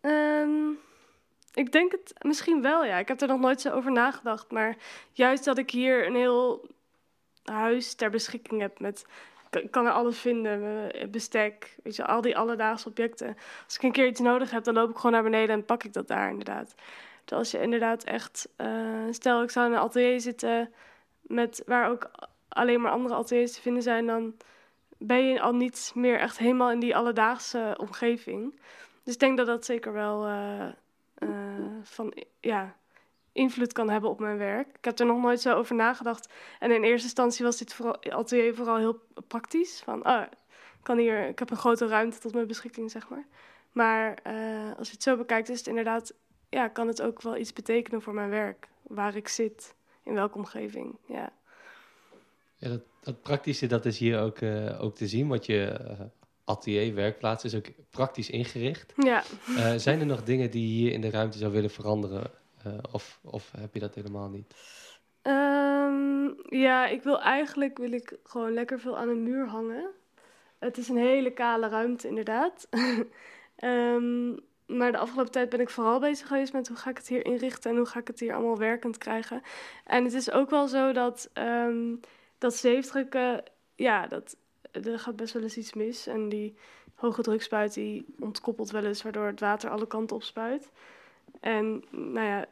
Um, 0.00 0.78
ik 1.54 1.72
denk 1.72 1.92
het 1.92 2.14
misschien 2.20 2.62
wel, 2.62 2.84
ja. 2.84 2.98
Ik 2.98 3.08
heb 3.08 3.20
er 3.20 3.28
nog 3.28 3.40
nooit 3.40 3.60
zo 3.60 3.70
over 3.70 3.92
nagedacht. 3.92 4.50
Maar 4.50 4.76
juist 5.12 5.44
dat 5.44 5.58
ik 5.58 5.70
hier 5.70 6.06
een 6.06 6.14
heel 6.14 6.68
huis 7.44 7.94
ter 7.94 8.10
beschikking 8.10 8.60
heb 8.60 8.80
met... 8.80 9.06
Ik 9.50 9.70
kan 9.70 9.86
er 9.86 9.92
alles 9.92 10.18
vinden, 10.18 10.90
bestek, 11.10 11.76
weet 11.82 11.96
je, 11.96 12.06
al 12.06 12.20
die 12.20 12.36
alledaagse 12.36 12.88
objecten. 12.88 13.36
Als 13.64 13.76
ik 13.76 13.82
een 13.82 13.92
keer 13.92 14.06
iets 14.06 14.20
nodig 14.20 14.50
heb, 14.50 14.64
dan 14.64 14.74
loop 14.74 14.90
ik 14.90 14.96
gewoon 14.96 15.12
naar 15.12 15.22
beneden 15.22 15.54
en 15.54 15.64
pak 15.64 15.84
ik 15.84 15.92
dat 15.92 16.08
daar 16.08 16.30
inderdaad. 16.30 16.74
Dus 17.24 17.38
als 17.38 17.50
je 17.50 17.60
inderdaad 17.60 18.04
echt... 18.04 18.48
Uh, 18.56 18.66
stel, 19.10 19.42
ik 19.42 19.50
zou 19.50 19.66
in 19.66 19.72
een 19.72 19.78
atelier 19.78 20.20
zitten 20.20 20.72
met, 21.20 21.62
waar 21.66 21.90
ook 21.90 22.10
alleen 22.48 22.80
maar 22.80 22.92
andere 22.92 23.14
ateliers 23.14 23.52
te 23.52 23.60
vinden 23.60 23.82
zijn... 23.82 24.06
dan 24.06 24.34
ben 24.98 25.28
je 25.28 25.40
al 25.40 25.54
niet 25.54 25.92
meer 25.94 26.18
echt 26.18 26.38
helemaal 26.38 26.70
in 26.70 26.80
die 26.80 26.96
alledaagse 26.96 27.74
omgeving. 27.80 28.60
Dus 29.04 29.14
ik 29.14 29.20
denk 29.20 29.36
dat 29.36 29.46
dat 29.46 29.64
zeker 29.64 29.92
wel 29.92 30.28
uh, 30.28 30.66
uh, 31.20 31.30
van 31.82 32.14
ja, 32.40 32.76
invloed 33.32 33.72
kan 33.72 33.90
hebben 33.90 34.10
op 34.10 34.20
mijn 34.20 34.36
werk. 34.36 34.68
Ik 34.76 34.84
heb 34.84 34.98
er 34.98 35.06
nog 35.06 35.20
nooit 35.22 35.40
zo 35.40 35.54
over 35.54 35.74
nagedacht. 35.74 36.32
En 36.58 36.70
in 36.70 36.82
eerste 36.82 37.06
instantie 37.06 37.44
was 37.44 37.56
dit 37.56 37.74
vooral, 37.74 38.04
atelier 38.04 38.54
vooral 38.54 38.76
heel 38.76 39.00
praktisch. 39.26 39.82
Van, 39.84 40.06
oh, 40.06 40.22
kan 40.82 40.98
hier, 40.98 41.28
ik 41.28 41.38
heb 41.38 41.50
een 41.50 41.56
grote 41.56 41.86
ruimte 41.86 42.18
tot 42.18 42.34
mijn 42.34 42.46
beschikking, 42.46 42.90
zeg 42.90 43.08
maar. 43.08 43.26
Maar 43.72 44.18
uh, 44.26 44.78
als 44.78 44.86
je 44.86 44.94
het 44.94 45.02
zo 45.02 45.16
bekijkt, 45.16 45.48
is 45.48 45.58
het 45.58 45.66
inderdaad, 45.66 46.14
ja, 46.48 46.68
kan 46.68 46.86
het 46.86 47.02
ook 47.02 47.22
wel 47.22 47.36
iets 47.36 47.52
betekenen 47.52 48.02
voor 48.02 48.14
mijn 48.14 48.30
werk. 48.30 48.68
Waar 48.82 49.16
ik 49.16 49.28
zit, 49.28 49.74
in 50.02 50.14
welke 50.14 50.38
omgeving, 50.38 50.96
ja. 51.06 51.32
Ja, 52.56 52.68
dat, 52.68 52.82
dat 53.00 53.22
praktische, 53.22 53.66
dat 53.66 53.84
is 53.84 53.98
hier 53.98 54.20
ook, 54.20 54.40
uh, 54.40 54.82
ook 54.82 54.94
te 54.94 55.06
zien. 55.06 55.28
Wat 55.28 55.46
je 55.46 55.80
atelier, 56.50 56.94
werkplaats 56.94 57.44
is 57.44 57.54
ook 57.54 57.66
praktisch 57.90 58.30
ingericht. 58.30 58.92
Ja. 58.96 59.22
Uh, 59.48 59.72
zijn 59.76 60.00
er 60.00 60.06
nog 60.06 60.22
dingen 60.22 60.50
die 60.50 60.62
je 60.62 60.82
hier 60.82 60.92
in 60.92 61.00
de 61.00 61.10
ruimte 61.10 61.38
zou 61.38 61.52
willen 61.52 61.70
veranderen? 61.70 62.38
of, 62.92 63.18
of 63.22 63.50
heb 63.56 63.74
je 63.74 63.80
dat 63.80 63.94
helemaal 63.94 64.28
niet? 64.28 64.54
Um, 65.22 66.34
ja, 66.58 66.86
ik 66.86 67.02
wil 67.02 67.20
eigenlijk 67.20 67.78
wil 67.78 67.92
ik 67.92 68.18
gewoon 68.24 68.52
lekker 68.52 68.80
veel 68.80 68.98
aan 68.98 69.08
een 69.08 69.22
muur 69.22 69.46
hangen. 69.46 69.90
Het 70.58 70.78
is 70.78 70.88
een 70.88 70.96
hele 70.96 71.30
kale 71.30 71.68
ruimte, 71.68 72.08
inderdaad. 72.08 72.68
um, 73.64 74.38
maar 74.78 74.92
de 74.92 74.98
afgelopen 74.98 75.32
tijd 75.32 75.48
ben 75.48 75.60
ik 75.60 75.70
vooral 75.70 76.00
bezig 76.00 76.26
geweest 76.26 76.52
met 76.52 76.68
hoe 76.68 76.76
ga 76.76 76.90
ik 76.90 76.96
het 76.96 77.08
hier 77.08 77.24
inrichten 77.24 77.70
en 77.70 77.76
hoe 77.76 77.86
ga 77.86 77.98
ik 77.98 78.06
het 78.06 78.20
hier 78.20 78.34
allemaal 78.34 78.58
werkend 78.58 78.98
krijgen. 78.98 79.42
En 79.84 80.04
het 80.04 80.12
is 80.12 80.30
ook 80.30 80.50
wel 80.50 80.68
zo 80.68 80.92
dat. 80.92 81.30
Um, 81.34 82.00
dat 82.40 82.54
zeefdrukken, 82.54 83.42
ja, 83.74 84.06
dat, 84.06 84.36
er 84.72 84.98
gaat 84.98 85.16
best 85.16 85.32
wel 85.32 85.42
eens 85.42 85.56
iets 85.56 85.72
mis. 85.72 86.06
En 86.06 86.28
die 86.28 86.54
hoge 86.94 87.22
drukspuit 87.22 87.74
die 87.74 88.06
ontkoppelt 88.18 88.70
wel 88.70 88.84
eens, 88.84 89.02
waardoor 89.02 89.26
het 89.26 89.40
water 89.40 89.70
alle 89.70 89.86
kanten 89.86 90.16
op 90.16 90.22
spuit. 90.22 90.70
En 91.40 91.84
nou 91.90 92.26
ja, 92.26 92.46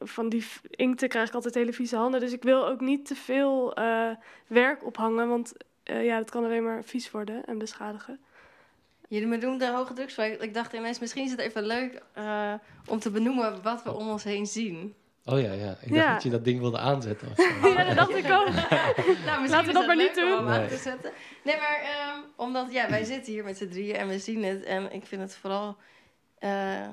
van 0.00 0.28
die 0.28 0.46
inkten 0.70 1.08
krijg 1.08 1.28
ik 1.28 1.34
altijd 1.34 1.54
hele 1.54 1.72
vieze 1.72 1.96
handen. 1.96 2.20
Dus 2.20 2.32
ik 2.32 2.42
wil 2.42 2.66
ook 2.66 2.80
niet 2.80 3.06
te 3.06 3.14
veel 3.14 3.78
uh, 3.78 4.10
werk 4.46 4.84
ophangen, 4.84 5.28
want 5.28 5.52
uh, 5.90 6.04
ja, 6.04 6.18
dat 6.18 6.30
kan 6.30 6.44
alleen 6.44 6.64
maar 6.64 6.84
vies 6.84 7.10
worden 7.10 7.44
en 7.44 7.58
beschadigen. 7.58 8.20
Jullie 9.08 9.58
de 9.58 9.66
hoge 9.66 9.92
drukspuit. 9.92 10.42
Ik 10.42 10.54
dacht 10.54 10.72
ineens, 10.72 10.98
misschien 10.98 11.24
is 11.24 11.30
het 11.30 11.40
even 11.40 11.66
leuk 11.66 12.02
uh, 12.18 12.54
om 12.86 12.98
te 12.98 13.10
benoemen 13.10 13.62
wat 13.62 13.82
we 13.82 13.92
om 13.92 14.08
ons 14.08 14.24
heen 14.24 14.46
zien. 14.46 14.94
Oh 15.24 15.40
ja, 15.40 15.52
ja. 15.52 15.76
Ik 15.80 15.94
dacht 15.94 16.12
dat 16.12 16.22
je 16.22 16.30
dat 16.30 16.44
ding 16.44 16.60
wilde 16.60 16.78
aanzetten. 16.78 17.28
Ja, 17.62 17.84
dat 17.84 17.96
dacht 17.96 18.14
ik 18.14 18.24
ook. 18.24 18.48
nou, 19.24 19.48
Laten 19.48 19.66
we 19.66 19.72
dat 19.72 19.86
maar 19.86 19.96
niet 19.96 20.14
doen. 20.14 20.44
Nee. 20.44 20.68
Te 20.68 20.76
zetten. 20.76 21.12
nee, 21.44 21.56
maar 21.56 21.80
um, 22.16 22.24
omdat 22.36 22.72
ja, 22.72 22.90
wij 22.90 23.04
zitten 23.04 23.32
hier 23.32 23.44
met 23.44 23.56
z'n 23.56 23.68
drieën 23.68 23.96
en 23.96 24.08
we 24.08 24.18
zien 24.18 24.44
het. 24.44 24.64
En 24.64 24.92
ik 24.92 25.06
vind 25.06 25.22
het 25.22 25.36
vooral 25.36 25.76
uh, 26.40 26.88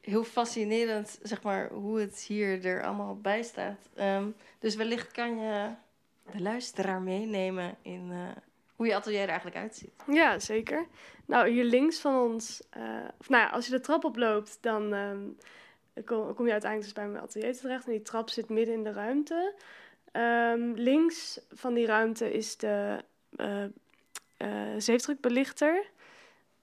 heel 0.00 0.24
fascinerend, 0.24 1.18
zeg 1.22 1.42
maar, 1.42 1.70
hoe 1.70 2.00
het 2.00 2.18
hier 2.18 2.64
er 2.64 2.84
allemaal 2.84 3.16
bij 3.20 3.42
staat. 3.42 3.88
Um, 4.00 4.34
dus 4.58 4.76
wellicht 4.76 5.12
kan 5.12 5.38
je 5.38 5.68
de 6.32 6.42
luisteraar 6.42 7.00
meenemen 7.00 7.76
in 7.82 8.08
uh, 8.10 8.18
hoe 8.76 8.86
je 8.86 8.94
atelier 8.94 9.20
er 9.20 9.28
eigenlijk 9.28 9.56
uitziet. 9.56 9.92
Ja, 10.10 10.38
zeker. 10.38 10.86
Nou, 11.26 11.48
hier 11.48 11.64
links 11.64 11.98
van 11.98 12.30
ons, 12.30 12.62
uh, 12.76 12.82
of 13.18 13.28
nou 13.28 13.42
ja, 13.42 13.50
als 13.50 13.66
je 13.66 13.70
de 13.70 13.80
trap 13.80 14.04
oploopt, 14.04 14.58
dan... 14.60 14.92
Um, 14.92 15.36
kom, 16.04 16.34
kom 16.34 16.46
je 16.46 16.52
uiteindelijk 16.52 16.82
dus 16.82 16.92
bij 16.92 17.08
mijn 17.08 17.22
atelier 17.22 17.56
terecht. 17.56 17.86
En 17.86 17.92
die 17.92 18.02
trap 18.02 18.30
zit 18.30 18.48
midden 18.48 18.74
in 18.74 18.82
de 18.82 18.92
ruimte. 18.92 19.54
Um, 20.12 20.74
links 20.74 21.40
van 21.50 21.74
die 21.74 21.86
ruimte 21.86 22.32
is 22.32 22.56
de 22.56 23.04
uh, 23.36 23.64
uh, 24.38 24.74
zeefdrukbelichter. 24.78 25.84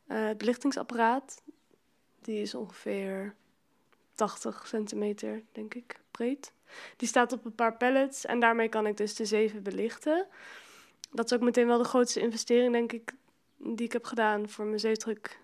Uh, 0.07 0.27
het 0.27 0.37
belichtingsapparaat. 0.37 1.43
Die 2.21 2.41
is 2.41 2.55
ongeveer 2.55 3.35
80 4.15 4.67
centimeter, 4.67 5.41
denk 5.51 5.73
ik, 5.73 5.99
breed. 6.11 6.53
Die 6.97 7.07
staat 7.07 7.31
op 7.31 7.45
een 7.45 7.55
paar 7.55 7.77
pallets 7.77 8.25
en 8.25 8.39
daarmee 8.39 8.69
kan 8.69 8.87
ik 8.87 8.97
dus 8.97 9.15
de 9.15 9.25
zeven 9.25 9.63
belichten. 9.63 10.27
Dat 11.11 11.25
is 11.25 11.33
ook 11.33 11.43
meteen 11.43 11.67
wel 11.67 11.77
de 11.77 11.83
grootste 11.83 12.19
investering, 12.19 12.71
denk 12.71 12.91
ik, 12.91 13.13
die 13.57 13.85
ik 13.85 13.93
heb 13.93 14.05
gedaan 14.05 14.49
voor 14.49 14.65
mijn 14.65 14.79
zeefdruk 14.79 15.39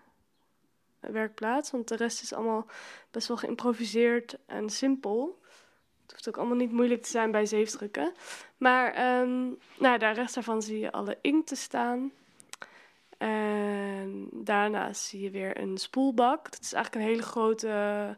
werkplaats. 0.99 1.71
Want 1.71 1.87
de 1.87 1.95
rest 1.95 2.21
is 2.21 2.33
allemaal 2.33 2.65
best 3.11 3.27
wel 3.27 3.37
geïmproviseerd 3.37 4.37
en 4.45 4.69
simpel. 4.69 5.41
Het 6.01 6.11
hoeft 6.11 6.27
ook 6.27 6.37
allemaal 6.37 6.57
niet 6.57 6.71
moeilijk 6.71 7.03
te 7.03 7.09
zijn 7.09 7.31
bij 7.31 7.45
zeefdrukken. 7.45 8.13
Maar 8.57 9.19
um, 9.21 9.57
nou, 9.79 9.97
daar 9.97 10.13
rechts 10.13 10.33
daarvan 10.33 10.61
zie 10.61 10.79
je 10.79 10.91
alle 10.91 11.17
inkten 11.21 11.57
staan. 11.57 12.11
En 13.17 14.29
daarnaast 14.31 15.01
zie 15.01 15.21
je 15.21 15.29
weer 15.29 15.57
een 15.57 15.77
spoelbak. 15.77 16.51
Dat 16.51 16.61
is 16.61 16.73
eigenlijk 16.73 17.05
een 17.05 17.11
hele 17.11 17.27
grote 17.27 18.17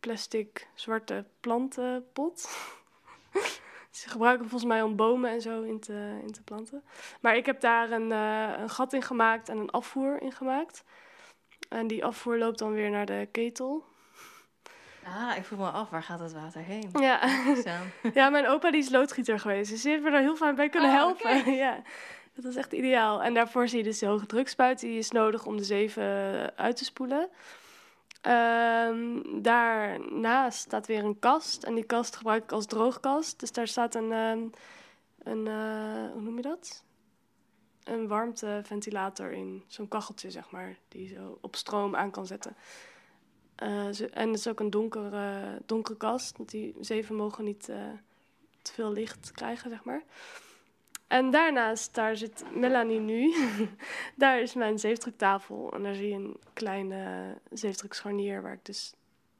plastic 0.00 0.68
zwarte 0.74 1.24
plantenpot. 1.40 2.40
Ze 3.90 4.08
gebruiken 4.08 4.48
volgens 4.48 4.70
mij 4.70 4.82
om 4.82 4.96
bomen 4.96 5.30
en 5.30 5.40
zo 5.40 5.62
in 5.62 5.80
te, 5.80 6.18
in 6.22 6.32
te 6.32 6.42
planten. 6.42 6.84
Maar 7.20 7.36
ik 7.36 7.46
heb 7.46 7.60
daar 7.60 7.90
een, 7.90 8.10
uh, 8.10 8.58
een 8.58 8.70
gat 8.70 8.92
in 8.92 9.02
gemaakt 9.02 9.48
en 9.48 9.58
een 9.58 9.70
afvoer 9.70 10.22
in 10.22 10.32
gemaakt. 10.32 10.84
En 11.68 11.86
die 11.86 12.04
afvoer 12.04 12.38
loopt 12.38 12.58
dan 12.58 12.72
weer 12.72 12.90
naar 12.90 13.06
de 13.06 13.28
ketel. 13.32 13.84
Ah, 15.04 15.36
ik 15.36 15.44
vroeg 15.44 15.58
me 15.58 15.70
af, 15.70 15.90
waar 15.90 16.02
gaat 16.02 16.20
het 16.20 16.32
water 16.32 16.62
heen? 16.62 16.90
Ja, 16.92 17.20
ja 18.14 18.28
mijn 18.28 18.46
opa 18.46 18.70
die 18.70 18.80
is 18.80 18.90
loodgieter 18.90 19.40
geweest. 19.40 19.70
Dus 19.70 19.82
die 19.82 19.90
heeft 19.90 20.02
me 20.02 20.10
daar 20.10 20.20
heel 20.20 20.36
fijn 20.36 20.54
bij 20.54 20.68
kunnen 20.68 20.90
oh, 20.90 20.96
helpen. 20.96 21.38
Okay. 21.38 21.56
ja, 21.66 21.82
dat 22.34 22.44
is 22.44 22.56
echt 22.56 22.72
ideaal. 22.72 23.22
En 23.22 23.34
daarvoor 23.34 23.68
zie 23.68 23.78
je 23.78 23.84
dus 23.84 23.98
de 23.98 24.06
hoge 24.06 24.26
drukspuit. 24.26 24.80
Die 24.80 24.98
is 24.98 25.10
nodig 25.10 25.46
om 25.46 25.56
de 25.56 25.64
zeven 25.64 26.04
uit 26.56 26.76
te 26.76 26.84
spoelen. 26.84 27.28
Ehm, 28.20 29.20
daarnaast 29.42 30.58
staat 30.58 30.86
weer 30.86 31.04
een 31.04 31.18
kast. 31.18 31.62
En 31.62 31.74
die 31.74 31.84
kast 31.84 32.16
gebruik 32.16 32.42
ik 32.42 32.52
als 32.52 32.66
droogkast. 32.66 33.40
Dus 33.40 33.52
daar 33.52 33.68
staat 33.68 33.94
een, 33.94 34.12
ehm, 34.12 34.40
een 35.22 35.46
uh, 35.46 36.12
hoe 36.12 36.22
noem 36.22 36.36
je 36.36 36.42
dat? 36.42 36.84
Een 37.88 38.08
warmteventilator 38.08 39.32
in. 39.32 39.62
Zo'n 39.66 39.88
kacheltje, 39.88 40.30
zeg 40.30 40.50
maar. 40.50 40.76
Die 40.88 41.08
zo 41.08 41.38
op 41.40 41.56
stroom 41.56 41.96
aan 41.96 42.10
kan 42.10 42.26
zetten. 42.26 42.56
Uh, 43.62 44.00
en 44.16 44.28
het 44.28 44.38
is 44.38 44.48
ook 44.48 44.60
een 44.60 44.70
donkere, 44.70 45.58
donkere 45.66 45.96
kast. 45.96 46.36
Want 46.36 46.50
die 46.50 46.74
zeven 46.80 47.14
mogen 47.14 47.44
niet 47.44 47.68
uh, 47.68 47.76
te 48.62 48.72
veel 48.72 48.92
licht 48.92 49.32
krijgen, 49.32 49.70
zeg 49.70 49.84
maar. 49.84 50.02
En 51.06 51.30
daarnaast, 51.30 51.94
daar 51.94 52.16
zit 52.16 52.44
Melanie 52.54 53.00
nu. 53.00 53.34
daar 54.14 54.40
is 54.40 54.54
mijn 54.54 54.78
zeefdruktafel. 54.78 55.72
En 55.72 55.82
daar 55.82 55.94
zie 55.94 56.08
je 56.08 56.14
een 56.14 56.36
kleine 56.52 57.34
zeefdrukscharnier 57.50 58.42
waar 58.42 58.52
ik 58.52 58.64
dus 58.64 58.92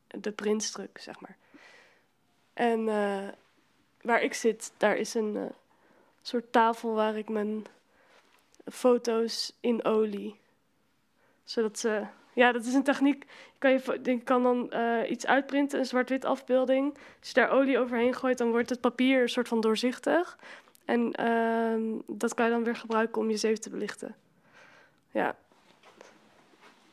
de 0.07 0.33
print 0.33 0.73
druk, 0.73 0.99
zeg 0.99 1.21
maar. 1.21 1.37
En 2.53 2.81
uh, 2.81 3.29
waar 4.01 4.23
ik 4.23 4.35
zit, 4.35 4.73
daar 4.77 4.97
is 4.97 5.15
een 5.15 5.53
soort 6.23 6.53
tafel 6.53 6.95
waar 6.95 7.17
ik 7.17 7.29
mijn 7.29 7.67
foto's 8.71 9.57
in 9.61 9.85
olie. 9.85 10.41
Zodat 11.45 11.79
ze. 11.79 12.07
Ja, 12.33 12.53
dat 12.53 12.65
is 12.65 12.75
een 12.75 12.83
techniek. 12.83 13.25
Je 13.25 13.59
kan, 13.59 13.71
je, 14.03 14.21
kan 14.21 14.43
dan 14.43 14.71
uh, 14.73 15.11
iets 15.11 15.27
uitprinten, 15.27 15.79
een 15.79 15.87
zwart-wit 15.87 16.25
afbeelding. 16.25 16.99
Als 17.19 17.29
je 17.29 17.35
daar 17.35 17.51
olie 17.51 17.79
overheen 17.79 18.15
gooit, 18.15 18.39
dan 18.39 18.51
wordt 18.51 18.71
het 18.71 18.81
papier 18.81 19.23
een 19.23 19.29
soort 19.29 19.49
van 19.49 19.61
doorzichtig. 19.61 20.39
En 20.85 21.21
uh, 21.21 22.01
dat 22.07 22.35
kan 22.35 22.45
je 22.45 22.51
dan 22.51 22.65
weer 22.65 22.77
gebruiken 22.77 23.21
om 23.21 23.31
je 23.31 23.37
zeef 23.37 23.59
te 23.59 23.71
belichten. 23.71 24.17
Ja. 25.11 25.37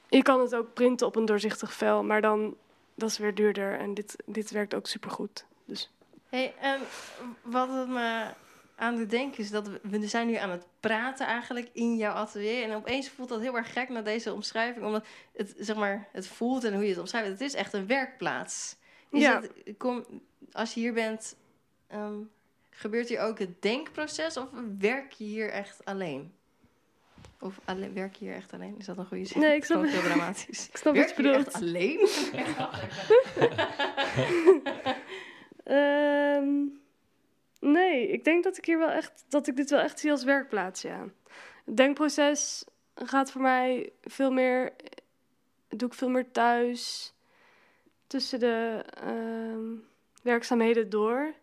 Je 0.09 0.21
kan 0.21 0.41
het 0.41 0.55
ook 0.55 0.73
printen 0.73 1.07
op 1.07 1.15
een 1.15 1.25
doorzichtig 1.25 1.73
vel, 1.73 2.03
maar 2.03 2.21
dan 2.21 2.55
dat 2.95 3.09
is 3.09 3.17
weer 3.17 3.35
duurder. 3.35 3.79
En 3.79 3.93
dit, 3.93 4.15
dit 4.25 4.51
werkt 4.51 4.75
ook 4.75 4.87
supergoed. 4.87 5.45
Dus. 5.65 5.89
Hey, 6.29 6.53
en 6.59 6.79
wat 7.41 7.69
het 7.69 7.87
me 7.87 8.25
aan 8.75 8.97
het 8.97 9.09
denken 9.09 9.39
is 9.39 9.49
dat 9.49 9.67
we, 9.67 9.79
we 9.83 10.07
zijn 10.07 10.27
nu 10.27 10.35
aan 10.35 10.49
het 10.49 10.65
praten 10.79 11.27
eigenlijk 11.27 11.69
in 11.73 11.95
jouw 11.95 12.13
atelier. 12.13 12.63
En 12.63 12.75
opeens 12.75 13.09
voelt 13.09 13.29
dat 13.29 13.41
heel 13.41 13.57
erg 13.57 13.73
gek 13.73 13.89
na 13.89 14.01
deze 14.01 14.33
omschrijving. 14.33 14.85
Omdat 14.85 15.05
het, 15.35 15.53
zeg 15.57 15.75
maar, 15.75 16.07
het 16.11 16.27
voelt 16.27 16.63
en 16.63 16.73
hoe 16.73 16.83
je 16.83 16.89
het 16.89 16.99
omschrijft. 16.99 17.29
Het 17.29 17.41
is 17.41 17.53
echt 17.53 17.73
een 17.73 17.87
werkplaats. 17.87 18.75
Is 19.11 19.21
ja. 19.21 19.41
Het, 19.41 19.77
kom, 19.77 20.05
als 20.51 20.73
je 20.73 20.79
hier 20.79 20.93
bent, 20.93 21.35
um, 21.93 22.31
gebeurt 22.69 23.09
hier 23.09 23.19
ook 23.19 23.39
het 23.39 23.61
denkproces 23.61 24.37
of 24.37 24.47
werk 24.79 25.11
je 25.11 25.23
hier 25.23 25.49
echt 25.49 25.85
alleen? 25.85 26.33
Of 27.39 27.59
alleen, 27.65 27.93
werk 27.93 28.15
je 28.15 28.25
hier 28.25 28.33
echt 28.33 28.53
alleen? 28.53 28.75
Is 28.77 28.85
dat 28.85 28.97
een 28.97 29.05
goede 29.05 29.25
zin? 29.25 29.41
Nee, 29.41 29.55
ik 29.55 29.65
snap 29.65 29.81
het. 29.81 29.91
heel 29.91 30.01
dramatisch. 30.01 30.67
Ik 30.69 30.77
snap 30.77 30.93
werk 30.93 31.07
wat 31.07 31.17
je 31.17 31.23
bedoelt. 31.23 31.47
echt 31.47 31.55
alleen? 31.55 31.99
um, 35.65 36.79
nee, 37.71 38.07
ik 38.07 38.23
denk 38.23 38.43
dat 38.43 38.57
ik 38.57 38.65
hier 38.65 38.77
wel 38.77 38.89
echt 38.89 39.25
dat 39.29 39.47
ik 39.47 39.55
dit 39.55 39.69
wel 39.69 39.79
echt 39.79 39.99
zie 39.99 40.11
als 40.11 40.23
werkplaats, 40.23 40.81
ja. 40.81 41.07
Het 41.65 41.77
denkproces 41.77 42.65
gaat 42.95 43.31
voor 43.31 43.41
mij 43.41 43.91
veel 44.01 44.31
meer 44.31 44.73
doe 45.67 45.87
ik 45.87 45.93
veel 45.93 46.09
meer 46.09 46.31
thuis 46.31 47.13
tussen 48.07 48.39
de 48.39 48.85
um, 49.07 49.83
werkzaamheden 50.21 50.89
door. 50.89 51.33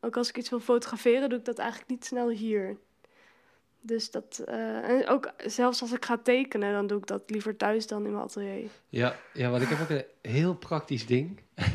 Ook 0.00 0.16
als 0.16 0.28
ik 0.28 0.36
iets 0.36 0.50
wil 0.50 0.60
fotograferen, 0.60 1.28
doe 1.28 1.38
ik 1.38 1.44
dat 1.44 1.58
eigenlijk 1.58 1.90
niet 1.90 2.04
snel 2.04 2.28
hier. 2.28 2.76
Dus 3.80 4.10
dat, 4.10 4.44
uh, 4.48 4.88
en 4.88 5.08
ook 5.08 5.32
zelfs 5.36 5.80
als 5.80 5.92
ik 5.92 6.04
ga 6.04 6.18
tekenen, 6.18 6.72
dan 6.72 6.86
doe 6.86 6.98
ik 6.98 7.06
dat 7.06 7.22
liever 7.26 7.56
thuis 7.56 7.86
dan 7.86 8.04
in 8.04 8.12
mijn 8.12 8.24
atelier. 8.24 8.70
Ja, 8.88 9.16
ja 9.32 9.50
want 9.50 9.62
ik 9.62 9.68
heb 9.68 9.80
ook 9.80 9.90
een 9.90 10.04
heel 10.30 10.54
praktisch 10.54 11.06
ding. 11.06 11.40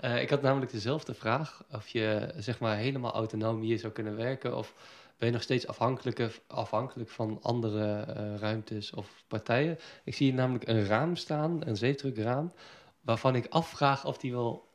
uh, 0.00 0.22
ik 0.22 0.30
had 0.30 0.42
namelijk 0.42 0.72
dezelfde 0.72 1.14
vraag: 1.14 1.64
of 1.72 1.88
je 1.88 2.34
zeg 2.36 2.60
maar 2.60 2.76
helemaal 2.76 3.12
autonoom 3.12 3.60
hier 3.60 3.78
zou 3.78 3.92
kunnen 3.92 4.16
werken, 4.16 4.56
of 4.56 4.74
ben 5.18 5.28
je 5.28 5.34
nog 5.34 5.42
steeds 5.42 5.66
afhankelijk, 5.66 6.40
afhankelijk 6.46 7.10
van 7.10 7.38
andere 7.42 8.06
uh, 8.08 8.36
ruimtes 8.36 8.92
of 8.92 9.24
partijen? 9.26 9.78
Ik 10.04 10.14
zie 10.14 10.26
hier 10.26 10.36
namelijk 10.36 10.68
een 10.68 10.86
raam 10.86 11.16
staan, 11.16 11.66
een 11.66 11.76
zeefdrukraam, 11.76 12.52
waarvan 13.00 13.34
ik 13.34 13.46
afvraag 13.48 14.06
of 14.06 14.18
die 14.18 14.32
wel 14.32 14.68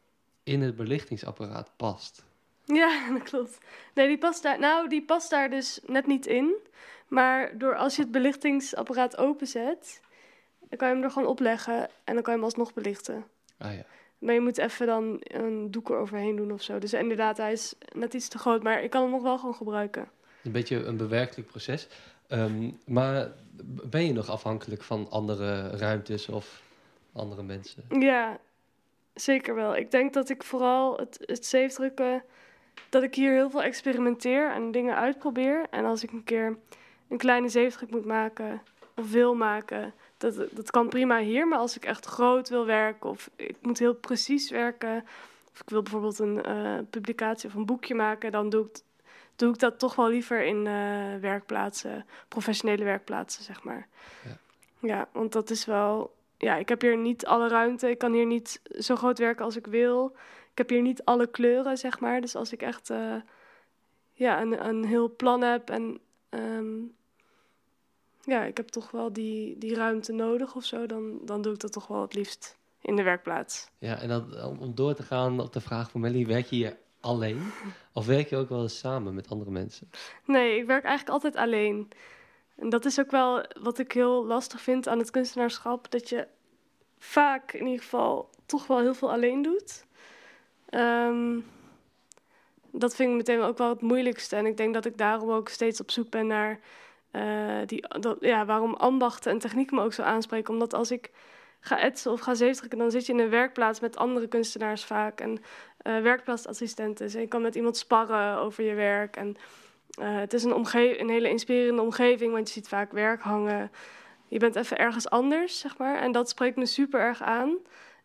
in 0.43 0.61
het 0.61 0.75
belichtingsapparaat 0.75 1.71
past. 1.75 2.23
Ja, 2.65 3.01
dat 3.13 3.23
klopt. 3.23 3.57
Nee, 3.93 4.07
die 4.07 4.17
past 4.17 4.43
daar, 4.43 4.59
nou, 4.59 4.89
die 4.89 5.05
past 5.05 5.29
daar 5.29 5.49
dus 5.49 5.79
net 5.85 6.07
niet 6.07 6.25
in. 6.25 6.55
Maar 7.07 7.57
door 7.57 7.75
als 7.75 7.95
je 7.95 8.01
het 8.01 8.11
belichtingsapparaat 8.11 9.17
openzet, 9.17 10.01
dan 10.59 10.77
kan 10.77 10.87
je 10.87 10.93
hem 10.93 11.03
er 11.03 11.11
gewoon 11.11 11.27
opleggen 11.27 11.89
en 12.03 12.13
dan 12.13 12.23
kan 12.23 12.33
je 12.33 12.39
hem 12.39 12.43
alsnog 12.43 12.73
belichten. 12.73 13.25
Ah 13.57 13.73
ja. 13.73 13.85
Maar 14.23 14.33
je 14.33 14.41
moet 14.41 14.57
even 14.57 14.87
dan 14.87 15.17
een 15.21 15.71
doek 15.71 15.89
eroverheen 15.89 16.35
doen 16.35 16.51
of 16.51 16.61
zo. 16.61 16.79
Dus 16.79 16.93
inderdaad, 16.93 17.37
hij 17.37 17.51
is 17.51 17.75
net 17.93 18.13
iets 18.13 18.27
te 18.27 18.37
groot, 18.37 18.63
maar 18.63 18.83
ik 18.83 18.89
kan 18.89 19.01
hem 19.01 19.11
nog 19.11 19.21
wel 19.21 19.37
gewoon 19.37 19.55
gebruiken. 19.55 20.09
Een 20.43 20.51
beetje 20.51 20.83
een 20.83 20.97
bewerkelijk 20.97 21.47
proces. 21.47 21.87
Um, 22.29 22.79
maar 22.85 23.31
ben 23.89 24.05
je 24.05 24.13
nog 24.13 24.29
afhankelijk 24.29 24.83
van 24.83 25.09
andere 25.09 25.69
ruimtes 25.69 26.29
of 26.29 26.61
andere 27.13 27.43
mensen? 27.43 27.83
Ja, 27.99 28.39
zeker 29.13 29.55
wel. 29.55 29.75
Ik 29.75 29.91
denk 29.91 30.13
dat 30.13 30.29
ik 30.29 30.43
vooral 30.43 30.97
het, 30.97 31.17
het 31.25 31.45
zeefdrukken 31.45 32.23
dat 32.89 33.03
ik 33.03 33.15
hier 33.15 33.31
heel 33.31 33.49
veel 33.49 33.63
experimenteer 33.63 34.51
en 34.51 34.71
dingen 34.71 34.95
uitprobeer. 34.95 35.65
En 35.69 35.85
als 35.85 36.03
ik 36.03 36.11
een 36.11 36.23
keer 36.23 36.57
een 37.07 37.17
kleine 37.17 37.49
zeefdruk 37.49 37.91
moet 37.91 38.05
maken 38.05 38.61
of 38.95 39.11
wil 39.11 39.35
maken, 39.35 39.93
dat, 40.31 40.55
dat 40.55 40.71
kan 40.71 40.89
prima 40.89 41.19
hier. 41.19 41.47
Maar 41.47 41.59
als 41.59 41.75
ik 41.75 41.85
echt 41.85 42.05
groot 42.05 42.49
wil 42.49 42.65
werken 42.65 43.09
of 43.09 43.29
ik 43.35 43.57
moet 43.61 43.79
heel 43.79 43.93
precies 43.93 44.49
werken, 44.49 45.05
of 45.53 45.59
ik 45.59 45.69
wil 45.69 45.81
bijvoorbeeld 45.81 46.19
een 46.19 46.41
uh, 46.47 46.79
publicatie 46.89 47.49
of 47.49 47.55
een 47.55 47.65
boekje 47.65 47.95
maken, 47.95 48.31
dan 48.31 48.49
doe 48.49 48.65
ik, 48.65 48.79
doe 49.35 49.53
ik 49.53 49.59
dat 49.59 49.79
toch 49.79 49.95
wel 49.95 50.09
liever 50.09 50.43
in 50.43 50.65
uh, 50.65 51.15
werkplaatsen, 51.21 52.05
professionele 52.27 52.83
werkplaatsen, 52.83 53.43
zeg 53.43 53.63
maar. 53.63 53.87
Ja. 54.23 54.37
ja, 54.79 55.07
want 55.11 55.31
dat 55.31 55.49
is 55.49 55.65
wel. 55.65 56.13
Ja, 56.37 56.55
ik 56.55 56.69
heb 56.69 56.81
hier 56.81 56.97
niet 56.97 57.25
alle 57.25 57.47
ruimte. 57.47 57.89
Ik 57.89 57.97
kan 57.97 58.13
hier 58.13 58.25
niet 58.25 58.61
zo 58.79 58.95
groot 58.95 59.19
werken 59.19 59.45
als 59.45 59.55
ik 59.55 59.67
wil 59.67 60.15
ik 60.53 60.59
heb 60.59 60.69
hier 60.69 60.81
niet 60.81 61.05
alle 61.05 61.27
kleuren, 61.27 61.77
zeg 61.77 61.99
maar. 61.99 62.21
Dus 62.21 62.35
als 62.35 62.51
ik 62.51 62.61
echt 62.61 62.89
uh, 62.89 63.15
ja, 64.13 64.41
een, 64.41 64.67
een 64.67 64.85
heel 64.85 65.15
plan 65.15 65.41
heb 65.41 65.69
en 65.69 65.99
um, 66.29 66.95
ja, 68.25 68.43
ik 68.43 68.57
heb 68.57 68.67
toch 68.67 68.91
wel 68.91 69.13
die, 69.13 69.57
die 69.57 69.75
ruimte 69.75 70.11
nodig 70.11 70.55
of 70.55 70.63
zo, 70.63 70.85
dan, 70.85 71.19
dan 71.21 71.41
doe 71.41 71.53
ik 71.53 71.59
dat 71.59 71.71
toch 71.71 71.87
wel 71.87 72.01
het 72.01 72.13
liefst 72.13 72.57
in 72.81 72.95
de 72.95 73.03
werkplaats. 73.03 73.69
Ja, 73.77 74.01
en 74.01 74.07
dan, 74.07 74.43
om 74.59 74.75
door 74.75 74.93
te 74.93 75.03
gaan 75.03 75.39
op 75.39 75.53
de 75.53 75.61
vraag 75.61 75.91
van 75.91 76.01
Melly, 76.01 76.25
werk 76.25 76.45
je 76.45 76.55
hier 76.55 76.77
alleen? 76.99 77.41
Of 77.93 78.05
werk 78.05 78.29
je 78.29 78.37
ook 78.37 78.49
wel 78.49 78.61
eens 78.61 78.77
samen 78.77 79.13
met 79.13 79.29
andere 79.29 79.51
mensen? 79.51 79.89
Nee, 80.25 80.57
ik 80.57 80.65
werk 80.65 80.83
eigenlijk 80.83 81.13
altijd 81.13 81.35
alleen. 81.35 81.89
En 82.55 82.69
dat 82.69 82.85
is 82.85 82.99
ook 82.99 83.11
wel 83.11 83.45
wat 83.61 83.79
ik 83.79 83.91
heel 83.91 84.25
lastig 84.25 84.61
vind 84.61 84.87
aan 84.87 84.99
het 84.99 85.11
kunstenaarschap, 85.11 85.91
dat 85.91 86.09
je 86.09 86.27
vaak 86.99 87.53
in 87.53 87.65
ieder 87.65 87.81
geval 87.81 88.29
toch 88.45 88.67
wel 88.67 88.79
heel 88.79 88.93
veel 88.93 89.11
alleen 89.11 89.41
doet. 89.41 89.85
Um, 90.71 91.45
dat 92.71 92.95
vind 92.95 93.09
ik 93.09 93.15
meteen 93.15 93.41
ook 93.41 93.57
wel 93.57 93.69
het 93.69 93.81
moeilijkste. 93.81 94.35
En 94.35 94.45
ik 94.45 94.57
denk 94.57 94.73
dat 94.73 94.85
ik 94.85 94.97
daarom 94.97 95.31
ook 95.31 95.49
steeds 95.49 95.79
op 95.79 95.91
zoek 95.91 96.09
ben 96.09 96.27
naar 96.27 96.59
uh, 97.15 97.57
die, 97.65 97.87
dat, 97.99 98.17
ja, 98.19 98.45
waarom 98.45 98.73
ambachten 98.73 99.31
en 99.31 99.39
techniek 99.39 99.71
me 99.71 99.81
ook 99.81 99.93
zo 99.93 100.01
aanspreken. 100.01 100.53
Omdat 100.53 100.73
als 100.73 100.91
ik 100.91 101.11
ga 101.59 101.79
etsen 101.79 102.11
of 102.11 102.19
ga 102.19 102.33
zeefdrukken, 102.33 102.77
dan 102.79 102.91
zit 102.91 103.05
je 103.05 103.13
in 103.13 103.19
een 103.19 103.29
werkplaats 103.29 103.79
met 103.79 103.97
andere 103.97 104.27
kunstenaars 104.27 104.85
vaak. 104.85 105.19
En 105.19 105.31
uh, 105.83 106.01
werkplaatsassistenten. 106.01 107.05
Dus 107.05 107.13
je 107.13 107.27
kan 107.27 107.41
met 107.41 107.55
iemand 107.55 107.77
sparren 107.77 108.37
over 108.37 108.63
je 108.63 108.73
werk. 108.73 109.15
En 109.15 109.35
uh, 109.99 110.17
het 110.17 110.33
is 110.33 110.43
een, 110.43 110.65
een 110.99 111.09
hele 111.09 111.29
inspirerende 111.29 111.81
omgeving, 111.81 112.33
want 112.33 112.47
je 112.47 112.53
ziet 112.53 112.67
vaak 112.67 112.91
werk 112.91 113.21
hangen. 113.21 113.71
Je 114.27 114.39
bent 114.39 114.55
even 114.55 114.77
ergens 114.77 115.09
anders, 115.09 115.59
zeg 115.59 115.77
maar. 115.77 116.01
En 116.01 116.11
dat 116.11 116.29
spreekt 116.29 116.57
me 116.57 116.65
super 116.65 116.99
erg 116.99 117.21
aan. 117.21 117.57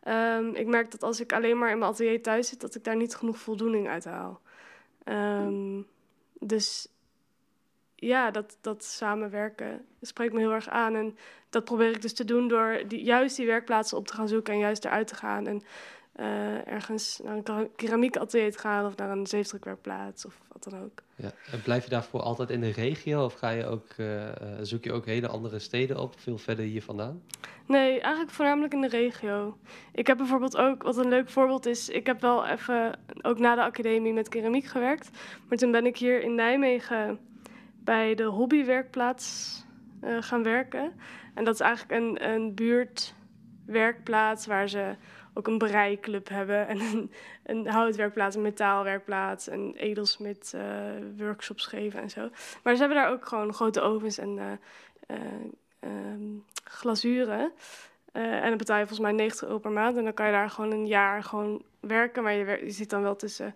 Um, 0.08 0.54
ik 0.54 0.66
merk 0.66 0.90
dat 0.90 1.02
als 1.02 1.20
ik 1.20 1.32
alleen 1.32 1.58
maar 1.58 1.70
in 1.70 1.78
mijn 1.78 1.90
atelier 1.90 2.22
thuis 2.22 2.48
zit, 2.48 2.60
dat 2.60 2.74
ik 2.74 2.84
daar 2.84 2.96
niet 2.96 3.14
genoeg 3.14 3.38
voldoening 3.38 3.88
uit 3.88 4.04
haal. 4.04 4.40
Um, 5.04 5.86
dus 6.38 6.88
ja, 8.00 8.30
dat, 8.30 8.58
dat 8.60 8.84
samenwerken 8.84 9.84
spreekt 10.00 10.32
me 10.32 10.38
heel 10.38 10.52
erg 10.52 10.68
aan. 10.68 10.94
En 10.94 11.16
dat 11.50 11.64
probeer 11.64 11.90
ik 11.90 12.02
dus 12.02 12.12
te 12.14 12.24
doen 12.24 12.48
door 12.48 12.82
die, 12.88 13.02
juist 13.02 13.36
die 13.36 13.46
werkplaatsen 13.46 13.96
op 13.96 14.06
te 14.06 14.14
gaan 14.14 14.28
zoeken 14.28 14.52
en 14.52 14.58
juist 14.58 14.84
eruit 14.84 15.06
te 15.06 15.14
gaan. 15.14 15.46
En 15.46 15.62
uh, 16.20 16.66
ergens 16.68 17.20
naar 17.24 17.36
een 17.36 17.70
keramiekatelier 17.76 18.52
te 18.52 18.58
gaan 18.58 18.86
of 18.86 18.96
naar 18.96 19.10
een 19.10 19.26
zeefdrukwerkplaats 19.26 20.26
of 20.26 20.38
wat 20.52 20.64
dan 20.64 20.82
ook. 20.82 21.02
Ja. 21.14 21.30
En 21.52 21.62
blijf 21.62 21.84
je 21.84 21.90
daarvoor 21.90 22.20
altijd 22.20 22.50
in 22.50 22.60
de 22.60 22.70
regio 22.70 23.24
of 23.24 23.34
ga 23.34 23.50
je 23.50 23.66
ook, 23.66 23.86
uh, 23.96 24.28
zoek 24.60 24.84
je 24.84 24.92
ook 24.92 25.06
hele 25.06 25.28
andere 25.28 25.58
steden 25.58 26.00
op, 26.00 26.14
veel 26.18 26.38
verder 26.38 26.64
hier 26.64 26.82
vandaan? 26.82 27.22
Nee, 27.66 28.00
eigenlijk 28.00 28.30
voornamelijk 28.30 28.72
in 28.72 28.80
de 28.80 28.88
regio. 28.88 29.58
Ik 29.92 30.06
heb 30.06 30.16
bijvoorbeeld 30.16 30.56
ook, 30.56 30.82
wat 30.82 30.96
een 30.96 31.08
leuk 31.08 31.28
voorbeeld 31.28 31.66
is, 31.66 31.88
ik 31.88 32.06
heb 32.06 32.20
wel 32.20 32.46
even 32.46 32.98
ook 33.22 33.38
na 33.38 33.54
de 33.54 33.62
academie 33.62 34.12
met 34.12 34.28
keramiek 34.28 34.64
gewerkt. 34.64 35.10
Maar 35.48 35.58
toen 35.58 35.70
ben 35.70 35.86
ik 35.86 35.96
hier 35.96 36.22
in 36.22 36.34
Nijmegen 36.34 37.18
bij 37.88 38.14
de 38.14 38.24
hobbywerkplaats 38.24 39.56
uh, 40.04 40.16
gaan 40.20 40.42
werken. 40.42 40.92
En 41.34 41.44
dat 41.44 41.54
is 41.54 41.60
eigenlijk 41.60 42.00
een, 42.00 42.28
een 42.30 42.54
buurt 42.54 43.14
werkplaats 43.66 44.46
waar 44.46 44.68
ze 44.68 44.94
ook 45.34 45.46
een 45.46 45.58
bereikclub 45.58 46.28
hebben 46.28 46.68
en 46.68 46.80
een, 46.80 47.10
een 47.42 47.66
houtwerkplaats, 47.66 48.36
een 48.36 48.42
metaalwerkplaats, 48.42 49.50
een 49.50 49.74
edelsmid 49.76 50.52
uh, 50.54 50.62
workshops 51.16 51.66
geven 51.66 52.00
en 52.00 52.10
zo. 52.10 52.30
Maar 52.62 52.74
ze 52.74 52.80
hebben 52.80 52.98
daar 52.98 53.10
ook 53.10 53.26
gewoon 53.26 53.54
grote 53.54 53.80
ovens 53.80 54.18
en 54.18 54.36
uh, 54.36 55.16
uh, 55.82 56.40
glazuren. 56.64 57.52
en 58.12 58.48
dan 58.48 58.56
betaal 58.56 58.78
je 58.78 58.86
volgens 58.86 59.08
mij 59.08 59.12
90 59.12 59.42
euro 59.42 59.58
per 59.58 59.70
maand 59.70 59.96
en 59.96 60.04
dan 60.04 60.14
kan 60.14 60.26
je 60.26 60.32
daar 60.32 60.50
gewoon 60.50 60.72
een 60.72 60.86
jaar 60.86 61.22
gewoon 61.22 61.62
werken. 61.80 62.22
Maar 62.22 62.32
je, 62.32 62.64
je 62.64 62.70
zit 62.70 62.90
dan 62.90 63.02
wel 63.02 63.16
tussen 63.16 63.54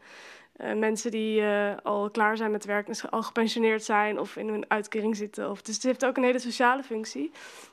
uh, 0.63 0.73
mensen 0.73 1.11
die 1.11 1.41
uh, 1.41 1.73
al 1.83 2.11
klaar 2.11 2.37
zijn 2.37 2.51
met 2.51 2.65
werk, 2.65 2.87
dus 2.87 3.11
al 3.11 3.23
gepensioneerd 3.23 3.85
zijn 3.85 4.19
of 4.19 4.37
in 4.37 4.49
een 4.49 4.65
uitkering 4.69 5.17
zitten. 5.17 5.51
Of, 5.51 5.63
dus 5.63 5.75
het 5.75 5.85
heeft 5.85 6.05
ook 6.05 6.17
een 6.17 6.25
hele 6.25 6.39
sociale 6.39 6.83
functie. 6.83 7.31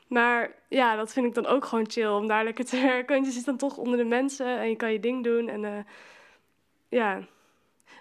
Maar 0.07 0.51
ja, 0.67 0.95
dat 0.95 1.13
vind 1.13 1.25
ik 1.25 1.33
dan 1.33 1.45
ook 1.45 1.65
gewoon 1.65 1.89
chill 1.89 2.07
om 2.07 2.27
daar 2.27 2.43
lekker 2.43 2.65
te 2.65 2.81
werken. 2.95 3.13
Want 3.15 3.25
je 3.25 3.31
zit 3.31 3.45
dan 3.45 3.57
toch 3.57 3.77
onder 3.77 3.97
de 3.97 4.03
mensen 4.03 4.59
en 4.59 4.69
je 4.69 4.75
kan 4.75 4.91
je 4.91 4.99
ding 4.99 5.23
doen. 5.23 5.49
En 5.49 5.63
uh, 5.63 5.71
ja, 6.89 7.19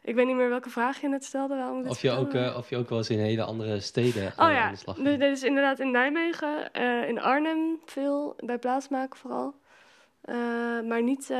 ik 0.03 0.14
weet 0.14 0.26
niet 0.26 0.36
meer 0.36 0.49
welke 0.49 0.70
vraag 0.70 1.01
je 1.01 1.09
net 1.09 1.24
stelde. 1.24 1.57
Waarom 1.57 1.86
of, 1.86 2.03
je 2.03 2.11
ook, 2.11 2.34
of 2.57 2.68
je 2.68 2.76
ook 2.76 2.89
wel 2.89 2.99
eens 2.99 3.11
in 3.11 3.18
hele 3.18 3.43
andere 3.43 3.80
steden 3.80 4.26
oh, 4.26 4.32
ja. 4.36 4.64
aan 4.64 4.72
de 4.72 4.78
slag 4.78 4.97
gaat. 4.97 5.18
Dus 5.18 5.43
inderdaad 5.43 5.78
in 5.78 5.91
Nijmegen, 5.91 6.72
in 7.09 7.20
Arnhem 7.20 7.80
veel, 7.84 8.36
bij 8.45 8.59
plaatsmaken 8.59 9.18
vooral. 9.18 9.55
maar 10.84 11.03
niet, 11.03 11.30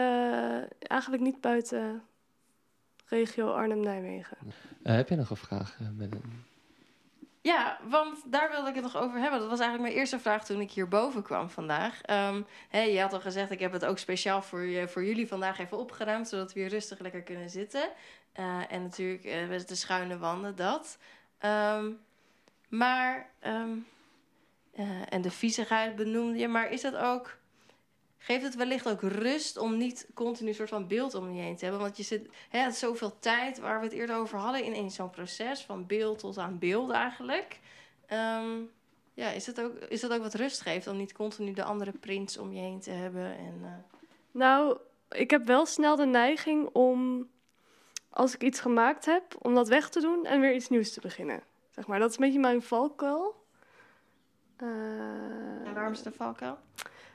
eigenlijk 0.81 1.23
niet 1.23 1.41
buiten 1.41 2.03
regio 3.09 3.53
Arnhem-Nijmegen. 3.53 4.37
Uh, 4.43 4.53
heb 4.95 5.09
je 5.09 5.17
nog 5.17 5.31
een 5.31 5.37
vraag, 5.37 5.79
uh, 6.01 6.09
Ja, 7.41 7.79
want 7.89 8.33
daar 8.33 8.51
wilde 8.51 8.69
ik 8.69 8.75
het 8.75 8.85
nog 8.85 8.97
over 8.97 9.21
hebben. 9.21 9.41
Dat 9.41 9.49
was 9.49 9.61
eigenlijk 9.61 9.89
mijn 9.89 10.01
eerste 10.01 10.19
vraag 10.19 10.45
toen 10.45 10.61
ik 10.61 10.71
hierboven 10.71 11.23
kwam 11.23 11.51
vandaag. 11.51 12.01
Um, 12.11 12.47
hey, 12.69 12.93
je 12.93 13.01
had 13.01 13.13
al 13.13 13.21
gezegd, 13.21 13.51
ik 13.51 13.61
heb 13.61 13.73
het 13.73 13.85
ook 13.85 13.99
speciaal 13.99 14.43
voor, 14.43 14.67
je, 14.67 14.89
voor 14.89 15.05
jullie 15.05 15.29
vandaag 15.29 15.59
even 15.59 15.79
opgeruimd... 15.79 16.29
zodat 16.29 16.53
we 16.53 16.61
hier 16.61 16.69
rustig 16.69 16.99
lekker 16.99 17.23
kunnen 17.23 17.51
zitten. 17.51 17.89
Uh, 18.39 18.73
en 18.73 18.83
natuurlijk 18.83 19.25
uh, 19.25 19.49
met 19.49 19.69
de 19.69 19.75
schuine 19.75 20.19
wanden, 20.19 20.57
dat. 20.57 20.99
Um, 21.45 21.99
maar, 22.69 23.31
um, 23.47 23.87
en 25.09 25.23
de 25.23 25.31
viezigheid 25.31 25.97
benoemde 25.97 26.39
je. 26.39 26.49
Maar 26.49 26.71
is 26.71 26.81
dat 26.81 26.97
ook 26.97 27.38
geeft 28.19 28.43
het 28.43 28.55
wellicht 28.55 28.89
ook 28.89 29.03
rust 29.03 29.57
om 29.57 29.77
niet 29.77 30.09
continu 30.15 30.49
een 30.49 30.55
soort 30.55 30.69
van 30.69 30.87
beeld 30.87 31.15
om 31.15 31.33
je 31.33 31.43
heen 31.43 31.57
te 31.57 31.65
hebben. 31.65 31.83
Want 31.83 31.97
je 31.97 32.03
zit, 32.03 32.29
hè, 32.49 32.59
het 32.59 32.77
zoveel 32.77 33.19
tijd 33.19 33.59
waar 33.59 33.79
we 33.79 33.85
het 33.85 33.95
eerder 33.95 34.17
over 34.17 34.39
hadden 34.39 34.65
in, 34.65 34.75
in 34.75 34.91
zo'n 34.91 35.11
proces, 35.11 35.65
van 35.65 35.87
beeld 35.87 36.19
tot 36.19 36.39
aan 36.39 36.59
beeld 36.59 36.91
eigenlijk. 36.91 37.61
Um, 38.13 38.71
ja, 39.15 39.29
is, 39.29 39.47
het 39.47 39.61
ook, 39.61 39.75
is 39.75 40.01
dat 40.01 40.13
ook 40.13 40.23
wat 40.23 40.35
rust 40.35 40.61
geeft 40.61 40.87
om 40.87 40.97
niet 40.97 41.13
continu 41.13 41.53
de 41.53 41.65
andere 41.65 41.93
prints 41.93 42.39
om 42.39 42.53
je 42.53 42.61
heen 42.61 42.81
te 42.81 42.91
hebben? 42.91 43.37
En, 43.37 43.55
uh... 43.63 43.69
Nou, 44.31 44.79
ik 45.11 45.31
heb 45.31 45.47
wel 45.47 45.67
snel 45.67 45.97
de 45.97 46.07
neiging 46.07 46.69
om, 46.73 47.29
als 48.11 48.35
ik 48.35 48.43
iets 48.43 48.61
gemaakt 48.61 49.05
heb, 49.05 49.37
om 49.39 49.55
dat 49.55 49.69
weg 49.69 49.89
te 49.89 50.01
doen 50.01 50.25
en 50.25 50.41
weer 50.41 50.55
iets 50.55 50.69
nieuws 50.69 50.93
te 50.93 51.01
beginnen. 51.01 51.43
Zeg 51.71 51.87
maar, 51.87 51.99
dat 51.99 52.11
is 52.11 52.17
een 52.17 52.25
beetje 52.25 52.39
mijn 52.41 52.63
valkuil. 52.63 53.45
Uh... 54.63 54.69
En 55.67 55.75
waarom 55.75 55.93
is 55.93 55.99
het 55.99 56.07
een 56.07 56.13
valkuil? 56.13 56.59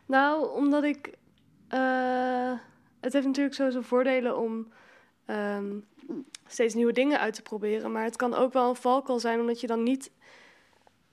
Nou, 0.06 0.51
omdat 0.51 0.84
ik. 0.84 1.14
Uh, 1.74 2.51
het 2.99 3.14
heeft 3.14 3.26
natuurlijk 3.26 3.56
sowieso 3.56 3.82
voordelen 3.82 4.38
om 4.38 4.68
um, 5.28 5.86
steeds 6.47 6.74
nieuwe 6.74 6.93
dingen 6.93 7.20
uit 7.20 7.34
te 7.34 7.41
proberen. 7.41 7.91
Maar 7.91 8.04
het 8.04 8.16
kan 8.16 8.34
ook 8.34 8.54
wel 8.54 8.70
een 8.70 8.76
valkuil 8.76 9.20
zijn, 9.20 9.39
omdat 9.39 9.62
je 9.62 9.68
dan 9.68 9.84
niet 9.84 10.12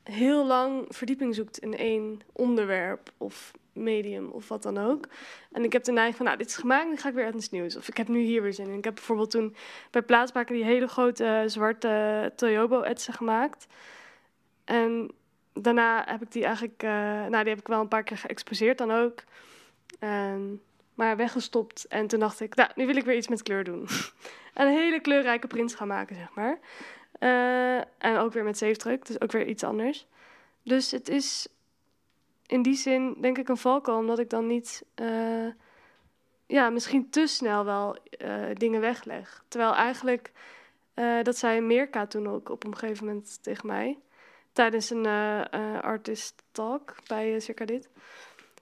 heel 0.02 0.46
lang 0.46 0.84
verdieping 0.88 1.34
zoekt 1.34 1.58
in 1.58 1.76
één 1.76 2.20
onderwerp 2.32 3.12
of 3.16 3.52
medium 3.72 4.30
of 4.30 4.48
wat 4.48 4.62
dan 4.62 4.78
ook. 4.78 5.08
En 5.52 5.64
ik 5.64 5.72
heb 5.72 5.84
de 5.84 5.92
neiging 5.92 6.16
van, 6.16 6.26
nou, 6.26 6.38
dit 6.38 6.46
is 6.46 6.56
gemaakt, 6.56 6.88
dan 6.88 6.98
ga 6.98 7.08
ik 7.08 7.14
weer 7.14 7.24
uit 7.24 7.34
iets 7.34 7.50
nieuws. 7.50 7.76
Of 7.76 7.88
ik 7.88 7.96
heb 7.96 8.08
nu 8.08 8.20
hier 8.20 8.42
weer 8.42 8.52
zin 8.52 8.68
in. 8.68 8.78
Ik 8.78 8.84
heb 8.84 8.94
bijvoorbeeld 8.94 9.30
toen 9.30 9.54
bij 9.90 10.02
plaatsmaken 10.02 10.54
die 10.54 10.64
hele 10.64 10.88
grote 10.88 11.42
zwarte 11.46 12.32
Toyobo-etsen 12.36 13.14
gemaakt. 13.14 13.66
En 14.64 15.10
daarna 15.62 16.04
heb 16.06 16.22
ik 16.22 16.32
die 16.32 16.44
eigenlijk, 16.44 16.82
uh, 16.82 16.90
nou, 16.90 17.38
die 17.42 17.48
heb 17.48 17.58
ik 17.58 17.66
wel 17.66 17.80
een 17.80 17.88
paar 17.88 18.02
keer 18.02 18.16
geëxposeerd 18.16 18.78
dan 18.78 18.90
ook. 18.90 19.22
Um, 20.00 20.62
maar 20.94 21.16
weggestopt. 21.16 21.86
En 21.86 22.06
toen 22.06 22.20
dacht 22.20 22.40
ik, 22.40 22.54
nou, 22.54 22.70
nu 22.74 22.86
wil 22.86 22.96
ik 22.96 23.04
weer 23.04 23.16
iets 23.16 23.28
met 23.28 23.42
kleur 23.42 23.64
doen. 23.64 23.88
en 24.54 24.66
een 24.66 24.72
hele 24.72 25.00
kleurrijke 25.00 25.46
print 25.46 25.74
gaan 25.74 25.88
maken, 25.88 26.16
zeg 26.16 26.34
maar. 26.34 26.58
Uh, 27.18 27.76
en 27.98 28.16
ook 28.16 28.32
weer 28.32 28.44
met 28.44 28.58
zeefdruk, 28.58 29.06
dus 29.06 29.20
ook 29.20 29.32
weer 29.32 29.46
iets 29.46 29.64
anders. 29.64 30.06
Dus 30.62 30.90
het 30.90 31.08
is 31.08 31.48
in 32.46 32.62
die 32.62 32.74
zin, 32.74 33.16
denk 33.20 33.38
ik, 33.38 33.48
een 33.48 33.56
valkuil, 33.56 33.98
omdat 33.98 34.18
ik 34.18 34.30
dan 34.30 34.46
niet, 34.46 34.84
uh, 35.00 35.46
ja, 36.46 36.70
misschien 36.70 37.10
te 37.10 37.26
snel 37.26 37.64
wel 37.64 37.96
dingen 38.54 38.80
wegleg. 38.80 39.44
Terwijl 39.48 39.74
eigenlijk, 39.74 40.32
dat 41.22 41.36
zei 41.36 41.60
Meerka 41.60 42.06
toen 42.06 42.28
ook 42.28 42.48
op 42.48 42.64
een 42.64 42.76
gegeven 42.76 43.06
moment 43.06 43.42
tegen 43.42 43.66
mij 43.66 43.98
tijdens 44.52 44.90
een 44.90 45.04
uh, 45.04 45.44
uh, 45.54 45.80
artist 45.80 46.42
talk 46.52 46.94
bij 47.06 47.34
uh, 47.34 47.40
Circa 47.40 47.64
Dit. 47.64 47.88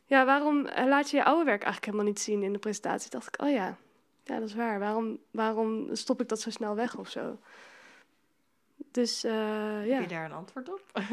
Ja, 0.05 0.25
waarom 0.25 0.63
laat 0.67 1.11
je 1.11 1.17
je 1.17 1.25
oude 1.25 1.45
werk 1.45 1.63
eigenlijk 1.63 1.85
helemaal 1.85 2.13
niet 2.13 2.21
zien 2.21 2.43
in 2.43 2.53
de 2.53 2.59
presentatie? 2.59 3.11
Dacht 3.11 3.27
ik, 3.27 3.43
oh 3.43 3.51
ja, 3.51 3.77
ja, 4.25 4.39
dat 4.39 4.49
is 4.49 4.55
waar. 4.55 4.79
Waarom, 4.79 5.19
waarom 5.31 5.95
stop 5.95 6.21
ik 6.21 6.29
dat 6.29 6.41
zo 6.41 6.51
snel 6.51 6.75
weg 6.75 6.97
of 6.97 7.09
zo? 7.09 7.39
Dus 8.91 9.21
ja. 9.21 9.31
Heb 9.81 10.01
je 10.01 10.09
daar 10.09 10.25
een 10.25 10.33
antwoord 10.33 10.69
op? 10.69 10.83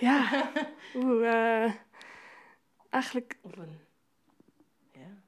ja, 0.00 0.50
oeh, 0.94 1.72
eigenlijk. 2.90 3.38
Of 3.40 3.56
een. 3.56 3.78
Ja. 4.92 5.20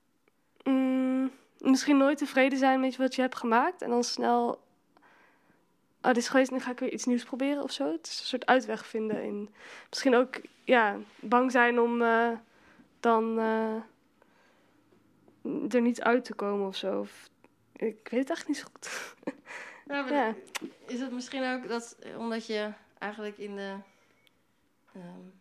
Mm, 0.72 1.30
misschien 1.59 1.96
nooit 1.96 2.18
tevreden 2.18 2.59
zijn 2.59 2.80
met 2.80 2.96
wat 2.96 3.14
je 3.14 3.20
hebt 3.20 3.36
gemaakt 3.36 3.82
en 3.82 3.90
dan 3.90 4.04
snel 4.04 4.66
oh, 6.07 6.12
dit 6.12 6.22
is 6.22 6.28
geweest, 6.28 6.50
nu 6.50 6.61
ga 6.61 6.70
ik 6.70 6.78
weer 6.78 6.92
iets 6.92 7.04
nieuws 7.04 7.24
proberen 7.24 7.62
of 7.62 7.72
zo. 7.72 7.92
Het 7.92 8.07
is 8.07 8.20
een 8.20 8.26
soort 8.26 8.46
uitweg 8.46 8.86
vinden 8.86 9.22
in. 9.22 9.48
Misschien 9.88 10.14
ook, 10.14 10.40
ja, 10.64 10.96
bang 11.20 11.50
zijn 11.50 11.80
om 11.80 12.02
uh, 12.02 12.30
dan 13.00 13.38
uh, 13.38 13.74
er 15.74 15.80
niet 15.80 16.02
uit 16.02 16.24
te 16.24 16.34
komen 16.34 16.66
of 16.66 16.76
zo. 16.76 17.00
Of, 17.00 17.28
ik 17.76 18.09
weet 18.11 18.20
het 18.20 18.30
echt 18.30 18.48
niet 18.48 18.57
zo 18.57 18.66
goed. 18.72 19.14
Nou, 19.86 20.12
ja. 20.12 20.34
Is 20.86 21.00
het 21.00 21.12
misschien 21.12 21.44
ook 21.44 21.68
dat, 21.68 21.96
omdat 22.16 22.46
je 22.46 22.72
eigenlijk 22.98 23.38
in 23.38 23.57
de. 23.57 23.74
Um, 24.96 25.32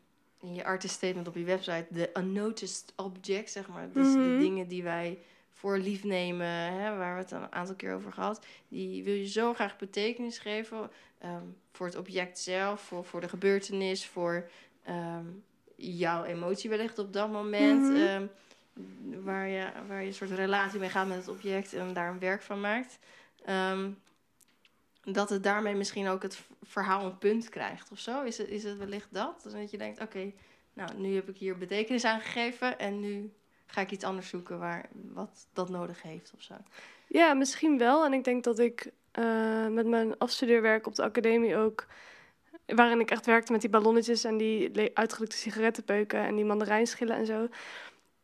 in 0.41 0.53
je 0.53 0.63
artist 0.63 0.93
statement 0.93 1.27
op 1.27 1.35
je 1.35 1.43
website 1.43 1.85
de 1.89 2.09
unnoticed 2.13 2.93
object, 2.95 3.51
zeg 3.51 3.67
maar. 3.67 3.91
Dus 3.91 4.07
mm 4.07 4.13
-hmm. 4.13 4.23
de 4.23 4.29
mhm. 4.29 4.39
dingen 4.39 4.67
die 4.67 4.83
wij 4.83 5.19
voor 5.65 5.77
lief 5.77 6.03
nemen, 6.03 6.47
hè, 6.47 6.97
waar 6.97 7.15
we 7.15 7.21
het 7.21 7.31
een 7.31 7.51
aantal 7.51 7.75
keer 7.75 7.93
over 7.93 8.11
gehad, 8.11 8.45
die 8.67 9.03
wil 9.03 9.13
je 9.13 9.27
zo 9.27 9.53
graag 9.53 9.77
betekenis 9.77 10.37
geven 10.37 10.91
um, 11.23 11.57
voor 11.71 11.85
het 11.85 11.95
object 11.95 12.39
zelf, 12.39 12.81
voor, 12.81 13.05
voor 13.05 13.21
de 13.21 13.29
gebeurtenis, 13.29 14.05
voor 14.05 14.49
um, 14.89 15.43
jouw 15.75 16.23
emotie 16.23 16.69
wellicht 16.69 16.99
op 16.99 17.13
dat 17.13 17.31
moment. 17.31 17.81
Mm 17.81 17.95
-hmm. 17.95 18.29
um, 18.73 19.23
waar, 19.23 19.47
je, 19.47 19.67
waar 19.87 20.01
je 20.01 20.07
een 20.07 20.13
soort 20.13 20.31
relatie 20.31 20.79
mee 20.79 20.89
gaat 20.89 21.07
met 21.07 21.17
het 21.17 21.27
object 21.27 21.73
en 21.73 21.93
daar 21.93 22.09
een 22.09 22.19
werk 22.19 22.41
van 22.41 22.59
maakt. 22.59 22.99
dat 25.03 25.29
het 25.29 25.43
daarmee 25.43 25.75
misschien 25.75 26.07
ook 26.07 26.21
het 26.21 26.41
verhaal 26.63 27.05
een 27.05 27.17
punt 27.17 27.49
krijgt 27.49 27.91
of 27.91 27.99
zo. 27.99 28.23
Is 28.23 28.37
het, 28.37 28.47
is 28.47 28.63
het 28.63 28.77
wellicht 28.77 29.13
dat? 29.13 29.43
Dus 29.43 29.53
dat 29.53 29.71
je 29.71 29.77
denkt, 29.77 30.01
oké, 30.01 30.17
okay, 30.17 30.35
nou, 30.73 30.97
nu 30.97 31.15
heb 31.15 31.29
ik 31.29 31.37
hier 31.37 31.57
betekenis 31.57 32.05
aan 32.05 32.21
gegeven 32.21 32.79
en 32.79 32.99
nu 32.99 33.33
ga 33.75 33.81
ik 33.81 33.91
iets 33.91 34.03
anders 34.03 34.29
zoeken 34.29 34.59
waar, 34.59 34.89
wat 35.13 35.47
dat 35.53 35.69
nodig 35.69 36.01
heeft 36.01 36.33
of 36.35 36.41
zo. 36.41 36.53
Ja, 37.07 37.33
misschien 37.33 37.77
wel. 37.77 38.05
En 38.05 38.13
ik 38.13 38.23
denk 38.23 38.43
dat 38.43 38.59
ik 38.59 38.91
uh, 39.19 39.67
met 39.67 39.87
mijn 39.87 40.17
afstudeerwerk 40.17 40.87
op 40.87 40.95
de 40.95 41.03
academie 41.03 41.55
ook... 41.55 41.85
waarin 42.65 42.99
ik 42.99 43.11
echt 43.11 43.25
werkte 43.25 43.51
met 43.51 43.61
die 43.61 43.69
ballonnetjes 43.69 44.23
en 44.23 44.37
die 44.37 44.91
uitgelukte 44.93 45.37
sigarettenpeuken... 45.37 46.19
en 46.19 46.35
die 46.35 46.45
mandarijnschillen 46.45 47.15
en 47.15 47.25
zo... 47.25 47.41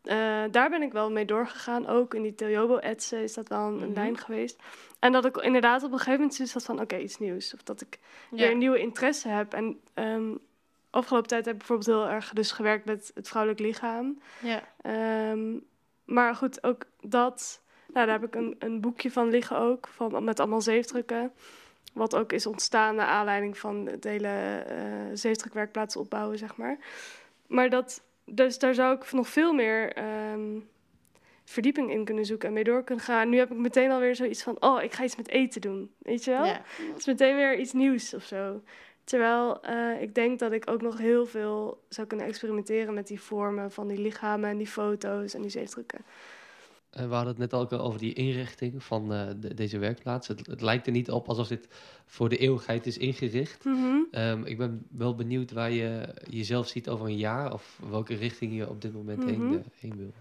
Uh, 0.03 0.43
daar 0.51 0.69
ben 0.69 0.81
ik 0.81 0.91
wel 0.91 1.11
mee 1.11 1.25
doorgegaan. 1.25 1.87
Ook 1.87 2.13
in 2.13 2.21
die 2.21 2.35
Teljobo-etsen 2.35 3.23
is 3.23 3.33
dat 3.33 3.47
wel 3.47 3.67
een, 3.67 3.73
mm 3.73 3.81
-hmm. 3.81 3.93
lijn 3.93 4.17
geweest. 4.17 4.59
En 4.99 5.11
dat 5.11 5.25
ik 5.25 5.37
inderdaad 5.37 5.83
op 5.83 5.91
een 5.91 5.97
gegeven 5.97 6.19
moment 6.19 6.39
is 6.39 6.53
dat 6.53 6.63
van... 6.63 6.75
oké, 6.75 6.83
okay, 6.83 7.01
iets 7.01 7.19
nieuws. 7.19 7.53
Of 7.53 7.63
dat 7.63 7.81
ik 7.81 7.99
ja. 8.29 8.37
weer 8.37 8.51
een 8.51 8.57
nieuwe 8.57 8.79
interesse 8.79 9.27
heb. 9.27 9.53
En 9.53 9.79
um, 9.95 10.39
afgelopen 10.91 11.29
tijd 11.29 11.45
heb 11.45 11.53
ik 11.53 11.59
bijvoorbeeld 11.59 11.97
heel 11.97 12.15
erg 12.15 12.29
dus 12.33 12.51
gewerkt 12.51 12.85
met 12.85 13.11
het 13.13 13.27
vrouwelijk 13.27 13.61
lichaam. 13.61 14.21
Ja. 14.41 14.63
Um, 15.31 15.65
maar 16.05 16.35
goed, 16.35 16.63
ook 16.63 16.85
dat. 17.01 17.61
Nou, 17.93 18.05
daar 18.05 18.19
heb 18.19 18.27
ik 18.27 18.35
een, 18.35 18.55
een 18.59 18.81
boekje 18.81 19.11
van 19.11 19.29
liggen 19.29 19.57
ook, 19.57 19.87
van, 19.87 20.23
met 20.23 20.39
allemaal 20.39 20.61
zeefdrukken. 20.61 21.31
Wat 21.93 22.15
ook 22.15 22.31
is 22.31 22.45
ontstaan 22.45 22.95
naar 22.95 23.07
aanleiding 23.07 23.57
van 23.57 23.85
het 23.85 24.03
hele 24.03 24.65
uh, 24.69 24.75
zeefdrukwerkplaats 25.13 25.95
opbouwen, 25.95 26.37
zeg 26.37 26.55
maar. 26.55 26.77
Maar 27.47 27.69
dat, 27.69 28.03
dus 28.25 28.59
daar 28.59 28.73
zou 28.73 28.95
ik 28.95 29.11
nog 29.11 29.27
veel 29.27 29.53
meer 29.53 29.97
um, 30.31 30.69
verdieping 31.45 31.91
in 31.91 32.05
kunnen 32.05 32.25
zoeken 32.25 32.47
en 32.47 32.53
mee 32.53 32.63
door 32.63 32.83
kunnen 32.83 33.03
gaan. 33.03 33.29
Nu 33.29 33.37
heb 33.37 33.51
ik 33.51 33.57
meteen 33.57 33.91
alweer 33.91 34.15
zoiets 34.15 34.43
van, 34.43 34.61
oh, 34.61 34.83
ik 34.83 34.93
ga 34.93 35.03
iets 35.03 35.15
met 35.15 35.27
eten 35.27 35.61
doen, 35.61 35.91
weet 35.97 36.23
je 36.23 36.31
wel? 36.31 36.45
Ja. 36.45 36.61
Het 36.63 36.97
is 36.97 37.05
meteen 37.05 37.35
weer 37.35 37.57
iets 37.59 37.73
nieuws 37.73 38.13
of 38.13 38.23
zo. 38.23 38.61
Terwijl 39.11 39.61
eh, 39.61 40.01
ik 40.01 40.15
denk 40.15 40.39
dat 40.39 40.51
ik 40.51 40.69
ook 40.69 40.81
nog 40.81 40.97
heel 40.97 41.25
veel 41.25 41.83
zou 41.89 42.07
kunnen 42.07 42.25
experimenteren 42.25 42.93
met 42.93 43.07
die 43.07 43.21
vormen 43.21 43.71
van 43.71 43.87
die 43.87 43.99
lichamen 43.99 44.49
en 44.49 44.57
die 44.57 44.67
foto's 44.67 45.33
en 45.33 45.41
die 45.41 45.51
zeefdrukken. 45.51 45.99
Uh, 46.97 47.07
we 47.07 47.13
hadden 47.13 47.27
het 47.27 47.37
net 47.37 47.53
al 47.53 47.79
over 47.79 47.99
die 47.99 48.13
inrichting 48.13 48.83
van 48.83 49.13
uh, 49.13 49.27
de, 49.39 49.53
deze 49.53 49.77
werkplaats. 49.77 50.27
Het, 50.27 50.47
het, 50.47 50.61
lijkt 50.61 50.85
er 50.85 50.91
niet 50.91 51.11
op 51.11 51.27
alsof 51.29 51.47
dit 51.47 51.67
voor 52.05 52.29
de 52.29 52.37
eeuwigheid 52.37 52.85
is 52.85 52.97
ingericht. 52.97 53.65
Mm 53.65 53.73
-hmm. 53.73 54.07
um, 54.11 54.45
ik 54.45 54.57
ben 54.57 54.85
wel 54.91 55.15
benieuwd 55.15 55.51
waar 55.51 55.71
je 55.71 56.13
jezelf 56.29 56.67
ziet 56.67 56.89
over 56.89 57.05
een 57.05 57.17
jaar 57.17 57.53
of 57.53 57.79
welke 57.89 58.15
richting 58.15 58.55
je 58.55 58.69
op 58.69 58.81
dit 58.81 58.93
moment 58.93 59.19
mm 59.19 59.27
-hmm. 59.27 59.51
heen, 59.51 59.63
heen 59.79 59.97
wil. 59.97 60.13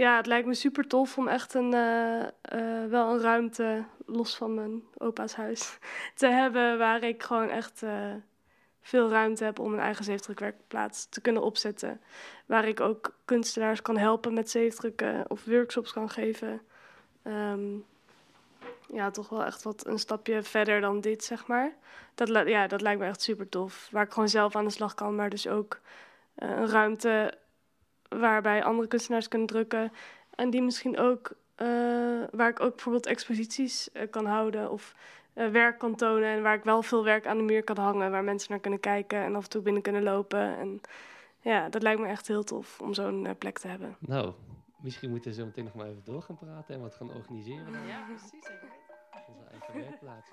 Ja, 0.00 0.16
het 0.16 0.26
lijkt 0.26 0.46
me 0.46 0.54
super 0.54 0.86
tof 0.86 1.18
om 1.18 1.28
echt 1.28 1.54
een, 1.54 1.72
uh, 1.74 2.20
uh, 2.54 2.90
wel 2.90 3.12
een 3.12 3.20
ruimte, 3.20 3.84
los 4.06 4.36
van 4.36 4.54
mijn 4.54 4.82
opa's 4.98 5.34
huis, 5.34 5.78
te 6.14 6.26
hebben 6.26 6.78
waar 6.78 7.02
ik 7.02 7.22
gewoon 7.22 7.48
echt 7.48 7.82
uh, 7.82 8.14
veel 8.80 9.10
ruimte 9.10 9.44
heb 9.44 9.58
om 9.58 9.72
een 9.72 9.78
eigen 9.78 10.04
zeefdrukwerkplaats 10.04 11.08
te 11.08 11.20
kunnen 11.20 11.42
opzetten. 11.42 12.00
Waar 12.46 12.68
ik 12.68 12.80
ook 12.80 13.14
kunstenaars 13.24 13.82
kan 13.82 13.96
helpen 13.96 14.34
met 14.34 14.50
zeefdrukken 14.50 15.30
of 15.30 15.44
workshops 15.44 15.92
kan 15.92 16.10
geven. 16.10 16.60
Um, 17.24 17.84
ja, 18.92 19.10
toch 19.10 19.28
wel 19.28 19.44
echt 19.44 19.62
wat 19.62 19.86
een 19.86 19.98
stapje 19.98 20.42
verder 20.42 20.80
dan 20.80 21.00
dit, 21.00 21.24
zeg 21.24 21.46
maar. 21.46 21.72
Dat, 22.14 22.28
ja, 22.48 22.66
dat 22.66 22.80
lijkt 22.80 23.00
me 23.00 23.06
echt 23.06 23.22
super 23.22 23.48
tof. 23.48 23.88
Waar 23.90 24.04
ik 24.04 24.12
gewoon 24.12 24.28
zelf 24.28 24.56
aan 24.56 24.64
de 24.64 24.70
slag 24.70 24.94
kan, 24.94 25.14
maar 25.14 25.30
dus 25.30 25.48
ook 25.48 25.80
een 26.34 26.68
ruimte 26.68 27.38
waarbij 28.18 28.64
andere 28.64 28.88
kunstenaars 28.88 29.28
kunnen 29.28 29.48
drukken. 29.48 29.92
En 30.34 30.50
die 30.50 30.62
misschien 30.62 30.98
ook, 30.98 31.32
uh, 31.56 31.66
waar 32.30 32.48
ik 32.48 32.60
ook 32.60 32.74
bijvoorbeeld 32.74 33.06
exposities 33.06 33.88
uh, 33.92 34.02
kan 34.10 34.26
houden 34.26 34.70
of 34.70 34.94
uh, 35.34 35.48
werk 35.48 35.78
kan 35.78 35.94
tonen. 35.94 36.28
En 36.28 36.42
waar 36.42 36.54
ik 36.54 36.64
wel 36.64 36.82
veel 36.82 37.04
werk 37.04 37.26
aan 37.26 37.36
de 37.36 37.42
muur 37.42 37.64
kan 37.64 37.78
hangen, 37.78 38.10
waar 38.10 38.24
mensen 38.24 38.50
naar 38.50 38.60
kunnen 38.60 38.80
kijken 38.80 39.18
en 39.18 39.36
af 39.36 39.44
en 39.44 39.50
toe 39.50 39.62
binnen 39.62 39.82
kunnen 39.82 40.02
lopen. 40.02 40.58
En 40.58 40.80
ja, 41.40 41.68
dat 41.68 41.82
lijkt 41.82 42.00
me 42.00 42.06
echt 42.06 42.26
heel 42.26 42.44
tof 42.44 42.80
om 42.80 42.94
zo'n 42.94 43.34
plek 43.38 43.58
te 43.58 43.68
hebben. 43.68 43.96
Nou, 43.98 44.32
misschien 44.80 45.10
moeten 45.10 45.30
we 45.30 45.36
zo 45.36 45.44
meteen 45.44 45.64
nog 45.64 45.74
maar 45.74 45.86
even 45.86 46.04
door 46.04 46.22
gaan 46.22 46.38
praten 46.38 46.74
en 46.74 46.80
wat 46.80 46.94
gaan 46.94 47.14
organiseren. 47.14 47.86
Ja, 47.86 48.04
precies. 48.06 48.50
Onze 49.28 49.44
eigen 49.50 49.74
werkplaats. 49.74 50.30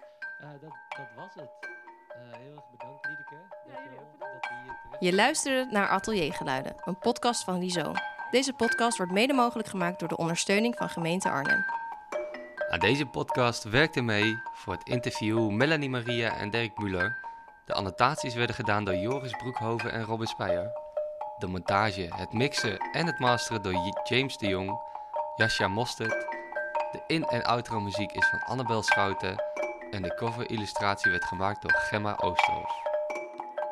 dat, 0.61 0.71
dat 0.97 1.07
was 1.15 1.33
het. 1.35 1.76
Heel 2.17 2.55
erg 2.55 2.69
bedankt, 2.71 3.05
Liedeke. 3.07 3.35
Terecht 3.65 4.97
Je 4.99 5.13
luisterde 5.13 5.71
naar 5.71 5.87
Ateliergeluiden, 5.87 6.75
een 6.85 6.99
podcast 6.99 7.43
van 7.43 7.59
Rizo. 7.59 7.91
Deze 8.31 8.53
podcast 8.53 8.97
wordt 8.97 9.11
mede 9.11 9.33
mogelijk 9.33 9.67
gemaakt 9.67 9.99
door 9.99 10.07
de 10.09 10.17
ondersteuning 10.17 10.75
van 10.75 10.89
gemeente 10.89 11.29
Arnhem. 11.29 11.65
Aan 12.69 12.79
deze 12.79 13.05
podcast 13.05 13.63
werkten 13.63 14.05
mee 14.05 14.39
voor 14.53 14.73
het 14.73 14.87
interview 14.87 15.49
Melanie 15.49 15.89
Maria 15.89 16.37
en 16.37 16.49
Dirk 16.49 16.77
Muller. 16.77 17.17
De 17.65 17.73
annotaties 17.73 18.33
werden 18.33 18.55
gedaan 18.55 18.83
door 18.83 18.95
Joris 18.95 19.31
Broekhoven 19.31 19.91
en 19.91 20.03
Robin 20.03 20.27
Speyer. 20.27 20.71
De 21.37 21.47
montage, 21.47 22.07
het 22.15 22.33
mixen 22.33 22.77
en 22.77 23.05
het 23.05 23.19
masteren 23.19 23.61
door 23.63 23.93
James 24.03 24.37
de 24.37 24.47
Jong, 24.47 24.81
Jascha 25.35 25.67
Mostert. 25.67 26.25
De 26.91 27.03
in- 27.07 27.23
en 27.27 27.43
outro 27.43 27.79
muziek 27.79 28.11
is 28.11 28.27
van 28.29 28.43
Annabel 28.45 28.83
Schouten 28.83 29.43
en 29.91 30.01
de 30.01 30.15
cover-illustratie 30.15 31.11
werd 31.11 31.25
gemaakt 31.25 31.61
door 31.61 31.73
Gemma 31.73 32.17
Oosterhoos. 32.17 32.71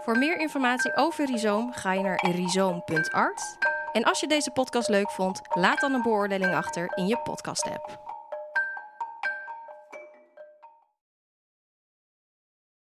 Voor 0.04 0.18
meer 0.18 0.40
informatie 0.40 0.96
over 0.96 1.26
Rhizoom 1.26 1.74
ga 1.74 1.94
je 1.94 2.02
naar 2.02 2.26
rhizoom.art. 2.32 3.58
En 3.92 4.04
als 4.04 4.20
je 4.20 4.28
deze 4.28 4.52
podcast 4.52 4.90
leuk 4.90 5.12
vond, 5.12 5.42
laat 5.50 5.80
dan 5.80 5.94
een 5.94 6.02
beoordeling 6.02 6.54
achter 6.54 6.92
in 6.98 7.08
je 7.08 7.18
podcast-app. 7.18 8.15